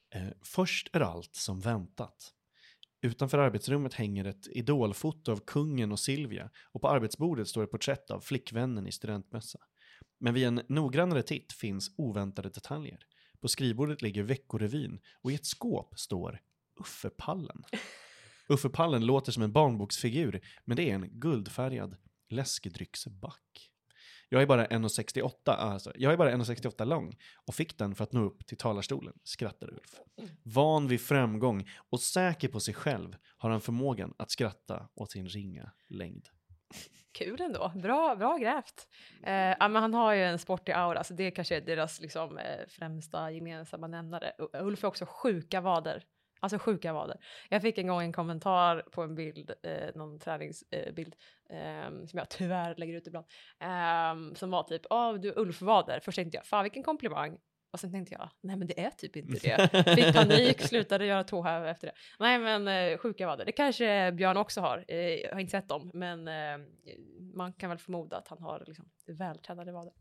eh, 0.10 0.30
Först 0.42 0.96
är 0.96 1.00
allt 1.00 1.36
som 1.36 1.60
väntat. 1.60 2.34
Utanför 3.02 3.38
arbetsrummet 3.38 3.94
hänger 3.94 4.26
ett 4.26 4.48
idolfoto 4.48 5.32
av 5.32 5.40
kungen 5.46 5.92
och 5.92 6.00
Silvia 6.00 6.50
och 6.72 6.82
på 6.82 6.90
arbetsbordet 6.90 7.48
står 7.48 7.64
ett 7.64 7.72
porträtt 7.72 8.12
av 8.12 8.20
flickvännen 8.20 8.88
i 8.88 8.92
studentmössa. 8.92 9.60
Men 10.20 10.34
vid 10.34 10.48
en 10.48 10.62
noggrannare 10.68 11.24
titt 11.24 11.54
finns 11.54 11.92
oväntade 11.98 12.50
detaljer. 12.50 13.00
På 13.42 13.48
skrivbordet 13.48 14.02
ligger 14.02 14.24
Veckorevyn 14.24 15.00
och 15.22 15.32
i 15.32 15.36
ett 15.36 15.46
skåp 15.46 16.00
står 16.00 16.42
Uffepallen. 16.80 17.64
Uffepallen 18.50 19.06
låter 19.06 19.32
som 19.32 19.44
en 19.44 19.52
barnboksfigur, 19.52 20.42
men 20.66 20.78
det 20.78 20.90
är 20.90 20.96
en 20.96 21.10
guldfärgad 21.20 21.96
läskedrycksback. 22.30 23.72
Jag 24.30 24.42
är 24.42 24.46
bara 24.46 24.68
1,68 24.68 25.32
alltså, 25.46 25.94
jag 25.96 26.14
är 26.14 26.18
bara 26.18 26.32
1,68 26.32 26.86
lång 26.86 27.18
och 27.46 27.56
fick 27.56 27.78
den 27.78 27.96
för 27.96 28.04
att 28.04 28.14
nå 28.14 28.24
upp 28.24 28.48
till 28.48 28.58
talarstolen, 28.58 29.14
skrattar 29.24 29.74
Ulf. 29.74 30.02
Van 30.44 30.88
vid 30.88 31.02
framgång 31.02 31.70
och 31.90 32.02
säker 32.02 32.48
på 32.48 32.60
sig 32.60 32.74
själv 32.74 33.16
har 33.38 33.50
han 33.50 33.62
förmågan 33.62 34.14
att 34.18 34.32
skratta 34.32 34.90
åt 34.96 35.12
sin 35.12 35.28
ringa 35.28 35.72
längd. 35.88 36.30
Kul 37.12 37.42
ändå, 37.42 37.72
bra, 37.76 38.16
bra 38.16 38.38
grävt. 38.38 38.88
Eh, 39.24 39.34
ja, 39.34 39.68
men 39.68 39.76
han 39.82 39.94
har 39.94 40.14
ju 40.14 40.24
en 40.24 40.40
sportig 40.40 40.72
aura, 40.72 41.04
så 41.04 41.14
det 41.14 41.32
kanske 41.32 41.56
är 41.56 41.62
deras 41.62 42.02
liksom, 42.02 42.38
eh, 42.38 42.68
främsta 42.68 43.32
gemensamma 43.32 43.88
nämnare. 43.88 44.32
Ulf 44.54 44.84
är 44.84 44.88
också 44.88 45.06
sjuka 45.06 45.62
vader. 45.62 46.04
Alltså 46.40 46.60
sjuka 46.60 46.94
vader. 46.94 47.18
Jag 47.50 47.62
fick 47.62 47.78
en 47.78 47.88
gång 47.88 48.02
en 48.02 48.14
kommentar 48.14 48.82
på 48.92 49.04
en 49.04 49.16
bild, 49.16 49.52
eh, 49.64 49.96
någon 49.96 50.20
träningsbild, 50.20 51.16
eh, 51.50 51.86
ehm, 51.86 52.08
som 52.08 52.18
jag 52.20 52.30
tyvärr 52.30 52.76
lägger 52.76 52.94
ut 52.94 53.08
ibland, 53.08 53.26
eh, 53.60 54.36
som 54.36 54.52
var 54.52 54.64
typ, 54.64 54.82
åh 54.90 55.14
du 55.14 55.34
Ulf 55.36 55.62
vader. 55.62 56.00
Först 56.00 56.16
tänkte 56.16 56.38
jag, 56.38 56.46
fan 56.46 56.64
vilken 56.64 56.84
komplimang. 56.84 57.38
Och 57.72 57.80
sen 57.80 57.92
tänkte 57.92 58.14
jag, 58.14 58.30
nej 58.42 58.56
men 58.56 58.68
det 58.68 58.80
är 58.80 58.90
typ 58.90 59.16
inte 59.16 59.40
det. 59.40 59.86
Fick 59.96 60.14
panik, 60.14 60.62
slutade 60.62 61.06
göra 61.06 61.24
tåhäv 61.24 61.66
efter 61.66 61.88
det. 61.88 61.94
Nej 62.20 62.40
men 62.40 62.68
eh, 62.68 62.98
sjuka 62.98 63.28
vader, 63.28 63.46
det 63.46 63.52
kanske 63.52 64.12
Björn 64.12 64.38
också 64.38 64.62
har. 64.62 64.86
Eh, 64.88 64.98
jag 64.98 65.34
har 65.34 65.40
inte 65.40 65.52
sett 65.52 65.70
dem, 65.70 65.92
men 65.94 66.28
eh, 66.28 66.66
man 67.34 67.54
kan 67.54 67.70
väl 67.70 67.80
förmoda 67.80 68.18
att 68.18 68.28
han 68.28 68.42
har 68.42 68.64
liksom, 68.68 68.90
vältränade 69.08 69.72
vader. 69.72 69.94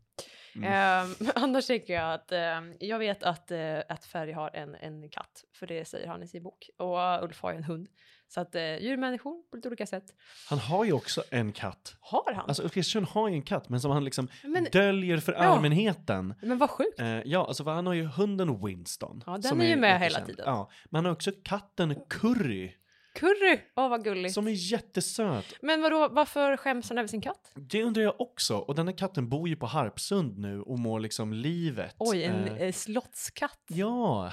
Mm. 0.55 0.73
Eh, 0.73 1.29
annars 1.35 1.67
tänker 1.67 1.93
jag 1.93 2.13
att 2.13 2.31
eh, 2.31 2.61
jag 2.79 2.99
vet 2.99 3.23
att, 3.23 3.51
att 3.87 4.05
Ferry 4.05 4.31
har 4.31 4.49
en, 4.53 4.75
en 4.75 5.09
katt, 5.09 5.43
för 5.53 5.67
det 5.67 5.85
säger 5.85 6.07
han 6.07 6.23
i 6.23 6.27
sin 6.27 6.43
bok. 6.43 6.69
Och 6.77 7.23
Ulf 7.23 7.41
har 7.41 7.51
ju 7.51 7.57
en 7.57 7.63
hund. 7.63 7.89
Så 8.29 8.41
att 8.41 8.55
eh, 8.55 8.61
djurmänniskor 8.77 9.49
på 9.49 9.55
lite 9.55 9.67
olika 9.67 9.85
sätt. 9.85 10.03
Han 10.49 10.59
har 10.59 10.85
ju 10.85 10.91
också 10.93 11.23
en 11.31 11.51
katt. 11.51 11.95
Har 11.99 12.33
han? 12.33 12.45
Alltså 12.47 12.63
Ulf 12.63 12.73
Kristersson 12.73 13.03
har 13.05 13.29
ju 13.29 13.35
en 13.35 13.41
katt, 13.41 13.69
men 13.69 13.81
som 13.81 13.91
han 13.91 14.03
liksom 14.05 14.27
men, 14.43 14.67
döljer 14.71 15.17
för 15.17 15.33
Ja. 15.33 15.39
allmänheten. 15.39 16.33
men 16.41 16.57
vad 16.57 16.69
sjukt. 16.69 16.99
Eh, 16.99 17.07
ja, 17.07 17.47
alltså 17.47 17.63
för 17.63 17.71
han 17.71 17.87
har 17.87 17.93
ju 17.93 18.03
hunden 18.05 18.65
Winston. 18.65 19.23
Ja, 19.25 19.37
den 19.37 19.61
är 19.61 19.65
ju 19.65 19.75
med 19.75 19.99
hela 19.99 20.19
tiden. 20.25 20.43
Ja, 20.47 20.69
men 20.89 20.97
han 20.97 21.05
har 21.05 21.11
också 21.11 21.31
katten 21.43 21.95
Curry, 22.09 22.71
Curry! 23.15 23.59
Åh, 23.75 23.89
vad 23.89 24.03
gulligt. 24.03 24.33
som 24.33 24.47
är 24.47 24.71
jättesöt. 24.71 25.45
Men 25.61 25.81
vadå, 25.81 26.07
varför 26.11 26.57
skäms 26.57 26.89
han 26.89 26.97
över 26.97 27.07
sin 27.07 27.21
katt? 27.21 27.51
Det 27.55 27.83
undrar 27.83 28.03
jag 28.03 28.21
också. 28.21 28.57
Och 28.57 28.75
den 28.75 28.87
här 28.87 28.97
katten 28.97 29.29
bor 29.29 29.49
ju 29.49 29.55
på 29.55 29.65
Harpsund 29.65 30.37
nu 30.37 30.61
och 30.61 30.79
mår 30.79 30.99
liksom 30.99 31.33
livet. 31.33 31.95
Oj, 31.99 32.23
en 32.23 32.47
Eh, 32.47 32.61
eh, 32.61 32.71
slottskatt. 32.73 33.59
ja, 33.67 34.31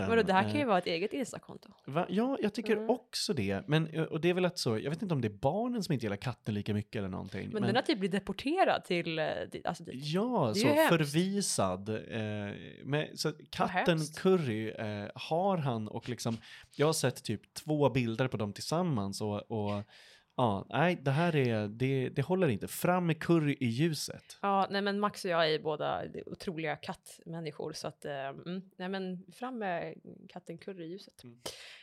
herrgårdskatten. 0.00 0.10
Vadå, 0.10 0.22
det 0.26 0.32
här 0.32 0.42
kan 0.42 0.54
ju 0.54 0.60
Eh, 0.60 0.66
vara 0.66 0.78
ett 0.78 0.86
eget 0.86 1.12
Instakonto. 1.12 1.68
Va? 1.86 2.06
Ja, 2.08 2.38
jag 2.42 2.54
tycker 2.54 2.76
Mm. 2.76 2.90
också 2.90 3.32
det. 3.32 3.62
Men, 3.68 3.86
eh, 3.86 4.02
och 4.02 4.20
det 4.20 4.30
är 4.30 4.34
väl 4.34 4.44
att 4.44 4.58
så, 4.58 4.78
jag 4.78 4.90
vet 4.90 5.02
inte 5.02 5.14
om 5.14 5.20
det 5.20 5.28
är 5.28 5.38
barnen 5.38 5.82
som 5.82 5.92
inte 5.92 6.06
gillar 6.06 6.16
katten 6.16 6.54
lika 6.54 6.74
mycket 6.74 6.96
eller 6.96 7.08
någonting. 7.08 7.50
Men, 7.52 7.62
den 7.62 7.74
har 7.74 7.82
typ 7.82 7.98
blivit 7.98 8.12
deporterad 8.20 8.84
till, 8.84 9.18
eh, 9.18 9.26
alltså 9.64 9.84
dit. 9.84 9.94
Ja, 9.96 10.54
så 10.54 10.66
förvisad. 10.88 11.88
Eh, 11.88 12.54
med, 12.84 13.10
så 13.14 13.32
katten. 13.50 13.98
Curry 14.16 14.70
eh, 14.70 15.08
har 15.14 15.56
han 15.56 15.88
och 15.88 16.08
liksom, 16.08 16.36
jag 16.76 16.86
har 16.86 16.92
sett 16.92 17.24
typ 17.24 17.54
två 17.54 17.90
bilder 17.90 18.28
på 18.28 18.36
dem 18.36 18.52
tillsammans 18.52 19.20
och, 19.20 19.50
och 19.50 19.82
ja, 20.36 20.66
nej, 20.68 20.98
det 21.02 21.10
här 21.10 21.36
är, 21.36 21.68
det, 21.68 22.08
det 22.08 22.22
håller 22.22 22.48
inte. 22.48 22.68
Fram 22.68 23.06
med 23.06 23.22
Curry 23.22 23.56
i 23.60 23.66
ljuset. 23.66 24.38
Ja, 24.42 24.66
nej 24.70 24.82
men 24.82 25.00
Max 25.00 25.24
och 25.24 25.30
jag 25.30 25.54
är 25.54 25.58
båda 25.58 26.02
otroliga 26.26 26.76
kattmänniskor 26.76 27.72
så 27.72 27.88
att, 27.88 28.04
eh, 28.04 28.28
mm, 28.28 28.62
nej 28.76 28.88
men 28.88 29.24
fram 29.32 29.58
med 29.58 29.94
katten 30.28 30.58
Curry 30.58 30.84
i 30.84 30.88
ljuset. 30.88 31.24
Mm. 31.24 31.40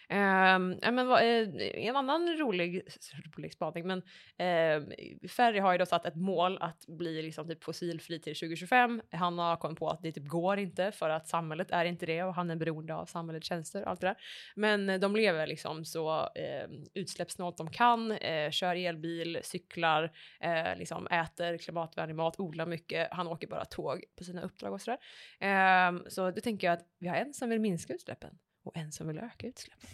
Eh, 0.09 0.59
men 0.91 1.11
eh, 1.11 1.87
en 1.87 1.95
annan 1.95 2.37
rolig, 2.37 2.87
rolig 3.35 3.53
spaning, 3.53 3.87
men 3.87 4.01
eh, 4.37 4.83
Ferry 5.29 5.59
har 5.59 5.71
ju 5.71 5.77
då 5.77 5.85
satt 5.85 6.05
ett 6.05 6.15
mål 6.15 6.57
att 6.61 6.85
bli 6.87 7.21
liksom 7.21 7.47
typ 7.47 7.63
fossilfri 7.63 8.19
till 8.19 8.35
2025. 8.35 9.01
Han 9.11 9.39
har 9.39 9.55
kommit 9.55 9.79
på 9.79 9.89
att 9.89 10.01
det 10.01 10.11
typ 10.11 10.27
går 10.27 10.59
inte 10.59 10.91
för 10.91 11.09
att 11.09 11.27
samhället 11.27 11.71
är 11.71 11.85
inte 11.85 12.05
det 12.05 12.23
och 12.23 12.35
han 12.35 12.49
är 12.49 12.55
beroende 12.55 12.95
av 12.95 13.05
samhällets 13.05 13.47
tjänster 13.47 13.81
och 13.83 13.89
allt 13.89 14.01
det 14.01 14.07
där. 14.07 14.17
Men 14.55 14.89
eh, 14.89 14.99
de 14.99 15.15
lever 15.15 15.47
liksom 15.47 15.85
så 15.85 16.19
eh, 16.35 16.69
utsläppssnålt 16.93 17.57
de 17.57 17.71
kan, 17.71 18.11
eh, 18.11 18.51
kör 18.51 18.75
elbil, 18.75 19.39
cyklar, 19.43 20.11
eh, 20.39 20.77
liksom 20.77 21.07
äter 21.07 21.57
klimatvänlig 21.57 22.15
mat, 22.15 22.39
odlar 22.39 22.65
mycket. 22.65 23.07
Han 23.11 23.27
åker 23.27 23.47
bara 23.47 23.65
tåg 23.65 24.03
på 24.17 24.23
sina 24.23 24.41
uppdrag 24.41 24.73
och 24.73 24.81
sådär. 24.81 24.99
Ehm, 25.39 26.03
så 26.07 26.31
då 26.31 26.41
tänker 26.41 26.67
jag 26.67 26.73
att 26.73 26.85
vi 26.99 27.07
har 27.07 27.15
en 27.15 27.33
som 27.33 27.49
vill 27.49 27.59
minska 27.59 27.93
utsläppen 27.93 28.37
och 28.67 28.77
en 28.77 28.91
som 28.91 29.07
vill 29.07 29.17
öka 29.17 29.47
utsläppen. 29.47 29.89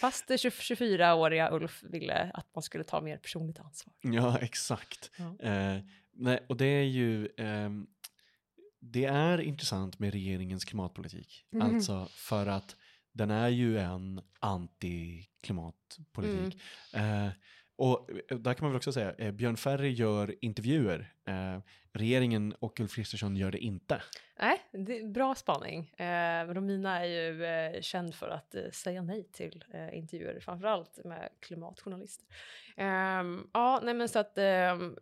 Fast 0.00 0.28
det 0.28 0.36
24-åriga 0.36 1.52
Ulf 1.52 1.82
ville 1.82 2.30
att 2.34 2.54
man 2.54 2.62
skulle 2.62 2.84
ta 2.84 3.00
mer 3.00 3.16
personligt 3.16 3.58
ansvar. 3.58 3.94
Ja, 4.00 4.38
exakt. 4.40 5.10
Ja. 5.16 5.38
Eh, 5.48 5.78
nej, 6.12 6.46
och 6.48 6.56
det 6.56 6.66
är 6.66 6.84
ju, 6.84 7.28
ehm, 7.36 7.86
det 8.80 9.04
är 9.04 9.40
intressant 9.40 9.98
med 9.98 10.12
regeringens 10.12 10.64
klimatpolitik. 10.64 11.46
Mhm. 11.50 11.62
Alltså 11.62 12.08
för 12.10 12.46
att 12.46 12.76
den 13.12 13.30
är 13.30 13.48
ju 13.48 13.78
en 13.78 14.20
anti-klimatpolitik. 14.40 16.60
Mm. 16.92 17.26
Eh, 17.26 17.32
och 17.76 18.10
där 18.28 18.54
kan 18.54 18.64
man 18.64 18.70
väl 18.70 18.76
också 18.76 18.92
säga, 18.92 19.12
eh, 19.12 19.32
Björn 19.32 19.56
Ferry 19.56 19.90
gör 19.90 20.34
intervjuer. 20.40 21.12
Eh, 21.28 21.58
regeringen 21.92 22.52
och 22.52 22.80
Ulf 22.80 22.94
Kristersson 22.94 23.36
gör 23.36 23.50
det 23.50 23.58
inte. 23.58 24.02
Nej, 24.38 24.60
det 24.72 24.98
är 24.98 25.06
bra 25.06 25.34
spaning. 25.34 25.90
Eh, 25.96 26.44
Romina 26.46 27.00
är 27.00 27.04
ju 27.04 27.44
eh, 27.44 27.80
känd 27.80 28.14
för 28.14 28.28
att 28.28 28.54
eh, 28.54 28.70
säga 28.72 29.02
nej 29.02 29.24
till 29.32 29.64
eh, 29.74 29.96
intervjuer, 29.98 30.40
framförallt 30.40 31.04
med 31.04 31.28
klimatjournalister. 31.40 32.26
Ehm, 32.76 33.50
ja, 33.52 33.80
nej 33.82 33.94
men 33.94 34.08
så 34.08 34.18
att 34.18 34.38
ehm, 34.38 34.96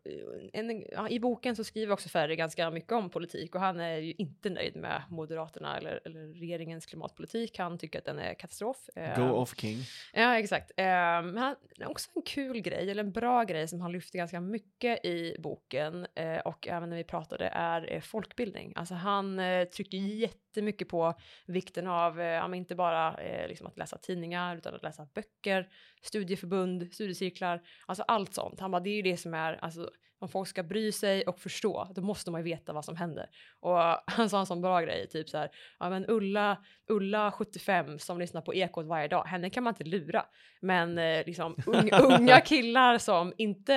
en, 0.52 0.84
ja, 0.92 1.08
i 1.08 1.20
boken 1.20 1.56
så 1.56 1.64
skriver 1.64 1.92
också 1.92 2.08
Ferry 2.08 2.36
ganska 2.36 2.70
mycket 2.70 2.92
om 2.92 3.10
politik 3.10 3.54
och 3.54 3.60
han 3.60 3.80
är 3.80 3.96
ju 3.96 4.14
inte 4.18 4.50
nöjd 4.50 4.76
med 4.76 5.02
Moderaterna 5.08 5.78
eller, 5.78 6.00
eller 6.04 6.26
regeringens 6.26 6.86
klimatpolitik. 6.86 7.58
Han 7.58 7.78
tycker 7.78 7.98
att 7.98 8.04
den 8.04 8.18
är 8.18 8.34
katastrof. 8.34 8.90
Go 8.94 9.00
Ehm, 9.00 9.30
off 9.30 9.56
king. 9.56 9.78
Ja, 10.14 10.38
exakt. 10.38 10.72
Men 10.76 11.38
han, 11.38 11.56
också 11.86 12.10
en 12.14 12.22
kul 12.22 12.60
grej, 12.60 12.90
eller 12.90 13.04
en 13.04 13.12
bra 13.12 13.44
grej 13.44 13.68
som 13.68 13.80
han 13.80 13.92
lyfter 13.92 14.18
ganska 14.18 14.40
mycket 14.40 15.04
i 15.04 15.36
boken 15.38 16.06
eh, 16.14 16.38
och 16.38 16.68
även 16.80 16.90
när 16.90 16.96
vi 16.96 17.04
pratade 17.04 17.50
är 17.52 17.92
eh, 17.92 18.00
folkbildning. 18.00 18.72
Alltså 18.76 18.94
han 18.94 19.38
eh, 19.38 19.64
trycker 19.64 19.98
jättemycket 19.98 20.88
på 20.88 21.14
vikten 21.46 21.86
av, 21.86 22.20
eh, 22.20 22.26
ja, 22.26 22.54
inte 22.54 22.74
bara 22.74 23.16
eh, 23.16 23.48
liksom 23.48 23.66
att 23.66 23.78
läsa 23.78 23.98
tidningar 23.98 24.56
utan 24.56 24.74
att 24.74 24.82
läsa 24.82 25.08
böcker, 25.14 25.68
studieförbund, 26.02 26.92
studiecirklar, 26.92 27.62
alltså 27.86 28.04
allt 28.08 28.34
sånt. 28.34 28.60
Han 28.60 28.70
bara, 28.70 28.80
det 28.80 28.90
är 28.90 28.96
ju 28.96 29.02
det 29.02 29.16
som 29.16 29.34
är, 29.34 29.64
alltså 29.64 29.90
om 30.20 30.28
folk 30.28 30.48
ska 30.48 30.62
bry 30.62 30.92
sig 30.92 31.22
och 31.22 31.40
förstå, 31.40 31.88
då 31.94 32.02
måste 32.02 32.30
man 32.30 32.40
ju 32.40 32.44
veta 32.44 32.72
vad 32.72 32.84
som 32.84 32.96
händer. 32.96 33.26
Och 33.60 33.78
han 34.06 34.30
sa 34.30 34.40
en 34.40 34.46
sån 34.46 34.60
bra 34.60 34.80
grej, 34.80 35.08
typ 35.08 35.28
så 35.28 35.38
här, 35.38 35.50
ja 35.78 35.90
men 35.90 36.04
Ulla, 36.08 36.64
Ulla 36.88 37.32
75 37.32 37.98
som 37.98 38.18
lyssnar 38.18 38.40
på 38.40 38.54
Ekot 38.54 38.86
varje 38.86 39.08
dag, 39.08 39.24
henne 39.24 39.50
kan 39.50 39.64
man 39.64 39.74
inte 39.74 39.84
lura. 39.84 40.24
Men 40.60 40.98
eh, 40.98 41.26
liksom 41.26 41.56
un, 41.66 41.90
unga 41.92 42.40
killar 42.40 42.98
som 42.98 43.32
inte 43.36 43.72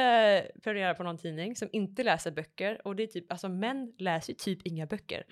prenumererar 0.63 0.93
på 0.93 1.03
någon 1.03 1.17
tidning, 1.17 1.55
som 1.55 1.69
inte 1.71 2.03
läser 2.03 2.31
böcker 2.31 2.87
och 2.87 2.95
det 2.95 3.03
är 3.03 3.07
typ, 3.07 3.31
alltså 3.31 3.49
män 3.49 3.93
läser 3.97 4.33
ju 4.33 4.35
typ 4.35 4.67
inga 4.67 4.85
böcker. 4.85 5.23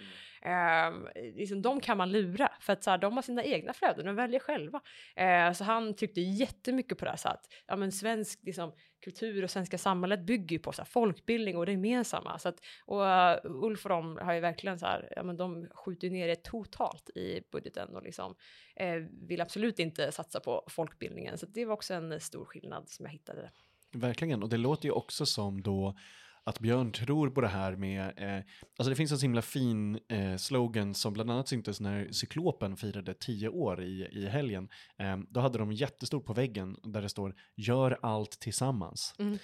Eh, 0.45 1.21
liksom, 1.35 1.61
de 1.61 1.79
kan 1.79 1.97
man 1.97 2.11
lura 2.11 2.51
för 2.59 2.73
att 2.73 2.83
så 2.83 2.91
här, 2.91 2.97
de 2.97 3.13
har 3.13 3.21
sina 3.21 3.43
egna 3.43 3.73
flöden, 3.73 4.05
de 4.05 4.15
väljer 4.15 4.39
själva. 4.39 4.81
Eh, 5.15 5.51
så 5.51 5.63
han 5.63 5.95
tryckte 5.95 6.21
jättemycket 6.21 6.97
på 6.97 7.05
det 7.05 7.11
här 7.11 7.17
så 7.17 7.29
att 7.29 7.45
ja, 7.67 7.75
men 7.75 7.91
svensk 7.91 8.39
liksom, 8.43 8.73
kultur 9.03 9.43
och 9.43 9.49
svenska 9.49 9.77
samhället 9.77 10.25
bygger 10.25 10.55
ju 10.55 10.59
på 10.59 10.71
så 10.71 10.81
här, 10.81 10.89
folkbildning 10.89 11.57
och 11.57 11.65
det 11.65 11.71
gemensamma. 11.71 12.39
Så 12.39 12.49
att, 12.49 12.59
och 12.85 13.01
uh, 13.01 13.35
Ulf 13.43 13.85
och 13.85 13.89
de 13.89 14.17
har 14.21 14.33
ju 14.33 14.39
verkligen 14.39 14.79
så 14.79 14.85
här, 14.85 15.13
ja 15.15 15.23
men 15.23 15.37
de 15.37 15.67
skjuter 15.71 16.09
ner 16.09 16.27
det 16.27 16.43
totalt 16.43 17.09
i 17.09 17.41
budgeten 17.51 17.95
och 17.95 18.03
liksom 18.03 18.35
eh, 18.75 18.95
vill 19.27 19.41
absolut 19.41 19.79
inte 19.79 20.11
satsa 20.11 20.39
på 20.39 20.63
folkbildningen. 20.67 21.37
Så 21.37 21.45
det 21.45 21.65
var 21.65 21.73
också 21.73 21.93
en 21.93 22.19
stor 22.19 22.45
skillnad 22.45 22.89
som 22.89 23.05
jag 23.05 23.11
hittade. 23.11 23.51
Verkligen, 23.93 24.43
och 24.43 24.49
det 24.49 24.57
låter 24.57 24.85
ju 24.85 24.91
också 24.91 25.25
som 25.25 25.61
då 25.61 25.95
att 26.43 26.59
Björn 26.59 26.91
tror 26.91 27.29
på 27.29 27.41
det 27.41 27.47
här 27.47 27.75
med, 27.75 28.13
eh, 28.17 28.43
alltså 28.77 28.89
det 28.89 28.95
finns 28.95 29.11
en 29.11 29.17
så 29.17 29.23
himla 29.25 29.41
fin 29.41 29.99
eh, 30.09 30.35
slogan 30.37 30.93
som 30.93 31.13
bland 31.13 31.31
annat 31.31 31.47
syntes 31.47 31.79
när 31.81 32.11
Cyklopen 32.11 32.77
firade 32.77 33.13
tio 33.13 33.49
år 33.49 33.83
i, 33.83 34.07
i 34.11 34.27
helgen. 34.27 34.69
Eh, 34.99 35.17
då 35.29 35.39
hade 35.39 35.57
de 35.57 35.71
jättestort 35.71 36.25
på 36.25 36.33
väggen 36.33 36.75
där 36.83 37.01
det 37.01 37.09
står 37.09 37.35
gör 37.55 37.99
allt 38.01 38.31
tillsammans. 38.39 39.15
Mm. 39.19 39.37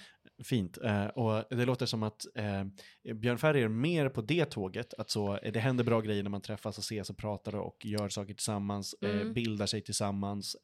Fint, 0.43 0.77
eh, 0.77 1.05
och 1.05 1.43
det 1.49 1.65
låter 1.65 1.85
som 1.85 2.03
att 2.03 2.25
eh, 2.35 3.13
Björn 3.13 3.37
Ferry 3.37 3.61
är 3.61 3.67
mer 3.67 4.09
på 4.09 4.21
det 4.21 4.45
tåget, 4.45 4.93
att 4.93 5.09
så, 5.09 5.37
eh, 5.37 5.51
det 5.51 5.59
händer 5.59 5.83
bra 5.83 6.01
grejer 6.01 6.23
när 6.23 6.29
man 6.29 6.41
träffas 6.41 6.77
och 6.77 6.83
ses 6.83 7.09
och 7.09 7.17
pratar 7.17 7.55
och 7.55 7.85
gör 7.85 8.09
saker 8.09 8.33
tillsammans, 8.33 8.95
Mm. 9.01 9.33
bildar 9.33 9.65
sig 9.65 9.81
tillsammans, 9.81 10.55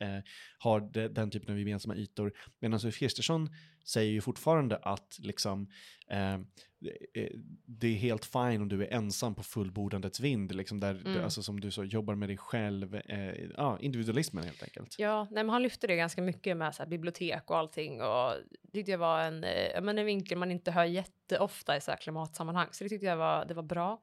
har 0.58 0.80
de, 0.94 1.08
den 1.08 1.32
typen 1.32 1.54
av 1.54 1.60
gemensamma 1.60 1.96
ytor. 1.96 2.34
Medan 2.62 2.80
Ulf 2.86 2.98
Kristersson 3.00 3.50
säger 3.84 4.12
ju 4.12 4.22
fortfarande 4.22 4.78
att 4.78 5.18
liksom, 5.20 5.68
eh, 6.10 6.34
eh, 6.34 7.30
det 7.66 7.88
är 7.88 7.94
helt 7.96 8.26
fine 8.26 8.62
om 8.62 8.70
du 8.70 8.84
är 8.84 8.94
ensam 8.94 9.36
på 9.36 9.44
fullbordandets 9.44 10.20
vind, 10.20 10.56
liksom 10.56 10.80
där, 10.80 10.92
Mm. 10.96 11.14
du, 11.14 11.22
alltså 11.24 11.44
som 11.44 11.60
du 11.60 11.72
så 11.72 11.84
jobbar 11.84 12.16
med 12.16 12.30
dig 12.30 12.38
själv, 12.38 12.96
eh, 12.96 13.34
ja, 13.58 13.78
individualismen 13.80 14.44
helt 14.44 14.64
enkelt. 14.64 14.96
Ja, 14.98 15.28
nej, 15.32 15.44
men 15.44 15.50
han 15.50 15.64
lyfte 15.64 15.88
det 15.88 15.96
ganska 15.96 16.22
mycket 16.22 16.58
med 16.58 16.76
så 16.76 16.84
här, 16.84 16.90
bibliotek 16.90 17.50
och 17.52 17.58
allting 17.58 18.02
och 18.02 18.34
tyckte 18.74 18.92
jag 18.92 18.98
var 18.98 19.22
en, 19.22 19.44
eh, 19.44 19.82
men 19.82 19.98
en 19.98 20.06
vinkel 20.06 20.38
man 20.38 20.52
inte 20.52 20.72
hör 20.72 20.84
jätteofta 20.86 21.78
i 21.78 21.82
så 21.82 21.92
här 21.92 21.98
klimatsammanhang. 21.98 22.68
Så 22.72 22.84
det 22.84 22.90
tyckte 22.90 23.06
jag 23.06 23.18
var, 23.18 23.46
det 23.46 23.54
var 23.54 23.64
bra. 23.64 24.02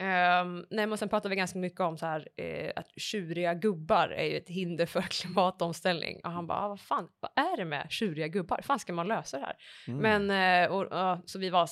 Um, 0.00 0.66
nej, 0.70 0.86
men 0.86 0.98
sen 0.98 1.08
pratade 1.08 1.30
vi 1.30 1.36
ganska 1.36 1.58
mycket 1.58 1.80
om 1.80 1.98
så 1.98 2.06
här, 2.06 2.28
eh, 2.36 2.72
att 2.76 2.88
tjuriga 3.00 3.54
gubbar 3.54 4.08
är 4.08 4.24
ju 4.24 4.36
ett 4.36 4.48
hinder 4.48 4.86
för 4.86 5.00
klimatomställning. 5.10 6.20
Och 6.24 6.30
han 6.30 6.46
bara, 6.46 6.58
ah, 6.58 6.68
vad 6.68 6.80
fan, 6.80 7.08
vad 7.20 7.30
är 7.36 7.56
det 7.56 7.64
med 7.64 7.86
tjuriga 7.90 8.28
gubbar? 8.28 8.56
Hur 8.56 8.62
fan 8.62 8.78
ska 8.78 8.92
man 8.92 9.08
lösa 9.08 9.15
det 9.22 9.38
här? 9.38 9.56
Mm. 9.88 10.26
Men, 10.26 10.64
eh, 10.64 10.72
och, 10.72 10.86
ja, 10.90 11.22
så 11.26 11.38
vi 11.38 11.50
var 11.50 11.68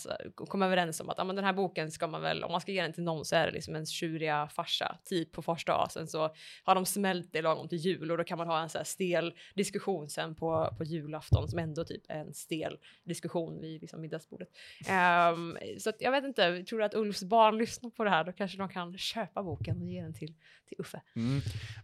kom 0.47 0.63
överens 0.63 1.01
om 1.01 1.11
att 1.11 1.19
ja, 1.19 1.25
men 1.25 1.37
den 1.37 1.45
här 1.45 1.53
boken 1.53 1.91
ska 1.91 2.07
man 2.07 2.23
väl, 2.23 2.45
om 2.45 2.53
man 2.53 2.61
ska 2.61 2.73
ge 2.73 2.83
den 2.83 2.93
till 2.93 3.03
någon 3.03 3.25
så 3.25 3.37
är 3.37 3.47
det 3.47 3.53
liksom 3.53 3.75
ens 3.75 3.91
tjuriga 3.91 4.49
farsa, 4.49 4.99
typ 5.05 5.33
på 5.33 5.43
första 5.43 5.73
dag. 5.73 5.93
Sen 5.93 6.07
så 6.07 6.35
har 6.65 6.75
de 6.75 6.87
smält 6.87 7.33
det 7.33 7.43
lagom 7.43 7.69
till 7.69 7.79
jul 7.79 8.11
och 8.11 8.19
då 8.19 8.25
kan 8.25 8.39
man 8.39 8.47
ha 8.47 8.63
en 8.63 8.69
så 8.69 8.79
stel 8.85 9.35
diskussion 9.55 10.09
sen 10.09 10.35
på, 10.35 10.75
på 10.79 10.85
julafton 10.85 11.49
som 11.49 11.59
ändå 11.59 11.85
typ 11.85 12.03
är 12.09 12.19
en 12.19 12.35
stel 12.35 12.79
diskussion 13.05 13.61
vid 13.61 13.81
liksom 13.81 14.01
middagsbordet. 14.01 14.49
Ehm, 14.89 15.59
så 15.79 15.91
att 15.91 15.97
jag 16.01 16.11
vet 16.11 16.25
inte, 16.25 16.65
tror 16.65 16.83
att 16.83 16.95
Ulfs 16.95 17.25
barn 17.25 17.59
lyssnar 17.59 17.91
på 17.91 18.05
det 18.05 18.11
här, 18.11 18.25
då 18.25 18.33
kanske 18.33 18.59
de 18.59 18.69
kan 18.69 18.99
köpa 18.99 19.43
boken 19.43 19.83
och 19.83 19.89
ge 19.89 20.03
den 20.03 20.15
till, 20.15 20.35
till 20.69 20.77
Uffe. 20.79 21.03
Mm. 21.17 21.41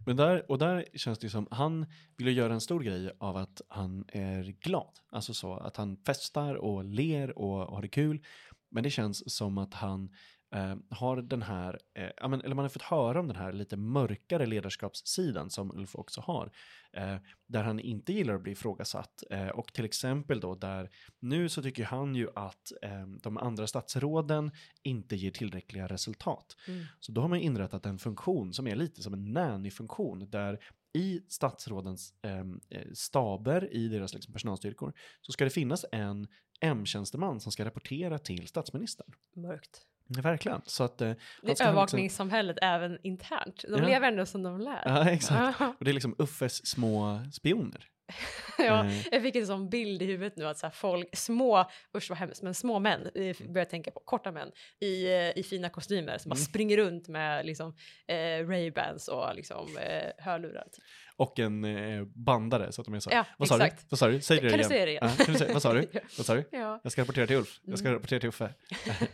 Men 0.07 0.17
där, 0.17 0.51
och 0.51 0.59
där 0.59 0.85
känns 0.95 1.19
det 1.19 1.29
som, 1.29 1.49
han 1.51 1.87
vill 2.17 2.37
göra 2.37 2.53
en 2.53 2.61
stor 2.61 2.81
grej 2.81 3.11
av 3.19 3.37
att 3.37 3.63
han 3.69 4.05
är 4.09 4.43
glad. 4.43 4.99
Alltså 5.11 5.35
så, 5.35 5.50
att 5.55 5.77
han 5.77 5.97
festar 5.97 6.55
och 6.55 6.85
ler 6.85 7.39
och 7.39 7.57
har 7.57 7.83
det 7.83 7.89
kul. 7.89 8.25
men 8.71 8.83
det 8.83 8.91
känns 8.91 9.37
som 9.37 9.59
att 9.59 9.75
han 9.75 10.11
eh, 10.55 10.77
har 10.91 11.17
den 11.17 11.43
här, 11.43 11.79
eh, 11.95 12.29
men, 12.29 12.41
eller 12.41 12.55
man 12.55 12.65
har 12.65 12.69
fått 12.69 12.83
höra 12.83 13.21
om 13.21 13.27
den 13.27 13.37
här 13.37 13.53
lite 13.53 13.77
mörkare 13.77 14.47
ledarskapssidan 14.47 15.51
som 15.51 15.73
Ulf 15.77 15.95
också 15.95 16.21
har. 16.21 16.53
Eh, 16.93 17.17
där 17.47 17.63
han 17.63 17.81
inte 17.81 18.13
gillar 18.13 18.35
att 18.35 18.43
bli 18.43 18.53
ifrågasatt. 18.53 19.23
Eh, 19.31 19.49
och 19.49 19.73
till 19.73 19.85
exempel 19.85 20.41
då 20.41 20.55
där, 20.55 20.91
nu 21.21 21.49
så 21.49 21.63
tycker 21.63 21.85
han 21.85 22.15
ju 22.15 22.29
att 22.35 22.73
eh, 22.83 23.07
de 23.23 23.37
andra 23.39 23.67
statsråden 23.67 24.51
inte 24.83 25.17
ger 25.17 25.31
tillräckliga 25.31 25.87
resultat. 25.87 26.57
Mm. 26.69 26.85
Så 27.01 27.13
då 27.13 27.21
har 27.21 27.29
man 27.29 27.39
inrättat 27.39 27.87
en 27.87 27.99
funktion 27.99 28.53
som 28.53 28.67
är 28.67 28.77
lite 28.77 29.03
som 29.03 29.15
en 29.15 29.33
nanny-funktion 29.33 30.31
där 30.31 30.59
i 30.93 31.21
statsrådens 31.29 32.15
ehm, 32.23 32.61
eh, 32.71 32.83
staber, 32.95 33.73
i 33.75 33.89
deras 33.89 34.15
liksom, 34.15 34.33
personalstyrkor, 34.33 34.93
så 35.21 35.33
ska 35.33 35.45
det 35.45 35.51
finnas 35.51 35.85
en 35.93 36.29
M-tjänsteman 36.61 37.41
som 37.41 37.53
ska 37.53 37.65
rapportera 37.65 38.19
till 38.19 38.49
statsministern. 38.49 39.07
Mörkt. 39.37 39.87
Verkligen. 40.07 40.61
Så 40.67 40.85
att, 40.85 41.01
eh, 41.01 41.07
Det 41.09 41.15
är 41.43 41.49
liksom, 41.49 41.67
övervakningssamhället 41.67 42.57
även 42.63 42.99
internt. 43.03 43.63
De 43.69 43.83
Ja. 43.83 43.87
lever 43.89 44.09
ändå 44.09 44.27
som 44.27 44.43
de 44.43 44.61
lär. 44.61 44.83
ja, 44.85 45.11
exakt. 45.11 45.61
Och 45.61 45.85
det 45.85 45.91
är 45.91 45.95
liksom 45.95 46.15
Uffes 46.19 46.67
små 46.67 47.21
spioner. 47.33 47.87
ja, 48.59 48.85
Eh. 48.85 49.07
jag 49.13 49.23
fick 49.23 49.37
en 49.37 49.47
sån 49.47 49.71
bild 49.71 50.03
i 50.03 50.07
huvudet 50.07 50.37
nu 50.37 50.47
att 50.47 50.59
så 50.59 50.71
folk, 50.71 51.17
små, 51.17 51.71
usch 51.97 52.11
vad 52.11 52.19
hemskt, 52.19 52.43
men 52.43 52.55
små 52.55 52.79
män, 52.79 53.11
Mm. 53.15 53.35
börjar 53.53 53.65
tänka 53.65 53.91
på, 53.91 54.01
korta 54.01 54.33
män 54.33 54.53
i, 54.81 55.07
eh, 55.07 55.39
i 55.39 55.43
fina 55.51 55.69
kostymer 55.69 56.19
som 56.19 56.31
bara 56.31 56.35
Mm. 56.37 56.45
springer 56.45 56.77
runt 56.77 57.09
med 57.09 57.47
liksom 57.47 57.77
eh, 58.07 58.15
Ray-Bans 58.49 59.09
och 59.09 59.35
liksom 59.35 59.77
eh, 59.77 60.11
hörlurar. 60.25 60.65
Typ. 60.73 60.85
Och 61.17 61.39
en 61.39 61.65
eh, 61.65 62.05
bandare, 62.05 62.73
så 62.73 62.81
att 62.81 62.85
de 62.85 62.95
är 62.95 63.01
så. 63.01 63.11
Ja, 63.13 63.25
vad 63.39 63.49
sa 63.49 63.59
du? 63.59 63.71
Vad 63.91 63.99
sa 63.99 64.09
du? 64.09 64.21
Säg 64.21 64.37
det 64.37 64.41
Kan 64.41 64.49
du 64.51 64.55
igen. 64.57 64.69
säga 64.69 64.85
det 64.85 64.91
igen? 64.91 65.11
Ja, 65.19 65.25
kan 65.25 65.33
du 65.33 65.39
säga, 65.39 65.53
vad 65.53 65.63
sa 65.63 65.73
du? 65.73 65.81
Vad 66.17 66.27
sa 66.27 66.35
du? 66.35 66.49
Ja. 66.53 66.81
Jag 66.83 66.93
ska 66.93 67.03
rapportera 67.03 67.27
till 67.27 67.37
Ulf. 67.37 67.61
Jag 67.65 67.79
ska 67.79 67.89
Mm. 67.89 67.99
rapportera 67.99 68.21
till 68.21 68.29
Uffe. 68.29 68.55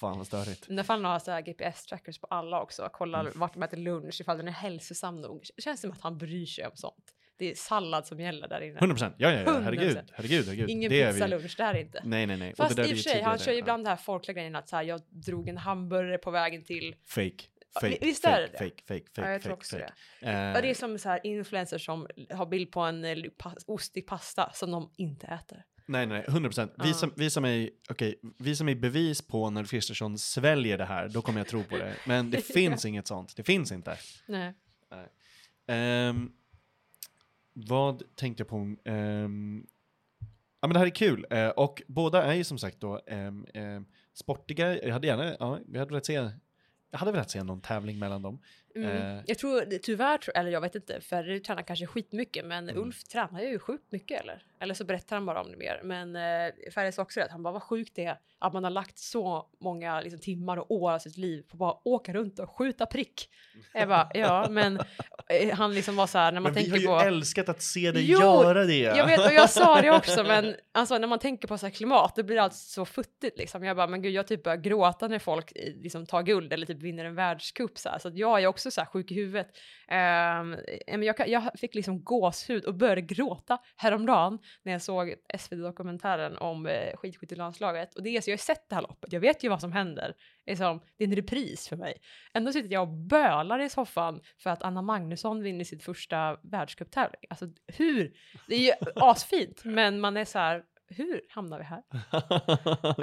Fan 0.00 0.18
vad 0.18 0.26
störigt. 0.26 0.64
När 0.68 0.82
fall 0.82 1.04
har 1.04 1.18
så 1.18 1.30
här 1.30 1.40
GPS-trackers 1.42 2.20
på 2.20 2.26
alla 2.30 2.62
också, 2.62 2.88
kollar 2.92 3.20
Mm. 3.20 3.32
vart 3.36 3.54
de 3.54 3.62
äter 3.62 3.76
lunch, 3.76 4.20
ifall 4.20 4.36
den 4.36 4.48
är 4.48 4.52
hälsosam 4.52 5.20
nog. 5.20 5.44
Känns 5.58 5.80
som 5.80 5.92
att 5.92 6.00
han 6.00 6.18
bryr 6.18 6.46
sig 6.46 6.66
om 6.66 6.72
sånt. 6.76 7.04
Det 7.38 7.50
är 7.50 7.54
sallad 7.54 8.06
som 8.06 8.20
gäller 8.20 8.48
där 8.48 8.60
inne. 8.60 8.78
100 8.78 8.94
procent. 8.94 9.14
Ja, 9.18 9.30
ja, 9.32 9.38
ja. 9.40 9.44
100%. 9.46 9.62
Herregud. 9.62 9.98
Herregud, 10.12 10.44
herregud. 10.46 10.70
Ingen 10.70 10.90
det 10.90 11.02
är 11.02 11.12
pizza 11.12 11.24
vi. 11.26 11.48
där 11.56 11.76
inte. 11.76 12.00
Nej, 12.04 12.26
nej, 12.26 12.36
nej. 12.36 12.50
Och 12.50 12.56
Fast 12.56 12.76
det 12.76 12.82
i 12.82 12.84
där 12.84 12.84
och 12.84 12.90
är 12.90 12.96
ju 12.96 13.02
för 13.02 13.10
sig, 13.10 13.22
han 13.22 13.38
kör 13.38 13.52
ju 13.52 13.58
Ja. 13.58 13.62
ibland 13.62 13.84
det 13.84 13.88
här 13.90 13.96
folkliga 13.96 14.34
grejen 14.34 14.56
att 14.56 14.68
så 14.68 14.76
här, 14.76 14.82
jag 14.82 15.00
drog 15.08 15.48
en 15.48 15.56
hamburgare 15.56 16.18
på 16.18 16.30
vägen 16.30 16.64
till 16.64 16.94
Fake. 17.06 17.30
Fake. 17.80 17.98
visst 18.00 18.22
fake, 18.24 18.36
är 18.36 18.40
det 18.40 18.46
det? 18.52 18.58
Fake, 18.58 18.82
fake, 18.88 19.04
fake, 19.14 19.20
Ja, 19.28 19.30
jag 19.32 19.42
tror 19.42 19.52
också 19.52 19.76
fake. 19.76 19.92
det. 20.20 20.26
Eh, 20.28 20.62
det 20.62 20.70
är 20.70 20.74
som 20.74 20.98
så 20.98 21.08
här 21.08 21.20
influencers 21.24 21.84
som 21.84 22.06
har 22.30 22.46
bild 22.46 22.70
på 22.72 22.80
en 22.80 23.04
eh, 23.04 23.16
ostig 23.66 24.06
pasta 24.06 24.50
som 24.54 24.70
de 24.70 24.90
inte 24.96 25.26
äter. 25.26 25.64
Nej, 25.88 26.06
nej, 26.06 26.24
100 26.28 26.48
procent. 26.48 26.72
Visa, 26.84 27.10
visa, 27.16 27.40
mig, 27.40 27.70
okej, 27.90 28.20
visa 28.38 28.64
mig 28.64 28.74
bevis 28.74 29.26
på 29.26 29.50
när 29.50 29.64
Kristersson 29.64 30.18
sväljer 30.18 30.78
det 30.78 30.84
här, 30.84 31.08
då 31.08 31.22
kommer 31.22 31.40
jag 31.40 31.48
tro 31.48 31.62
på 31.64 31.76
det. 31.78 31.94
Men 32.06 32.30
det 32.30 32.40
finns 32.54 32.84
inget 32.84 33.06
sånt. 33.06 33.36
Det 33.36 33.42
finns 33.44 33.72
inte. 33.72 33.96
Nej. 34.26 34.54
Ehm, 35.68 36.32
vad 37.56 38.02
tänkte 38.14 38.40
jag 38.40 38.48
på? 38.48 38.76
Ehm, 38.84 39.66
ja, 40.60 40.68
men 40.68 40.72
det 40.72 40.78
här 40.78 40.86
är 40.86 40.90
kul. 40.90 41.26
Eh, 41.30 41.48
och 41.48 41.82
båda 41.86 42.22
är 42.22 42.34
ju 42.34 42.44
som 42.44 42.58
sagt 42.58 42.80
då 42.80 43.00
ehm, 43.06 43.46
ehm, 43.54 43.86
sportiga. 44.12 44.82
Jag 44.84 44.92
hade 44.92 45.06
gärna, 45.06 45.36
ja, 45.40 45.58
jag 45.72 45.78
hade 45.78 45.90
velat 45.90 46.06
se, 46.06 46.30
jag 46.90 46.98
hade 46.98 47.12
velat 47.12 47.30
se 47.30 47.42
någon 47.42 47.60
tävling 47.60 47.98
mellan 47.98 48.22
dem. 48.22 48.38
Mm. 48.74 49.16
Eh. 49.18 49.22
Jag 49.26 49.38
tror 49.38 49.78
tyvärr, 49.78 50.20
eller 50.34 50.50
jag 50.50 50.60
vet 50.60 50.74
inte, 50.74 51.00
Ferry 51.00 51.40
tränar 51.42 51.62
kanske 51.62 51.86
skitmycket 51.86 52.46
men 52.46 52.68
Mm. 52.68 52.82
Ulf 52.82 53.04
tränar 53.04 53.40
ju 53.40 53.58
sjukt 53.58 53.92
mycket 53.92 54.20
eller? 54.20 54.42
Eller 54.60 54.74
så 54.74 54.84
berättar 54.84 55.16
han 55.16 55.26
bara 55.26 55.40
om 55.40 55.50
det 55.50 55.56
mer. 55.56 55.80
Men 55.84 56.16
eh, 56.16 56.52
Ferry 56.74 56.92
sa 56.92 57.02
också 57.02 57.20
det, 57.20 57.26
att 57.26 57.32
han 57.32 57.42
bara 57.42 57.52
vad 57.52 57.62
sjukt 57.62 57.92
det 57.94 58.04
är 58.04 58.18
att 58.38 58.52
man 58.52 58.64
har 58.64 58.70
lagt 58.70 58.98
så 58.98 59.46
många 59.60 60.00
liksom, 60.00 60.20
timmar 60.20 60.56
och 60.56 60.70
år 60.70 60.92
av 60.92 60.98
sitt 60.98 61.16
liv 61.16 61.42
på 61.42 61.54
att 61.54 61.58
bara 61.58 61.76
åka 61.84 62.12
runt 62.12 62.38
och 62.38 62.58
skjuta 62.58 62.86
prick. 62.86 63.28
Jag 63.74 63.88
bara, 63.88 64.10
ja 64.14 64.46
men 64.50 64.80
eh, 65.28 65.56
han 65.56 65.74
liksom 65.74 65.96
var 65.96 66.06
så 66.06 66.18
här 66.18 66.32
när 66.32 66.40
man 66.40 66.52
Men 66.52 66.62
vi 66.64 66.70
har 66.70 66.76
tänker 66.76 66.92
ju 66.92 66.98
på... 66.98 67.06
älskat 67.06 67.48
att 67.48 67.62
se 67.62 67.92
dig 67.92 68.10
Jo, 68.10 68.20
göra 68.20 68.64
det. 68.64 68.78
Jag 68.78 69.06
vet 69.06 69.26
och 69.26 69.32
jag 69.32 69.50
sa 69.50 69.80
det 69.80 69.90
också 69.90 70.24
men 70.24 70.54
alltså 70.72 70.98
när 70.98 71.08
man 71.08 71.18
tänker 71.18 71.48
på 71.48 71.58
så 71.58 71.66
här 71.66 71.72
klimat 71.72 72.16
då 72.16 72.22
blir 72.22 72.38
allt 72.38 72.54
så 72.54 72.84
futtigt 72.84 73.38
liksom. 73.38 73.64
Jag 73.64 73.76
bara 73.76 73.86
men 73.86 74.02
gud 74.02 74.12
jag 74.12 74.26
typ 74.26 74.42
börjar 74.42 74.58
gråta 74.58 75.08
när 75.08 75.18
folk 75.18 75.52
eh, 75.54 75.74
liksom 75.74 76.06
tar 76.06 76.22
guld 76.22 76.52
eller 76.52 76.66
typ 76.66 76.82
vinner 76.82 77.04
en 77.04 77.14
världscup 77.14 77.78
så 77.78 77.88
här. 77.88 77.98
Så 77.98 78.08
att 78.08 78.16
jag 78.16 78.42
är 78.42 78.46
också 78.46 78.70
så 78.70 78.80
här 78.80 78.88
sjuk 78.88 79.10
i 79.10 79.14
huvudet. 79.14 79.48
Men 79.88 81.02
jag, 81.02 81.28
jag 81.28 81.50
fick 81.58 81.74
liksom 81.74 82.04
gåshud 82.04 82.64
och 82.64 82.74
började 82.74 83.00
gråta 83.00 83.58
häromdagen 83.76 84.38
när 84.62 84.72
jag 84.72 84.82
såg 84.82 85.14
SVT-dokumentären 85.38 86.36
om 86.36 86.66
eh, 86.66 86.96
skidskyttelandslaget. 86.96 87.94
Och 87.94 88.02
det 88.02 88.16
är 88.16 88.20
så 88.20 88.30
jag 88.30 88.36
har 88.36 88.38
sett 88.38 88.68
det 88.68 88.74
här 88.74 88.82
loppet, 88.82 89.12
jag 89.12 89.20
vet 89.20 89.44
ju 89.44 89.48
vad 89.48 89.60
som 89.60 89.72
händer. 89.72 90.14
Det 90.44 90.52
är, 90.52 90.56
som, 90.56 90.80
det 90.96 91.04
är 91.04 91.08
en 91.08 91.16
repris 91.16 91.68
för 91.68 91.76
mig. 91.76 91.96
Ändå 92.34 92.52
sitter 92.52 92.72
jag 92.72 92.82
och 92.82 92.94
bölar 92.94 93.58
i 93.58 93.68
soffan 93.68 94.20
för 94.38 94.50
att 94.50 94.62
Anna 94.62 94.82
Magnusson 94.82 95.42
vinner 95.42 95.64
sitt 95.64 95.84
första 95.84 96.38
världscuptävling. 96.42 97.20
Alltså 97.30 97.46
hur? 97.66 98.12
Det 98.48 98.54
är 98.54 98.60
ju 98.60 98.72
asfint, 98.96 99.64
men 99.64 100.00
man 100.00 100.16
är 100.16 100.24
så 100.24 100.38
här, 100.38 100.62
hur 100.88 101.20
hamnar 101.28 101.58
vi 101.58 101.64
här? 101.64 101.82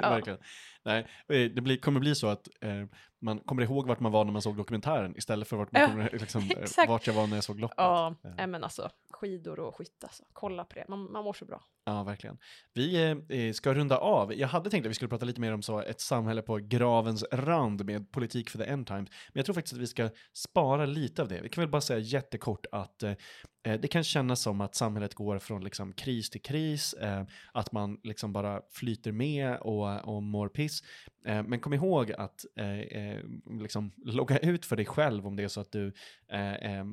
Verkligen. 0.00 0.38
Nej, 0.84 1.06
eh, 1.28 1.50
det 1.50 1.60
blir, 1.60 1.76
kommer 1.76 2.00
bli 2.00 2.14
så 2.14 2.26
att 2.26 2.48
eh, 2.60 2.84
man 3.20 3.38
kommer 3.38 3.62
ihåg 3.62 3.86
vart 3.86 4.00
man 4.00 4.12
var 4.12 4.24
när 4.24 4.32
man 4.32 4.42
såg 4.42 4.56
dokumentären 4.56 5.16
istället 5.16 5.48
för 5.48 5.56
vart, 5.56 5.72
man 5.72 5.82
Ja, 5.82 5.88
kommer, 5.88 6.10
liksom, 6.12 6.42
eh, 6.42 6.88
vart 6.88 7.06
jag 7.06 7.14
var 7.14 7.26
när 7.26 7.34
jag 7.36 7.44
såg 7.44 7.60
loppet. 7.60 7.74
Ja, 7.78 8.14
Eh, 8.38 8.46
men 8.46 8.64
alltså 8.64 8.90
skidor 9.10 9.60
och 9.60 9.76
skytte, 9.76 10.06
alltså. 10.06 10.22
kolla 10.32 10.64
på 10.64 10.74
det. 10.74 10.84
Man, 10.88 11.12
man 11.12 11.24
mår 11.24 11.32
så 11.32 11.44
bra. 11.44 11.62
Ja, 11.84 12.02
verkligen. 12.02 12.38
Vi 12.74 13.10
eh, 13.28 13.52
ska 13.52 13.74
runda 13.74 13.98
av. 13.98 14.34
Jag 14.34 14.48
hade 14.48 14.70
tänkt 14.70 14.86
att 14.86 14.90
vi 14.90 14.94
skulle 14.94 15.08
prata 15.08 15.24
lite 15.24 15.40
mer 15.40 15.52
om 15.52 15.62
så 15.62 15.80
ett 15.80 16.00
samhälle 16.00 16.42
på 16.42 16.56
gravens 16.56 17.24
rand 17.32 17.84
med 17.84 18.10
politik 18.12 18.50
för 18.50 18.58
the 18.58 18.64
end 18.64 18.86
times. 18.86 19.08
Men 19.10 19.32
jag 19.40 19.44
tror 19.44 19.54
faktiskt 19.54 19.74
att 19.74 19.80
vi 19.80 19.86
ska 19.86 20.10
spara 20.32 20.86
lite 20.86 21.22
av 21.22 21.28
det. 21.28 21.40
Vi 21.40 21.48
kan 21.48 21.62
väl 21.62 21.70
bara 21.70 21.80
säga 21.80 21.98
jättekort 21.98 22.66
att 22.72 23.02
eh, 23.02 23.12
eh, 23.66 23.80
det 23.80 23.88
kan 23.88 24.04
kännas 24.04 24.40
som 24.42 24.60
att 24.60 24.74
samhället 24.74 25.14
går 25.14 25.38
från 25.38 25.64
liksom 25.64 25.92
kris 25.92 26.30
till 26.30 26.42
kris, 26.42 26.92
eh, 26.92 27.24
att 27.52 27.72
man 27.72 28.00
liksom 28.02 28.32
bara 28.32 28.60
flyter 28.70 29.12
med 29.12 29.56
och, 29.56 30.08
och 30.14 30.22
mår 30.22 30.48
piss. 30.48 30.73
Eh, 31.24 31.42
men 31.42 31.60
kom 31.60 31.72
ihåg 31.72 32.12
att 32.12 32.44
eh, 32.56 32.80
eh, 32.80 33.24
liksom 33.60 33.92
logga 34.04 34.38
ut 34.38 34.66
för 34.66 34.76
dig 34.76 34.86
själv 34.86 35.26
om 35.26 35.36
det 35.36 35.42
är 35.42 35.48
så 35.48 35.60
att 35.60 35.72
du 35.72 35.92
eh, 36.28 36.54
eh, 36.54 36.84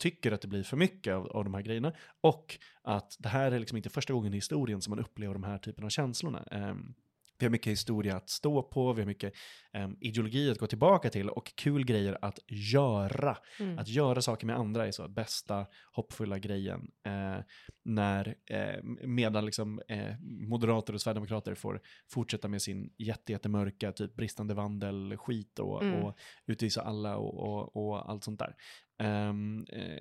tycker 0.00 0.32
att 0.32 0.40
det 0.40 0.48
blir 0.48 0.62
för 0.62 0.76
mycket 0.76 1.14
av, 1.14 1.26
av 1.26 1.44
de 1.44 1.54
här 1.54 1.62
grejerna. 1.62 1.92
Och 2.20 2.58
att 2.82 3.16
det 3.18 3.28
här 3.28 3.52
är 3.52 3.58
liksom 3.58 3.76
inte 3.76 3.90
första 3.90 4.12
gången 4.12 4.32
i 4.34 4.36
historien 4.36 4.82
som 4.82 4.90
man 4.90 4.98
upplever 4.98 5.34
de 5.34 5.44
här 5.44 5.58
typen 5.58 5.84
av 5.84 5.88
känslorna. 5.88 6.48
Ehm, 6.50 6.94
vi 7.40 7.46
har 7.46 7.50
mycket 7.50 7.72
historia 7.72 8.16
att 8.16 8.28
stå 8.28 8.62
på, 8.62 8.92
vi 8.92 9.02
har 9.02 9.06
mycket 9.06 9.32
um, 9.72 9.96
ideologi 10.00 10.50
att 10.50 10.58
gå 10.58 10.66
tillbaka 10.66 11.10
till 11.10 11.28
och 11.28 11.52
kul 11.56 11.84
grejer 11.84 12.18
att 12.22 12.38
göra. 12.48 13.36
Mm. 13.60 13.78
Att 13.78 13.88
göra 13.88 14.22
saker 14.22 14.46
med 14.46 14.56
andra 14.56 14.86
är 14.86 14.90
så 14.90 15.08
bästa 15.08 15.66
hoppfulla 15.92 16.38
grejen. 16.38 16.90
Eh, 17.06 17.44
när, 17.84 18.36
eh, 18.50 18.82
medan 19.06 19.44
liksom, 19.44 19.82
eh, 19.88 20.14
moderater 20.20 20.94
och 20.94 21.00
sverigedemokrater 21.00 21.54
får 21.54 21.80
fortsätta 22.10 22.48
med 22.48 22.62
sin 22.62 22.92
jätte, 22.98 23.32
jättemörka 23.32 23.92
typ 23.92 24.16
bristande 24.16 24.54
vandel, 24.54 25.16
skit 25.16 25.58
och, 25.58 25.82
Mm. 25.82 26.02
och 26.02 26.18
utvisa 26.46 26.82
alla 26.82 27.16
och, 27.16 27.34
och, 27.34 27.76
och 27.76 28.10
allt 28.10 28.24
sånt 28.24 28.40
där. 28.40 28.54
Eh, 28.98 29.34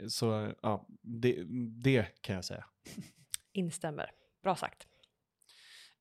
så 0.07 0.53
ja, 0.61 0.87
det, 1.01 1.43
det 1.83 2.21
kan 2.21 2.35
jag 2.35 2.45
säga. 2.45 2.65
Instämmer. 3.53 4.11
Bra 4.43 4.55
sagt. 4.55 4.87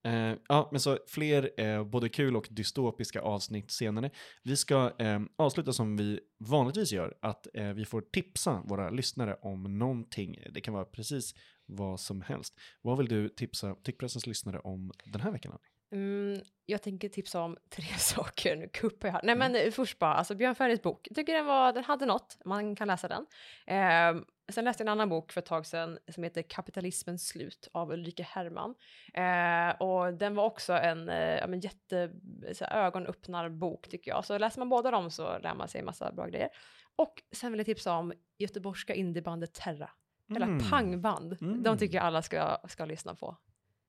Eh, 0.09 0.35
ja, 0.49 0.69
men 0.73 0.81
så 0.81 0.99
fler 1.07 1.61
eh, 1.61 1.85
både 1.85 2.09
kul 2.09 2.37
och 2.37 2.49
dystopiska 2.51 3.21
avsnitt 3.21 3.71
senare. 3.71 4.11
Vi 4.43 4.57
ska 4.57 4.93
eh, 4.99 5.21
avsluta 5.37 5.73
som 5.73 5.97
vi 5.97 6.21
vanligtvis 6.39 6.93
gör, 6.93 7.15
att 7.23 7.47
eh, 7.55 7.73
vi 7.73 7.85
får 7.85 8.01
tipsa 8.01 8.63
våra 8.65 8.91
lyssnare 8.91 9.37
om 9.43 9.79
någonting. 9.79 10.39
Det 10.51 10.61
kan 10.61 10.75
vara 10.75 10.85
precis 10.85 11.35
vad 11.67 12.01
som 12.01 12.21
helst. 12.21 12.55
Vad 12.83 12.99
vill 12.99 13.09
du 13.09 13.29
tipsa 13.29 13.75
Tyckpressens 13.75 14.27
lyssnare 14.27 14.59
om 14.59 14.93
den 15.05 15.21
här 15.21 15.33
veckan? 15.33 15.53
Annie? 15.53 15.78
Mm, 15.93 16.41
jag 16.66 16.82
tänker 16.82 17.09
tipsa 17.09 17.41
om 17.41 17.57
tre 17.70 17.84
saker. 17.84 18.57
Nu 18.57 18.68
kuppar 18.68 19.09
jag 19.09 19.12
här. 19.12 19.20
Nej, 19.24 19.34
Mm. 19.34 19.53
men 19.53 19.72
först 19.72 19.99
bara, 19.99 20.14
alltså 20.14 20.34
Björn 20.34 20.55
Ferrys 20.55 20.82
bok. 20.82 21.07
Jag 21.11 21.16
tycker 21.16 21.34
den, 21.34 21.47
var, 21.47 21.72
den 21.72 21.84
hade 21.84 22.07
något. 22.07 22.39
Man 22.45 22.76
kan 22.76 22.89
läsa 22.89 23.09
den. 23.09 23.26
Eh, 23.66 24.22
sen 24.53 24.64
läste 24.64 24.82
jag 24.82 24.86
en 24.86 24.93
annan 24.93 25.09
bok 25.09 25.32
för 25.32 25.41
ett 25.41 25.47
tag 25.47 25.66
sedan 25.66 25.99
som 26.12 26.22
heter 26.22 26.43
Kapitalismens 26.43 27.28
slut 27.28 27.68
av 27.72 27.93
Ulrika 27.93 28.22
Herrmann. 28.22 28.74
Eh, 29.14 29.76
och 29.82 30.14
den 30.14 30.34
var 30.34 30.45
också 30.45 30.72
en 30.72 31.09
eh, 31.09 31.49
men 31.49 31.61
jätte 31.61 32.11
så 32.53 32.64
här, 32.64 32.86
ögonöppnarbok 32.86 33.89
tycker 33.89 34.11
jag. 34.11 34.24
Så 34.24 34.39
läser 34.39 34.59
man 34.61 34.68
båda 34.68 34.91
dem 34.91 35.11
så 35.11 35.39
lär 35.39 35.55
man 35.55 35.68
sig 35.68 35.78
en 35.78 35.84
massa 35.84 36.12
bra 36.12 36.26
grejer. 36.26 36.49
Och 36.97 37.22
sen 37.32 37.53
vill 37.53 37.59
jag 37.59 37.66
tipsa 37.66 37.93
om 37.95 38.12
göteborgska 38.39 38.95
indiebandet 38.95 39.55
Terra. 39.55 39.91
Eller 40.36 40.47
Mm. 40.47 40.70
pangband. 40.70 41.36
Mm. 41.41 41.62
De 41.62 41.78
tycker 41.78 41.97
jag 41.97 42.05
alla 42.05 42.22
ska, 42.22 42.59
ska 42.68 42.84
lyssna 42.84 43.14
på. 43.14 43.36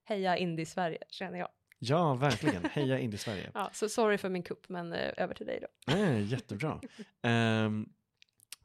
Heja 0.04 0.38
Indie-Sverige, 0.38 0.98
känner 1.10 1.40
jag. 1.40 1.50
Ja, 1.80 2.16
verkligen. 2.16 2.64
Heja 2.72 3.00
Indie-Sverige. 3.00 3.52
Ja, 3.54 3.70
så 3.74 3.90
sorry 3.90 4.18
för 4.18 4.30
min 4.30 4.44
kupp, 4.44 4.70
men 4.70 4.94
eh, 4.94 5.14
över 5.18 5.34
till 5.34 5.46
dig 5.46 5.60
då. 5.62 5.94
Nej, 5.94 6.24
jättebra. 6.24 6.82
Ehm, 7.22 7.90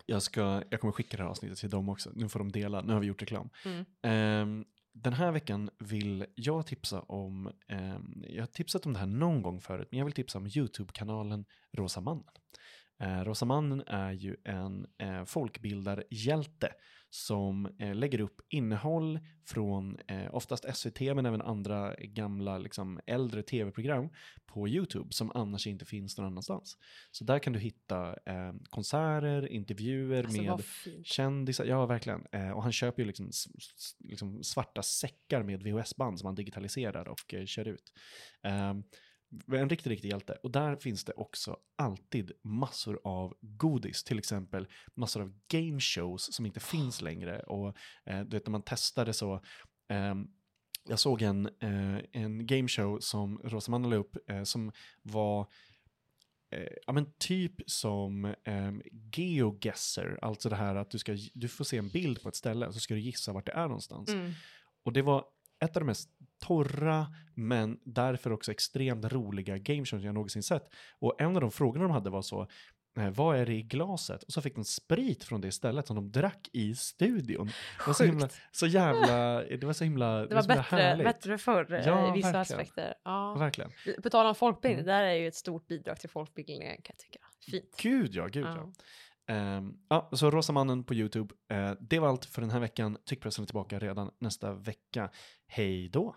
jag, 0.07 0.23
ska, 0.23 0.63
jag 0.71 0.81
kommer 0.81 0.93
skicka 0.93 1.17
det 1.17 1.23
här 1.23 1.31
avsnittet 1.31 1.59
till 1.59 1.71
dem 1.71 1.89
också. 1.89 2.11
Nu 2.15 2.29
får 2.29 2.39
de 2.39 2.53
dela. 2.53 2.81
Nu 2.83 2.93
har 2.93 3.01
vi 3.01 3.07
gjort 3.07 3.23
reklam. 3.23 3.51
Mm. 3.65 3.85
Ehm, 4.03 4.65
den 4.93 5.13
här 5.13 5.33
veckan 5.33 5.71
vill 5.79 6.27
jag 6.35 6.67
tipsa 6.67 7.01
om, 7.01 7.53
eh, 7.69 7.99
jag 8.23 8.43
har 8.43 8.47
tipsat 8.47 8.87
om 8.87 8.93
det 8.93 8.99
här 8.99 9.07
någon 9.07 9.43
gång 9.43 9.61
förut, 9.61 9.89
men 9.91 9.99
jag 9.99 10.05
vill 10.05 10.15
tipsa 10.15 10.39
om 10.39 10.47
YouTube-kanalen 10.47 11.45
Rosa 11.73 12.01
Mannen. 12.01 12.25
Eh, 13.01 13.25
Rosa 13.25 13.45
Mannen 13.45 13.83
är 13.87 14.13
ju 14.13 14.37
en 14.45 14.87
eh, 14.99 15.25
folkbildarhjälte 15.25 16.69
som 17.15 17.67
eh, 17.79 17.95
lägger 17.95 18.21
upp 18.21 18.41
innehåll 18.49 19.21
från 19.47 19.97
eh, 20.09 20.35
oftast 20.35 20.77
SVT 20.77 21.01
men 21.01 21.27
även 21.27 21.43
andra 21.43 21.95
gamla 21.99 22.59
liksom, 22.59 23.01
äldre 23.07 23.43
tv-program 23.43 24.09
på 24.47 24.69
YouTube 24.69 25.13
som 25.13 25.33
annars 25.35 25.67
inte 25.67 25.85
finns 25.85 26.19
någon 26.19 26.27
annanstans. 26.27 26.77
Så 27.11 27.25
där 27.25 27.39
kan 27.39 27.53
du 27.53 27.59
hitta 27.59 28.09
eh, 28.09 28.53
konserter, 28.71 29.49
intervjuer 29.53 30.25
Alltså 30.25 30.43
med 30.43 30.63
kändisar, 31.05 31.65
ja 31.65 31.87
verkligen. 31.87 32.27
Eh, 32.33 32.51
och 32.51 32.63
han 32.63 32.73
köper 32.73 33.03
ju 33.03 33.07
liksom, 33.07 33.31
liksom 33.99 34.43
svarta 34.43 34.83
säckar 34.83 35.43
med 35.43 35.63
VHS-band 35.63 36.19
som 36.19 36.27
han 36.27 36.35
digitaliserar 36.35 37.09
och 37.09 37.35
eh, 37.35 37.45
kör 37.45 37.69
ut. 37.69 37.93
Eh, 39.53 39.61
en 39.61 39.69
riktig, 39.69 39.91
riktig 39.91 40.09
hjälte. 40.09 40.39
Och 40.43 40.51
där 40.51 40.77
finns 40.77 41.05
det 41.05 41.13
också 41.13 41.57
alltid 41.77 42.33
massor 42.43 43.01
av 43.05 43.35
godis, 43.41 44.05
till 44.05 44.19
exempel 44.19 44.67
massor 44.95 45.23
av 45.23 45.33
game 45.49 45.81
shows 45.81 46.35
som 46.35 46.47
inte 46.47 46.61
finns 46.61 47.03
längre. 47.03 47.41
Och 47.41 47.77
eh, 48.05 48.21
du 48.21 48.37
vet 48.37 48.47
när 48.47 48.51
man 48.51 48.63
testade 48.63 49.13
så, 49.13 49.41
ehm, 49.89 50.29
jag 50.89 50.99
såg 50.99 51.23
en, 51.23 51.47
eh, 51.47 51.99
en 52.13 52.47
game 52.47 52.69
show 52.69 52.99
som 53.01 53.39
Rosamanna 53.45 53.89
la 53.89 53.97
upp 53.97 54.31
eh, 54.31 54.43
som 54.43 54.73
var 55.03 55.47
eh, 56.51 56.73
ja, 56.87 56.93
men 56.93 57.13
typ 57.19 57.55
som 57.67 58.25
eh, 58.25 58.73
geoguesser, 59.17 60.19
alltså 60.23 60.49
det 60.49 60.57
här 60.57 60.75
att 60.75 60.91
du, 60.91 60.99
ska, 60.99 61.17
du 61.35 61.49
får 61.49 61.65
se 61.65 61.79
en 61.79 61.89
bild 61.89 62.23
på 62.23 62.29
ett 62.29 62.37
ställe 62.37 62.67
och 62.67 62.75
så 62.75 62.81
ska 62.81 62.95
du 62.95 63.01
gissa 63.01 63.33
vart 63.33 63.47
det 63.47 63.53
är 63.53 63.67
någonstans. 63.69 64.09
Mm. 64.09 64.33
Och 64.83 64.93
det 64.93 65.03
var 65.03 65.25
ett 65.65 65.77
av 65.77 65.81
de 65.81 65.87
mest 65.87 66.11
torra, 66.47 67.07
men 67.35 67.79
därför 67.85 68.33
också 68.33 68.51
extremt 68.51 69.13
roliga 69.13 69.59
gameshows 69.59 70.03
jag 70.05 70.15
någonsin 70.15 70.43
sett. 70.43 70.69
Och 70.99 71.21
en 71.21 71.35
av 71.35 71.41
de 71.41 71.51
frågorna 71.51 71.85
de 71.85 71.91
hade 71.93 72.11
var 72.11 72.23
så, 72.23 72.47
eh, 72.99 73.11
vad 73.11 73.37
är 73.37 73.47
det 73.47 73.55
i 73.55 73.63
glaset? 73.63 74.23
Och 74.23 74.33
så 74.33 74.43
fick 74.43 74.55
de 74.55 74.65
sprit 74.65 75.25
från 75.25 75.41
det 75.41 75.53
stället 75.53 75.87
som 75.87 75.97
de 75.97 76.13
drack 76.13 76.49
i 76.53 76.75
studion. 76.75 77.47
Det 77.47 77.87
var 77.87 77.95
så, 77.95 78.05
himla, 78.05 78.29
så 78.53 78.67
jävla, 78.67 79.43
det 79.43 79.65
var 79.65 79.73
så 79.73 79.85
himla, 79.85 80.27
Det 80.27 80.35
var 80.35 80.43
så 80.43 80.49
himla 80.51 80.63
bättre, 80.63 80.77
härligt. 80.77 81.05
bättre 81.07 81.39
förr 81.39 81.73
eh, 81.73 81.87
Ja, 81.87 82.09
i 82.09 82.13
vissa 82.13 82.33
verkligen. 82.33 82.61
aspekter. 82.61 82.95
Ja. 83.05 83.35
Verkligen. 83.35 83.71
På 84.03 84.11
tal 84.11 84.27
om 84.27 84.35
folkbildning, 84.35 84.79
Mm. 84.81 84.87
det 84.87 84.93
där 84.93 85.03
är 85.05 85.15
ju 85.15 85.29
ett 85.29 85.35
stort 85.35 85.67
bidrag 85.67 86.01
till 86.01 86.11
folkbildningen 86.11 86.77
kan 86.83 86.95
jag 86.97 86.99
tycka. 86.99 87.19
Fint. 87.51 87.77
Gud 87.83 88.15
ja, 88.15 88.27
gud 88.27 88.45
ja. 88.45 88.57
Ja. 88.57 88.73
Ehm, 89.35 89.73
ja, 89.89 90.11
så 90.13 90.31
Rosa 90.31 90.53
mannen 90.53 90.85
på 90.85 90.95
YouTube. 90.95 91.35
Eh, 91.51 91.73
det 91.81 91.99
var 91.99 92.09
allt 92.09 92.25
för 92.25 92.41
den 92.41 92.51
här 92.51 92.61
veckan. 92.61 92.97
Tyckpressen 93.07 93.43
är 93.43 93.47
tillbaka 93.47 93.79
redan 93.79 94.11
nästa 94.21 94.53
vecka. 94.55 95.11
Hej 95.47 95.89
då! 95.89 96.17